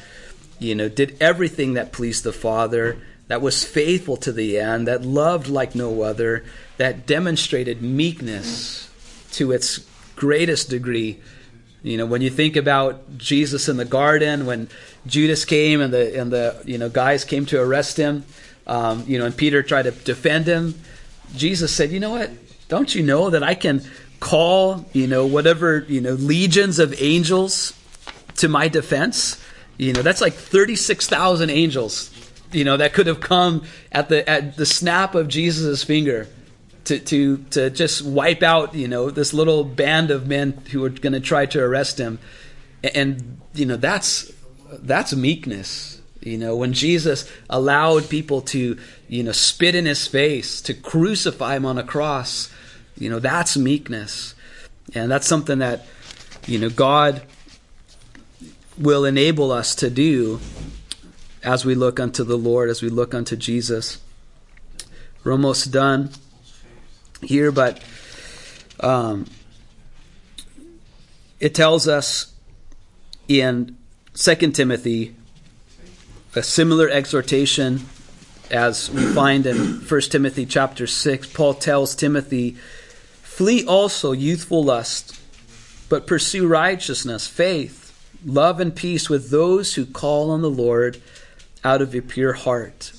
you 0.60 0.76
know, 0.76 0.88
did 0.88 1.18
everything 1.20 1.74
that 1.74 1.92
pleased 1.92 2.24
the 2.24 2.32
Father, 2.32 2.98
that 3.28 3.42
was 3.42 3.64
faithful 3.64 4.18
to 4.18 4.32
the 4.32 4.60
end, 4.60 4.88
that 4.88 5.04
loved 5.04 5.48
like 5.48 5.74
no 5.74 6.02
other, 6.02 6.44
that 6.78 7.08
demonstrated 7.08 7.82
meekness 7.82 8.90
to 9.32 9.52
its 9.52 9.80
greatest 10.16 10.70
degree. 10.70 11.20
You 11.82 11.98
know, 11.98 12.06
when 12.06 12.22
you 12.22 12.30
think 12.30 12.56
about 12.56 13.18
Jesus 13.18 13.68
in 13.68 13.78
the 13.78 13.86
garden, 13.86 14.46
when 14.46 14.70
Judas 15.08 15.46
came 15.46 15.82
and 15.82 15.92
the 15.92 16.20
and 16.20 16.32
the 16.32 16.62
you 16.66 16.78
know 16.78 16.90
guys 16.90 17.26
came 17.26 17.48
to 17.48 17.60
arrest 17.60 17.98
him, 17.98 18.24
um, 18.68 19.04
you 19.08 19.18
know, 19.18 19.26
and 19.26 19.36
Peter 19.36 19.64
tried 19.64 19.84
to 19.84 19.92
defend 19.92 20.46
him. 20.46 20.76
Jesus 21.36 21.74
said, 21.74 21.92
"You 21.92 22.00
know 22.00 22.12
what? 22.12 22.30
Don't 22.72 22.96
you 22.96 23.04
know 23.04 23.30
that 23.32 23.44
I 23.44 23.54
can 23.54 23.84
call, 24.22 24.86
you 24.94 25.06
know, 25.06 25.26
whatever, 25.26 25.86
you 25.90 26.00
know, 26.00 26.14
legions 26.14 26.80
of 26.80 26.96
angels 27.02 27.78
to 28.38 28.48
my 28.48 28.70
defense? 28.70 29.44
You 29.78 29.92
know, 29.92 30.02
that's 30.02 30.22
like 30.22 30.32
36,000 30.32 31.50
angels, 31.50 32.10
you 32.54 32.64
know, 32.64 32.78
that 32.78 32.94
could 32.94 33.08
have 33.08 33.20
come 33.20 33.66
at 33.92 34.08
the 34.08 34.28
at 34.28 34.56
the 34.56 34.66
snap 34.66 35.16
of 35.16 35.28
Jesus' 35.28 35.84
finger." 35.84 36.30
To, 36.86 36.98
to, 36.98 37.38
to 37.52 37.70
just 37.70 38.02
wipe 38.02 38.42
out 38.42 38.74
you 38.74 38.88
know 38.88 39.12
this 39.12 39.36
little 39.36 39.64
band 39.64 40.10
of 40.10 40.26
men 40.26 40.54
who 40.72 40.82
were 40.82 40.90
going 40.90 41.14
to 41.14 41.20
try 41.20 41.46
to 41.46 41.64
arrest 41.64 42.00
him 42.00 42.18
and 42.84 43.40
you 43.54 43.68
know 43.68 43.78
that's 43.78 44.34
that's 44.72 45.14
meekness 45.14 46.02
you 46.22 46.38
know, 46.38 46.56
when 46.56 46.74
Jesus 46.74 47.30
allowed 47.50 48.10
people 48.10 48.42
to, 48.42 48.78
you 49.08 49.24
know, 49.24 49.32
spit 49.32 49.74
in 49.74 49.86
his 49.86 50.08
face, 50.08 50.62
to 50.62 50.74
crucify 50.74 51.56
him 51.56 51.66
on 51.66 51.80
a 51.80 51.84
cross, 51.84 52.52
you 52.98 53.10
know, 53.10 53.20
that's 53.20 53.58
meekness. 53.58 54.36
And 54.94 55.12
that's 55.12 55.28
something 55.28 55.60
that, 55.60 55.86
you 56.48 56.60
know, 56.60 56.70
God 56.70 57.22
will 58.78 59.06
enable 59.06 59.52
us 59.52 59.76
to 59.76 59.90
do 59.90 60.40
as 61.44 61.66
we 61.66 61.76
look 61.76 62.00
unto 62.00 62.24
the 62.24 62.38
Lord, 62.38 62.70
as 62.70 62.82
we 62.82 62.90
look 62.90 63.14
unto 63.14 63.36
Jesus. 63.36 64.00
We're 65.24 65.32
almost 65.32 65.72
done 65.72 66.10
here, 67.22 67.52
but 67.52 67.82
um, 68.80 69.26
it 71.40 71.54
tells 71.54 71.88
us 71.88 72.34
in 73.28 73.78
Second 74.14 74.54
Timothy 74.54 75.16
a 76.36 76.44
similar 76.44 76.90
exhortation 76.90 77.82
as 78.50 78.90
we 78.92 79.06
find 79.14 79.46
in 79.46 79.58
1 79.58 80.02
Timothy 80.02 80.46
chapter 80.46 80.86
6. 80.86 81.28
Paul 81.34 81.54
tells 81.54 81.96
Timothy, 81.96 82.58
Flee 83.32 83.66
also 83.66 84.12
youthful 84.12 84.62
lust, 84.62 85.18
but 85.88 86.06
pursue 86.06 86.48
righteousness, 86.48 87.28
faith, 87.28 87.98
love, 88.26 88.60
and 88.60 88.76
peace 88.76 89.10
with 89.10 89.32
those 89.32 89.74
who 89.74 89.86
call 89.86 90.32
on 90.32 90.42
the 90.42 90.50
Lord 90.50 91.02
out 91.64 91.82
of 91.82 91.96
a 91.96 92.02
pure 92.02 92.34
heart. 92.34 92.92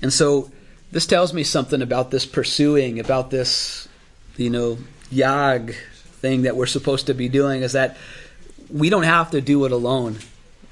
And 0.00 0.10
so 0.10 0.50
this 0.90 1.04
tells 1.04 1.34
me 1.34 1.44
something 1.44 1.82
about 1.82 2.10
this 2.10 2.24
pursuing, 2.24 2.98
about 2.98 3.30
this, 3.30 3.86
you 4.38 4.48
know, 4.48 4.78
yag 5.12 5.76
thing 6.20 6.42
that 6.42 6.56
we're 6.56 6.64
supposed 6.64 7.06
to 7.08 7.14
be 7.14 7.28
doing 7.28 7.60
is 7.60 7.72
that 7.72 7.98
we 8.70 8.88
don't 8.88 9.02
have 9.02 9.30
to 9.32 9.42
do 9.42 9.66
it 9.66 9.72
alone. 9.72 10.16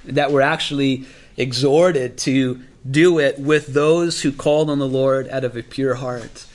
That 0.07 0.33
we're 0.33 0.41
actually 0.41 1.05
exhorted 1.37 2.17
to 2.21 2.63
do 2.91 3.19
it 3.19 3.39
with 3.39 3.67
those 3.67 4.23
who 4.23 4.33
called 4.33 4.71
on 4.71 4.79
the 4.79 4.89
Lord 4.89 5.29
out 5.29 5.45
of 5.45 5.59
a 5.59 5.63
pure 5.63 5.97
heart. 5.97 6.47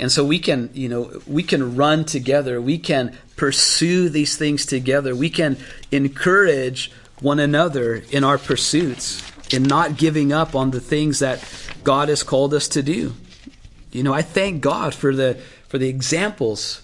And 0.00 0.10
so 0.10 0.24
we 0.24 0.38
can, 0.38 0.70
you 0.72 0.88
know, 0.88 1.20
we 1.26 1.42
can 1.42 1.76
run 1.76 2.06
together. 2.06 2.60
We 2.60 2.78
can 2.78 3.16
pursue 3.36 4.08
these 4.08 4.36
things 4.36 4.64
together. 4.64 5.14
We 5.14 5.28
can 5.28 5.58
encourage 5.92 6.90
one 7.20 7.38
another 7.38 8.02
in 8.10 8.24
our 8.24 8.38
pursuits, 8.38 9.22
in 9.52 9.62
not 9.62 9.98
giving 9.98 10.32
up 10.32 10.54
on 10.54 10.70
the 10.70 10.80
things 10.80 11.18
that 11.18 11.44
God 11.84 12.08
has 12.08 12.22
called 12.22 12.54
us 12.54 12.66
to 12.68 12.82
do. 12.82 13.14
You 13.92 14.02
know, 14.02 14.14
I 14.14 14.22
thank 14.22 14.62
God 14.62 14.94
for 14.94 15.14
the 15.14 15.38
for 15.68 15.76
the 15.76 15.88
examples 15.88 16.82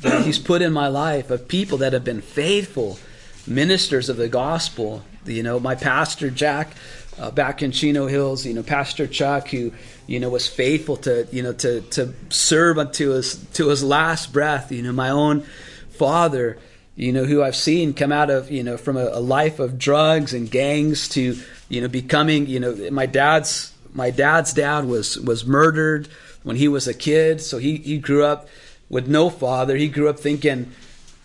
that 0.00 0.24
He's 0.24 0.38
put 0.38 0.60
in 0.60 0.72
my 0.72 0.88
life 0.88 1.30
of 1.30 1.48
people 1.48 1.78
that 1.78 1.94
have 1.94 2.04
been 2.04 2.20
faithful 2.20 2.98
ministers 3.46 4.08
of 4.10 4.16
the 4.18 4.28
gospel. 4.28 5.02
You 5.24 5.42
know, 5.42 5.58
my 5.58 5.74
pastor 5.74 6.28
Jack 6.28 6.74
uh, 7.18 7.30
back 7.30 7.62
in 7.62 7.72
Chino 7.72 8.06
Hills, 8.06 8.44
you 8.44 8.54
know, 8.54 8.62
Pastor 8.62 9.06
Chuck, 9.06 9.48
who 9.48 9.72
you 10.06 10.20
know 10.20 10.28
was 10.28 10.48
faithful 10.48 10.96
to 10.98 11.26
you 11.30 11.42
know 11.42 11.52
to 11.54 11.80
to 11.82 12.14
serve 12.30 12.78
unto 12.78 13.10
his 13.10 13.36
to 13.54 13.68
his 13.68 13.82
last 13.82 14.32
breath. 14.32 14.72
You 14.72 14.82
know, 14.82 14.92
my 14.92 15.10
own 15.10 15.42
father, 15.90 16.58
you 16.96 17.12
know, 17.12 17.24
who 17.24 17.42
I've 17.42 17.56
seen 17.56 17.94
come 17.94 18.12
out 18.12 18.30
of 18.30 18.50
you 18.50 18.62
know 18.62 18.76
from 18.76 18.96
a, 18.96 19.06
a 19.06 19.20
life 19.20 19.58
of 19.58 19.78
drugs 19.78 20.34
and 20.34 20.50
gangs 20.50 21.08
to 21.10 21.36
you 21.68 21.80
know 21.80 21.88
becoming 21.88 22.46
you 22.46 22.60
know 22.60 22.90
my 22.90 23.06
dad's 23.06 23.72
my 23.92 24.10
dad's 24.10 24.52
dad 24.52 24.86
was 24.86 25.18
was 25.18 25.46
murdered 25.46 26.08
when 26.42 26.56
he 26.56 26.68
was 26.68 26.88
a 26.88 26.94
kid, 26.94 27.40
so 27.40 27.58
he 27.58 27.76
he 27.76 27.98
grew 27.98 28.24
up 28.24 28.48
with 28.88 29.08
no 29.08 29.30
father. 29.30 29.76
He 29.76 29.88
grew 29.88 30.08
up 30.08 30.18
thinking 30.18 30.72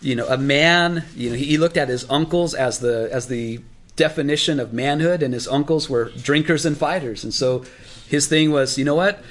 you 0.00 0.14
know 0.14 0.26
a 0.28 0.38
man 0.38 1.04
you 1.14 1.30
know 1.30 1.36
he 1.36 1.58
looked 1.58 1.76
at 1.76 1.88
his 1.88 2.08
uncles 2.08 2.54
as 2.54 2.78
the 2.78 3.08
as 3.12 3.26
the 3.26 3.60
definition 4.00 4.58
of 4.58 4.72
manhood, 4.72 5.22
and 5.22 5.34
his 5.34 5.46
uncles 5.46 5.90
were 5.90 6.06
drinkers 6.22 6.64
and 6.64 6.76
fighters. 6.76 7.22
And 7.22 7.34
so 7.34 7.66
his 8.08 8.26
thing 8.26 8.50
was, 8.50 8.78
you 8.78 8.84
know 8.86 8.94
what? 8.94 9.22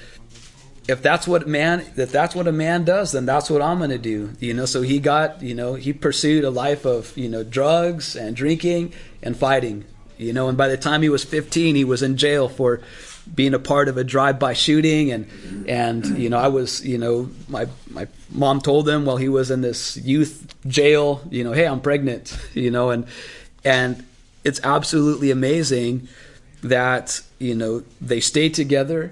If 0.87 1.01
that's 1.01 1.27
what 1.27 1.47
man, 1.47 1.85
if 1.97 2.11
that's 2.11 2.35
what 2.35 2.47
a 2.47 2.51
man 2.51 2.85
does, 2.85 3.11
then 3.11 3.25
that's 3.25 3.49
what 3.49 3.63
I'm 3.63 3.79
going 3.79 3.89
to 3.89 3.97
do. 3.97 4.33
You 4.39 4.53
know, 4.53 4.65
so 4.65 4.83
he 4.83 4.99
got, 4.99 5.41
you 5.41 5.55
know, 5.55 5.73
he 5.73 5.91
pursued 5.91 6.43
a 6.43 6.51
life 6.51 6.85
of, 6.85 7.17
you 7.17 7.29
know, 7.29 7.43
drugs 7.43 8.15
and 8.15 8.35
drinking 8.35 8.93
and 9.23 9.35
fighting. 9.35 9.85
You 10.17 10.33
know, 10.33 10.49
and 10.49 10.57
by 10.57 10.67
the 10.67 10.77
time 10.77 11.01
he 11.01 11.09
was 11.09 11.23
15, 11.23 11.75
he 11.75 11.83
was 11.83 12.03
in 12.03 12.17
jail 12.17 12.47
for 12.47 12.81
being 13.33 13.53
a 13.53 13.59
part 13.59 13.87
of 13.87 13.97
a 13.97 14.03
drive-by 14.03 14.53
shooting 14.53 15.11
and 15.11 15.27
and 15.67 16.17
you 16.17 16.31
know 16.31 16.39
I 16.39 16.47
was 16.47 16.83
you 16.83 16.97
know 16.97 17.29
my 17.47 17.67
my 17.87 18.07
mom 18.31 18.59
told 18.59 18.89
him 18.89 19.05
while 19.05 19.17
he 19.17 19.29
was 19.29 19.51
in 19.51 19.61
this 19.61 19.97
youth 19.97 20.55
jail 20.67 21.21
you 21.29 21.43
know 21.43 21.51
hey 21.51 21.67
I'm 21.67 21.79
pregnant 21.79 22.35
you 22.55 22.71
know 22.71 22.89
and 22.89 23.05
and 23.63 24.03
it's 24.43 24.59
absolutely 24.63 25.31
amazing 25.31 26.07
that 26.63 27.21
you 27.39 27.55
know 27.55 27.83
they 28.01 28.19
stayed 28.19 28.53
together 28.53 29.11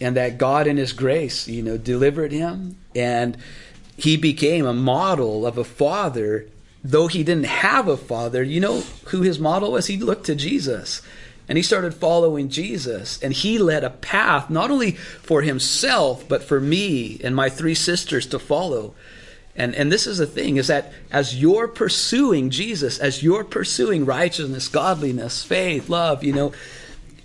and 0.00 0.16
that 0.16 0.38
God 0.38 0.66
in 0.66 0.76
his 0.76 0.92
grace 0.92 1.48
you 1.48 1.62
know 1.62 1.76
delivered 1.76 2.32
him. 2.32 2.76
And 2.94 3.36
he 3.96 4.16
became 4.16 4.66
a 4.66 4.72
model 4.72 5.46
of 5.46 5.58
a 5.58 5.64
father 5.64 6.46
though 6.84 7.08
he 7.08 7.24
didn't 7.24 7.46
have 7.46 7.88
a 7.88 7.96
father. 7.96 8.42
You 8.42 8.60
know 8.60 8.80
who 9.06 9.22
his 9.22 9.38
model 9.38 9.72
was? 9.72 9.86
He 9.86 9.96
looked 9.96 10.26
to 10.26 10.34
Jesus 10.34 11.02
and 11.48 11.58
he 11.58 11.62
started 11.62 11.94
following 11.94 12.48
Jesus. 12.48 13.20
And 13.22 13.32
he 13.32 13.58
led 13.58 13.82
a 13.82 13.90
path 13.90 14.48
not 14.48 14.70
only 14.70 14.92
for 14.92 15.42
himself 15.42 16.28
but 16.28 16.42
for 16.42 16.60
me 16.60 17.20
and 17.24 17.34
my 17.34 17.48
three 17.48 17.74
sisters 17.74 18.26
to 18.26 18.38
follow 18.38 18.94
and, 19.58 19.74
and 19.74 19.90
this 19.90 20.06
is 20.06 20.18
the 20.18 20.26
thing 20.26 20.56
is 20.56 20.68
that 20.68 20.92
as 21.10 21.34
you're 21.34 21.66
pursuing 21.66 22.50
Jesus, 22.50 22.98
as 22.98 23.24
you're 23.24 23.44
pursuing 23.44 24.06
righteousness, 24.06 24.68
godliness, 24.68 25.42
faith, 25.42 25.88
love, 25.88 26.22
you 26.22 26.32
know, 26.32 26.52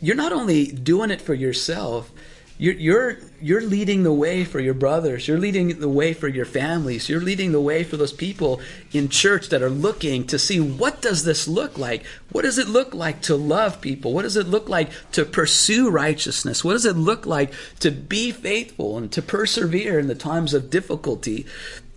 you're 0.02 0.16
not 0.16 0.34
only 0.34 0.66
doing 0.66 1.12
it 1.12 1.22
for 1.22 1.36
yourself, 1.36 2.12
you're, 2.58 2.74
you're, 2.74 3.18
you're 3.40 3.62
leading 3.62 4.04
the 4.04 4.14
way 4.14 4.46
for 4.46 4.60
your 4.60 4.74
brothers. 4.74 5.28
You're 5.28 5.40
leading 5.40 5.80
the 5.80 5.90
way 5.90 6.14
for 6.14 6.28
your 6.28 6.46
families. 6.46 7.08
You're 7.08 7.22
leading 7.22 7.52
the 7.52 7.62
way 7.62 7.84
for 7.84 7.98
those 7.98 8.14
people 8.14 8.62
in 8.92 9.10
church 9.10 9.50
that 9.50 9.62
are 9.62 9.70
looking 9.70 10.26
to 10.28 10.40
see 10.40 10.60
what 10.60 11.02
does 11.02 11.26
this 11.26 11.48
look 11.48 11.78
like? 11.78 12.04
What 12.32 12.44
does 12.44 12.58
it 12.58 12.68
look 12.68 12.96
like 12.96 13.22
to 13.24 13.36
love 13.36 13.80
people? 13.80 14.14
What 14.14 14.24
does 14.24 14.38
it 14.38 14.48
look 14.48 14.70
like 14.70 14.90
to 15.12 15.26
pursue 15.26 15.90
righteousness? 15.90 16.64
What 16.64 16.74
does 16.74 16.86
it 16.86 16.96
look 16.96 17.26
like 17.26 17.54
to 17.80 17.92
be 17.92 18.32
faithful 18.32 18.98
and 18.98 19.12
to 19.12 19.22
persevere 19.22 20.00
in 20.00 20.08
the 20.08 20.16
times 20.16 20.54
of 20.54 20.70
difficulty? 20.70 21.46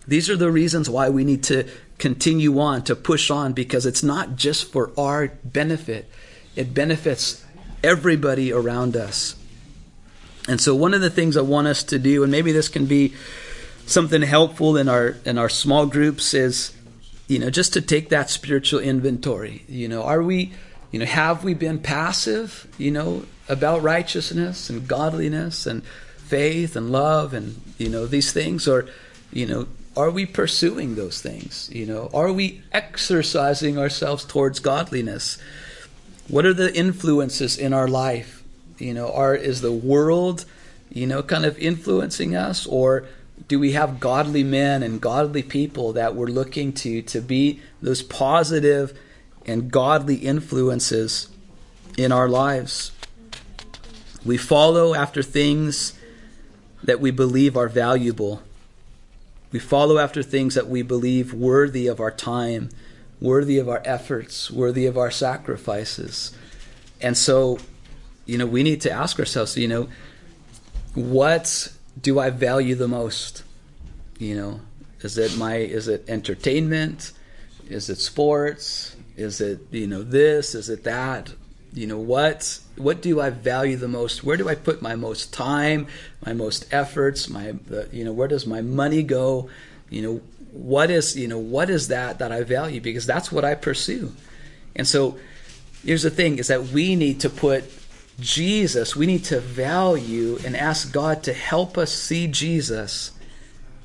These 0.08 0.30
are 0.30 0.36
the 0.36 0.50
reasons 0.50 0.88
why 0.88 1.08
we 1.08 1.24
need 1.24 1.42
to 1.44 1.68
continue 1.98 2.58
on, 2.60 2.82
to 2.84 2.94
push 2.94 3.30
on, 3.30 3.52
because 3.52 3.86
it's 3.86 4.02
not 4.02 4.36
just 4.36 4.70
for 4.70 4.92
our 4.98 5.28
benefit, 5.44 6.08
it 6.54 6.74
benefits 6.74 7.44
everybody 7.82 8.52
around 8.52 8.96
us. 8.96 9.36
And 10.48 10.60
so, 10.60 10.74
one 10.74 10.94
of 10.94 11.00
the 11.00 11.10
things 11.10 11.36
I 11.36 11.42
want 11.42 11.66
us 11.66 11.82
to 11.84 11.98
do, 11.98 12.22
and 12.22 12.30
maybe 12.30 12.52
this 12.52 12.68
can 12.68 12.86
be 12.86 13.14
something 13.86 14.22
helpful 14.22 14.76
in 14.76 14.88
our 14.88 15.16
in 15.24 15.38
our 15.38 15.48
small 15.48 15.86
groups, 15.86 16.34
is 16.34 16.72
you 17.26 17.38
know 17.38 17.50
just 17.50 17.72
to 17.72 17.80
take 17.80 18.10
that 18.10 18.30
spiritual 18.30 18.80
inventory. 18.80 19.64
You 19.68 19.88
know, 19.88 20.04
are 20.04 20.22
we, 20.22 20.52
you 20.92 21.00
know, 21.00 21.06
have 21.06 21.42
we 21.42 21.54
been 21.54 21.80
passive, 21.80 22.72
you 22.78 22.92
know, 22.92 23.24
about 23.48 23.82
righteousness 23.82 24.70
and 24.70 24.86
godliness 24.86 25.66
and 25.66 25.84
faith 26.16 26.76
and 26.76 26.90
love 26.90 27.34
and 27.34 27.60
you 27.76 27.88
know 27.88 28.06
these 28.06 28.32
things, 28.32 28.68
or 28.68 28.86
you 29.32 29.46
know, 29.46 29.66
are 29.96 30.10
we 30.10 30.26
pursuing 30.26 30.94
those 30.94 31.20
things? 31.22 31.70
You 31.72 31.86
know, 31.86 32.10
are 32.12 32.30
we 32.30 32.62
exercising 32.72 33.78
ourselves 33.78 34.24
towards 34.24 34.60
godliness? 34.60 35.38
What 36.28 36.44
are 36.44 36.52
the 36.52 36.74
influences 36.76 37.56
in 37.56 37.72
our 37.72 37.88
life? 37.88 38.42
You 38.78 38.92
know, 38.92 39.10
are 39.10 39.34
is 39.34 39.62
the 39.62 39.72
world, 39.72 40.44
you 40.90 41.06
know, 41.06 41.22
kind 41.22 41.46
of 41.46 41.58
influencing 41.58 42.36
us 42.36 42.66
or 42.66 43.06
do 43.48 43.58
we 43.58 43.72
have 43.72 44.00
godly 44.00 44.42
men 44.42 44.82
and 44.82 45.00
godly 45.00 45.42
people 45.42 45.92
that 45.94 46.14
we're 46.14 46.26
looking 46.26 46.72
to 46.72 47.02
to 47.02 47.20
be 47.20 47.60
those 47.80 48.02
positive 48.02 48.98
and 49.44 49.70
godly 49.70 50.16
influences 50.16 51.28
in 51.96 52.12
our 52.12 52.28
lives? 52.28 52.92
We 54.24 54.36
follow 54.36 54.94
after 54.94 55.22
things 55.22 55.94
that 56.82 57.00
we 57.00 57.10
believe 57.10 57.56
are 57.56 57.68
valuable 57.68 58.42
we 59.52 59.58
follow 59.58 59.98
after 59.98 60.22
things 60.22 60.54
that 60.54 60.68
we 60.68 60.82
believe 60.82 61.32
worthy 61.32 61.86
of 61.86 62.00
our 62.00 62.10
time, 62.10 62.70
worthy 63.20 63.58
of 63.58 63.68
our 63.68 63.82
efforts, 63.84 64.50
worthy 64.50 64.86
of 64.86 64.98
our 64.98 65.10
sacrifices. 65.10 66.36
And 67.00 67.16
so, 67.16 67.58
you 68.24 68.38
know, 68.38 68.46
we 68.46 68.62
need 68.62 68.80
to 68.82 68.90
ask 68.90 69.18
ourselves, 69.18 69.56
you 69.56 69.68
know, 69.68 69.88
what 70.94 71.72
do 72.00 72.18
I 72.18 72.30
value 72.30 72.74
the 72.74 72.88
most? 72.88 73.44
You 74.18 74.36
know, 74.36 74.60
is 75.00 75.18
it 75.18 75.36
my 75.36 75.56
is 75.56 75.88
it 75.88 76.08
entertainment? 76.08 77.12
Is 77.68 77.90
it 77.90 77.98
sports? 77.98 78.96
Is 79.16 79.40
it, 79.40 79.60
you 79.70 79.86
know, 79.86 80.02
this? 80.02 80.54
Is 80.54 80.68
it 80.68 80.84
that? 80.84 81.32
you 81.76 81.86
know 81.86 81.98
what 81.98 82.58
what 82.76 83.02
do 83.02 83.20
I 83.20 83.30
value 83.30 83.76
the 83.76 83.88
most? 83.88 84.24
Where 84.24 84.36
do 84.36 84.48
I 84.48 84.54
put 84.54 84.82
my 84.82 84.96
most 84.96 85.32
time, 85.32 85.86
my 86.24 86.32
most 86.32 86.72
efforts, 86.72 87.28
my 87.28 87.54
you 87.92 88.04
know 88.04 88.12
where 88.12 88.28
does 88.28 88.46
my 88.46 88.60
money 88.60 89.02
go? 89.02 89.48
You 89.90 90.02
know 90.02 90.20
what 90.52 90.90
is 90.90 91.16
you 91.16 91.28
know 91.28 91.38
what 91.38 91.70
is 91.70 91.88
that 91.88 92.18
that 92.18 92.32
I 92.32 92.42
value 92.42 92.80
because 92.80 93.06
that's 93.06 93.30
what 93.32 93.44
I 93.44 93.54
pursue. 93.54 94.12
And 94.74 94.86
so 94.86 95.18
here's 95.84 96.02
the 96.02 96.10
thing 96.10 96.38
is 96.38 96.48
that 96.48 96.68
we 96.68 96.96
need 96.96 97.20
to 97.20 97.30
put 97.30 97.64
Jesus, 98.18 98.96
we 98.96 99.06
need 99.06 99.24
to 99.24 99.40
value 99.40 100.38
and 100.44 100.56
ask 100.56 100.92
God 100.92 101.22
to 101.24 101.32
help 101.32 101.76
us 101.76 101.92
see 101.92 102.26
Jesus 102.26 103.12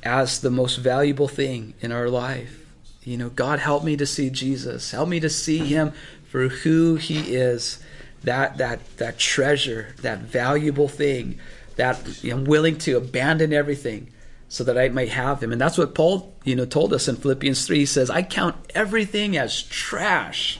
as 0.03 0.39
the 0.39 0.49
most 0.49 0.77
valuable 0.77 1.27
thing 1.27 1.73
in 1.81 1.91
our 1.91 2.09
life. 2.09 2.57
You 3.03 3.17
know, 3.17 3.29
God 3.29 3.59
help 3.59 3.83
me 3.83 3.97
to 3.97 4.05
see 4.05 4.29
Jesus. 4.29 4.91
Help 4.91 5.09
me 5.09 5.19
to 5.19 5.29
see 5.29 5.57
him 5.57 5.91
for 6.29 6.47
who 6.47 6.95
he 6.95 7.35
is, 7.35 7.83
that 8.23 8.57
that 8.57 8.97
that 8.97 9.17
treasure, 9.17 9.95
that 10.01 10.19
valuable 10.19 10.87
thing, 10.87 11.39
that 11.75 12.23
I'm 12.23 12.45
willing 12.45 12.77
to 12.79 12.97
abandon 12.97 13.53
everything 13.53 14.11
so 14.49 14.63
that 14.65 14.77
I 14.77 14.89
might 14.89 15.09
have 15.09 15.41
him. 15.41 15.51
And 15.51 15.61
that's 15.61 15.77
what 15.77 15.95
Paul, 15.95 16.35
you 16.43 16.55
know, 16.55 16.65
told 16.65 16.93
us 16.93 17.07
in 17.07 17.15
Philippians 17.15 17.65
3. 17.65 17.79
He 17.79 17.85
says, 17.85 18.09
I 18.09 18.21
count 18.21 18.57
everything 18.75 19.37
as 19.37 19.63
trash. 19.63 20.59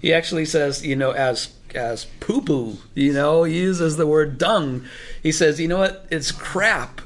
He 0.00 0.14
actually 0.14 0.46
says, 0.46 0.86
you 0.86 0.96
know, 0.96 1.10
as 1.10 1.52
as 1.74 2.06
poo 2.20 2.40
poo, 2.40 2.78
you 2.94 3.12
know, 3.12 3.44
he 3.44 3.58
uses 3.58 3.96
the 3.96 4.06
word 4.06 4.38
dung. 4.38 4.84
He 5.22 5.32
says, 5.32 5.60
you 5.60 5.68
know 5.68 5.78
what? 5.78 6.06
It's 6.10 6.32
crap 6.32 7.02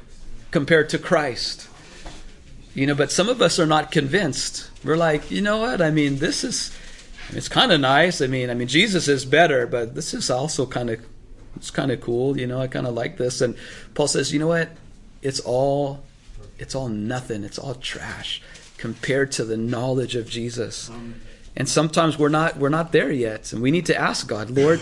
compared 0.51 0.89
to 0.89 0.97
Christ. 0.97 1.67
You 2.73 2.87
know, 2.87 2.95
but 2.95 3.11
some 3.11 3.27
of 3.27 3.41
us 3.41 3.59
are 3.59 3.65
not 3.65 3.91
convinced. 3.91 4.69
We're 4.83 4.95
like, 4.95 5.29
you 5.29 5.41
know 5.41 5.57
what? 5.57 5.81
I 5.81 5.91
mean, 5.91 6.17
this 6.17 6.43
is 6.43 6.75
it's 7.29 7.47
kind 7.47 7.71
of 7.71 7.79
nice. 7.79 8.21
I 8.21 8.27
mean, 8.27 8.49
I 8.49 8.53
mean 8.53 8.67
Jesus 8.67 9.07
is 9.07 9.25
better, 9.25 9.67
but 9.67 9.95
this 9.95 10.13
is 10.13 10.29
also 10.29 10.65
kind 10.65 10.89
of 10.89 11.05
it's 11.55 11.71
kind 11.71 11.91
of 11.91 12.01
cool, 12.01 12.37
you 12.39 12.47
know. 12.47 12.61
I 12.61 12.67
kind 12.67 12.87
of 12.87 12.93
like 12.93 13.17
this 13.17 13.41
and 13.41 13.55
Paul 13.93 14.07
says, 14.07 14.33
"You 14.33 14.39
know 14.39 14.47
what? 14.47 14.69
It's 15.21 15.39
all 15.39 16.03
it's 16.57 16.75
all 16.75 16.89
nothing. 16.89 17.43
It's 17.43 17.57
all 17.57 17.75
trash 17.75 18.41
compared 18.77 19.31
to 19.33 19.45
the 19.45 19.57
knowledge 19.57 20.15
of 20.15 20.29
Jesus." 20.29 20.89
And 21.55 21.67
sometimes 21.67 22.17
we're 22.17 22.29
not 22.29 22.57
we're 22.57 22.69
not 22.69 22.91
there 22.91 23.11
yet, 23.11 23.51
and 23.53 23.61
we 23.61 23.71
need 23.71 23.85
to 23.87 23.97
ask 23.97 24.27
God, 24.27 24.49
"Lord, 24.49 24.79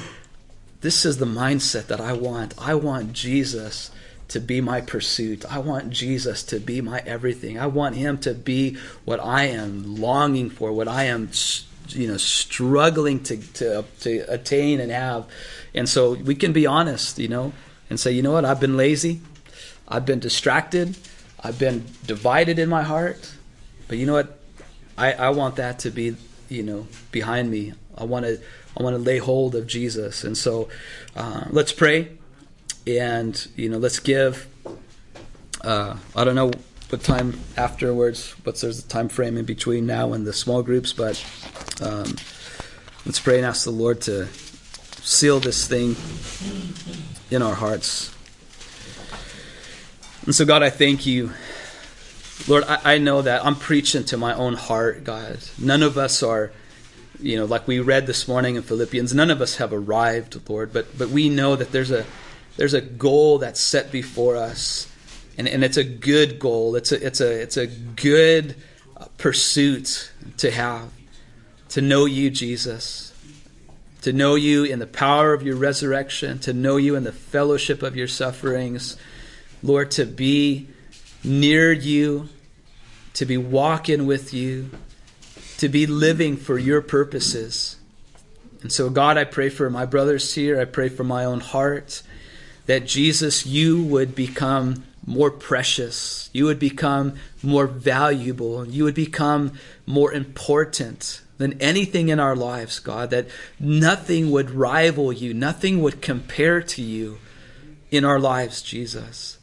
this 0.82 1.06
is 1.06 1.18
the 1.18 1.26
mindset 1.26 1.88
that 1.88 2.00
I 2.00 2.14
want. 2.14 2.54
I 2.58 2.76
want 2.76 3.14
Jesus 3.14 3.92
to 4.30 4.40
be 4.40 4.62
my 4.62 4.80
pursuit. 4.80 5.44
I 5.52 5.58
want 5.58 5.90
Jesus 5.90 6.44
to 6.44 6.60
be 6.60 6.82
my 6.82 7.02
everything. 7.06 7.60
I 7.60 7.68
want 7.68 7.96
him 7.96 8.20
to 8.20 8.34
be 8.34 8.78
what 9.04 9.20
I 9.20 9.46
am 9.46 9.98
longing 9.98 10.50
for, 10.50 10.72
what 10.72 10.88
I 10.88 11.06
am 11.06 11.32
you 11.96 12.08
know 12.08 12.18
struggling 12.18 13.24
to 13.24 13.38
to 13.54 13.86
to 14.02 14.20
attain 14.28 14.80
and 14.80 14.92
have. 14.92 15.26
And 15.74 15.88
so 15.88 16.14
we 16.14 16.36
can 16.36 16.54
be 16.54 16.66
honest, 16.66 17.20
you 17.20 17.28
know, 17.28 17.54
and 17.90 18.00
say, 18.00 18.12
"You 18.12 18.22
know 18.22 18.32
what? 18.34 18.46
I've 18.46 18.60
been 18.60 18.78
lazy. 18.78 19.22
I've 19.88 20.06
been 20.06 20.20
distracted. 20.20 20.98
I've 21.44 21.58
been 21.58 21.86
divided 22.06 22.60
in 22.60 22.70
my 22.70 22.84
heart. 22.84 23.34
But 23.88 23.98
you 23.98 24.06
know 24.06 24.14
what? 24.14 24.40
I 24.98 25.14
I 25.14 25.30
want 25.30 25.56
that 25.56 25.80
to 25.80 25.90
be, 25.90 26.16
you 26.50 26.64
know, 26.64 26.88
behind 27.12 27.50
me. 27.50 27.74
I 27.98 28.04
want 28.04 28.26
to 28.26 28.40
I 28.78 28.84
want 28.84 28.96
to 28.96 29.02
lay 29.02 29.18
hold 29.18 29.56
of 29.56 29.68
Jesus. 29.68 30.24
And 30.24 30.38
so 30.38 30.70
uh, 31.16 31.46
let's 31.50 31.72
pray 31.72 32.18
and, 32.86 33.48
you 33.56 33.70
know, 33.70 33.78
let's 33.78 34.00
give. 34.00 34.48
Uh, 35.62 35.98
I 36.16 36.24
don't 36.24 36.36
know 36.36 36.52
what 36.90 37.04
time 37.04 37.40
afterwards, 37.56 38.36
but 38.44 38.56
there's 38.60 38.80
a 38.80 38.88
time 38.88 39.10
frame 39.10 39.38
in 39.38 39.46
between 39.46 39.86
now 39.86 40.14
and 40.14 40.26
the 40.26 40.34
small 40.34 40.64
groups, 40.64 40.92
but 40.92 41.24
um, 41.82 42.16
let's 43.06 43.20
pray 43.20 43.38
and 43.38 43.46
ask 43.46 43.64
the 43.64 43.72
Lord 43.72 44.02
to 44.02 44.28
seal 45.02 45.40
this 45.40 45.68
thing 45.68 45.96
in 47.30 47.42
our 47.42 47.56
hearts. 47.56 48.14
And 50.26 50.34
so, 50.34 50.46
God, 50.46 50.64
I 50.64 50.70
thank 50.70 51.06
you. 51.06 51.32
Lord, 52.48 52.64
I, 52.66 52.96
I 52.96 52.98
know 52.98 53.22
that 53.22 53.46
I'm 53.46 53.56
preaching 53.56 54.04
to 54.06 54.18
my 54.18 54.34
own 54.34 54.56
heart, 54.56 55.04
God. 55.04 55.40
None 55.58 55.84
of 55.84 55.98
us 55.98 56.24
are 56.24 56.52
you 57.22 57.36
know, 57.38 57.46
like 57.46 57.68
we 57.68 57.80
read 57.80 58.08
this 58.08 58.28
morning 58.28 58.56
in 58.56 58.62
Philippians, 58.62 59.14
none 59.14 59.30
of 59.30 59.42
us 59.42 59.58
have 59.58 59.74
arrived, 59.74 60.50
Lord, 60.50 60.72
but 60.72 60.98
but 60.98 61.10
we 61.10 61.30
know 61.30 61.56
that 61.56 61.72
there's 61.72 61.92
a 61.92 62.06
there's 62.56 62.74
a 62.74 62.82
goal 62.82 63.40
that's 63.40 63.60
set 63.60 63.92
before 63.92 64.38
us, 64.38 64.89
and 65.40 65.48
and 65.48 65.64
it's 65.64 65.78
a 65.78 65.84
good 65.84 66.38
goal. 66.40 66.76
It's 66.76 66.92
a 66.92 67.04
it's 67.04 67.22
a 67.22 67.42
it's 67.42 67.58
a 67.58 67.66
good 67.66 68.56
pursuit 69.18 70.12
to 70.38 70.52
have, 70.52 70.92
to 71.70 71.82
know 71.82 72.06
you, 72.06 72.30
Jesus, 72.30 73.14
to 74.02 74.14
know 74.14 74.36
you 74.36 74.64
in 74.64 74.78
the 74.78 74.88
power 74.88 75.34
of 75.34 75.42
your 75.42 75.56
resurrection, 75.56 76.38
to 76.40 76.54
know 76.54 76.78
you 76.78 76.96
in 76.96 77.04
the 77.06 77.12
fellowship 77.12 77.82
of 77.82 77.96
your 77.96 78.08
sufferings, 78.08 78.98
Lord, 79.64 79.90
to 79.92 80.06
be 80.06 80.68
near 81.24 81.72
you, 81.72 82.30
to 83.16 83.26
be 83.26 83.38
walking 83.38 84.06
with 84.06 84.34
you 84.34 84.70
to 85.60 85.68
be 85.68 85.86
living 85.86 86.38
for 86.38 86.58
your 86.58 86.82
purposes. 86.82 87.76
And 88.62 88.72
so, 88.72 88.90
God, 88.90 89.18
I 89.18 89.26
pray 89.26 89.50
for 89.50 89.70
my 89.70 89.86
brothers 89.86 90.34
here. 90.34 90.60
I 90.60 90.64
pray 90.64 90.88
for 90.88 91.04
my 91.04 91.26
own 91.26 91.42
heart 91.42 92.02
that 92.66 92.86
Jesus, 92.86 93.46
you 93.46 93.84
would 93.84 94.16
become 94.16 94.86
more 95.10 95.32
precious. 95.32 96.30
You 96.34 96.46
would 96.46 96.60
become 96.60 97.16
more 97.42 97.66
valuable. 97.66 98.66
You 98.66 98.84
would 98.84 98.94
become 98.94 99.54
more 99.88 100.14
important 100.14 101.22
than 101.40 101.60
anything 101.60 102.10
in 102.10 102.20
our 102.20 102.36
lives, 102.36 102.80
God. 102.80 103.10
That 103.10 103.28
nothing 103.60 104.30
would 104.30 104.52
rival 104.52 105.12
you, 105.12 105.34
nothing 105.34 105.82
would 105.82 106.02
compare 106.02 106.62
to 106.62 106.82
you 106.84 107.18
in 107.90 108.06
our 108.06 108.20
lives, 108.20 108.62
Jesus. 108.62 109.40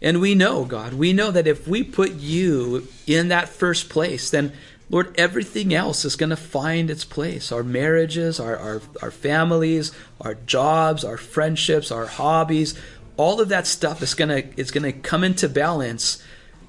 And 0.00 0.20
we 0.20 0.34
know, 0.34 0.64
God, 0.64 0.94
we 0.94 1.12
know 1.12 1.30
that 1.32 1.48
if 1.48 1.66
we 1.66 1.82
put 1.82 2.12
you 2.12 2.86
in 3.06 3.28
that 3.28 3.48
first 3.48 3.90
place, 3.90 4.30
then 4.30 4.52
Lord, 4.90 5.14
everything 5.18 5.72
else 5.72 6.04
is 6.04 6.16
going 6.16 6.30
to 6.30 6.36
find 6.36 6.90
its 6.90 7.04
place. 7.04 7.52
Our 7.52 7.62
marriages, 7.62 8.40
our, 8.40 8.56
our, 8.56 8.82
our 9.02 9.10
families, 9.12 9.92
our 10.20 10.34
jobs, 10.34 11.04
our 11.04 11.16
friendships, 11.16 11.92
our 11.92 12.06
hobbies, 12.06 12.76
all 13.20 13.38
of 13.40 13.50
that 13.50 13.66
stuff 13.66 14.02
is 14.02 14.14
going 14.14 14.30
to 14.30 14.60
is 14.60 14.70
going 14.70 14.82
to 14.82 14.92
come 14.92 15.22
into 15.22 15.46
balance, 15.46 16.24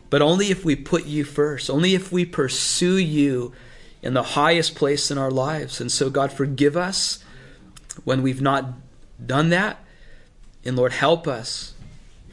but 0.09 0.21
only 0.21 0.51
if 0.51 0.65
we 0.65 0.75
put 0.75 1.05
you 1.05 1.23
first, 1.23 1.69
only 1.69 1.95
if 1.95 2.11
we 2.11 2.25
pursue 2.25 2.97
you 2.97 3.53
in 4.01 4.13
the 4.13 4.23
highest 4.23 4.75
place 4.75 5.09
in 5.09 5.17
our 5.17 5.31
lives. 5.31 5.79
And 5.79 5.89
so, 5.89 6.09
God, 6.09 6.33
forgive 6.33 6.75
us 6.75 7.23
when 8.03 8.21
we've 8.21 8.41
not 8.41 8.73
done 9.25 9.49
that. 9.49 9.79
And 10.65 10.75
Lord, 10.75 10.91
help 10.91 11.25
us 11.25 11.73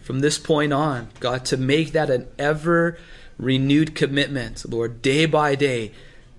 from 0.03 0.19
this 0.19 0.37
point 0.37 0.73
on, 0.73 1.11
God, 1.21 1.45
to 1.47 1.57
make 1.57 1.93
that 1.93 2.11
an 2.11 2.27
ever 2.41 2.99
renewed 3.39 3.95
commitment, 3.95 4.69
Lord, 4.69 5.01
day 5.01 5.27
by 5.27 5.55
day, 5.55 5.93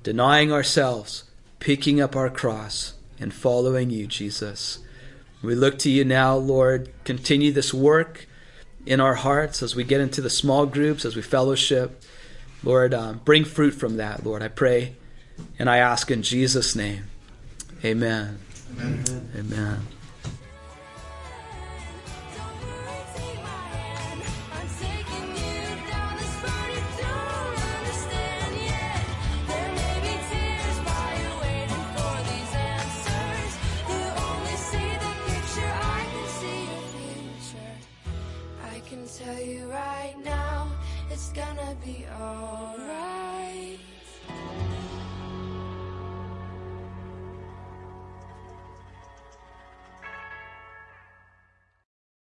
denying 0.03 0.51
ourselves, 0.51 1.23
picking 1.59 2.01
up 2.01 2.13
our 2.15 2.29
cross, 2.29 2.95
and 3.21 3.33
following 3.33 3.89
you, 3.89 4.05
Jesus. 4.05 4.79
We 5.41 5.55
look 5.55 5.79
to 5.79 5.89
you 5.89 6.03
now, 6.03 6.35
Lord. 6.35 6.91
Continue 7.03 7.51
this 7.51 7.73
work 7.73 8.27
in 8.85 8.99
our 8.99 9.15
hearts 9.15 9.61
as 9.63 9.75
we 9.75 9.83
get 9.83 10.01
into 10.01 10.21
the 10.21 10.29
small 10.29 10.65
groups, 10.65 11.05
as 11.05 11.15
we 11.15 11.21
fellowship. 11.21 12.03
Lord, 12.63 12.93
um, 12.93 13.21
bring 13.23 13.45
fruit 13.45 13.71
from 13.71 13.97
that, 13.97 14.25
Lord. 14.25 14.43
I 14.43 14.49
pray 14.49 14.95
and 15.57 15.69
I 15.69 15.77
ask 15.77 16.11
in 16.11 16.23
Jesus' 16.23 16.75
name. 16.75 17.05
Amen. 17.83 18.39
Amen. 18.79 19.31
Amen. 19.37 19.87
tell 19.87 19.98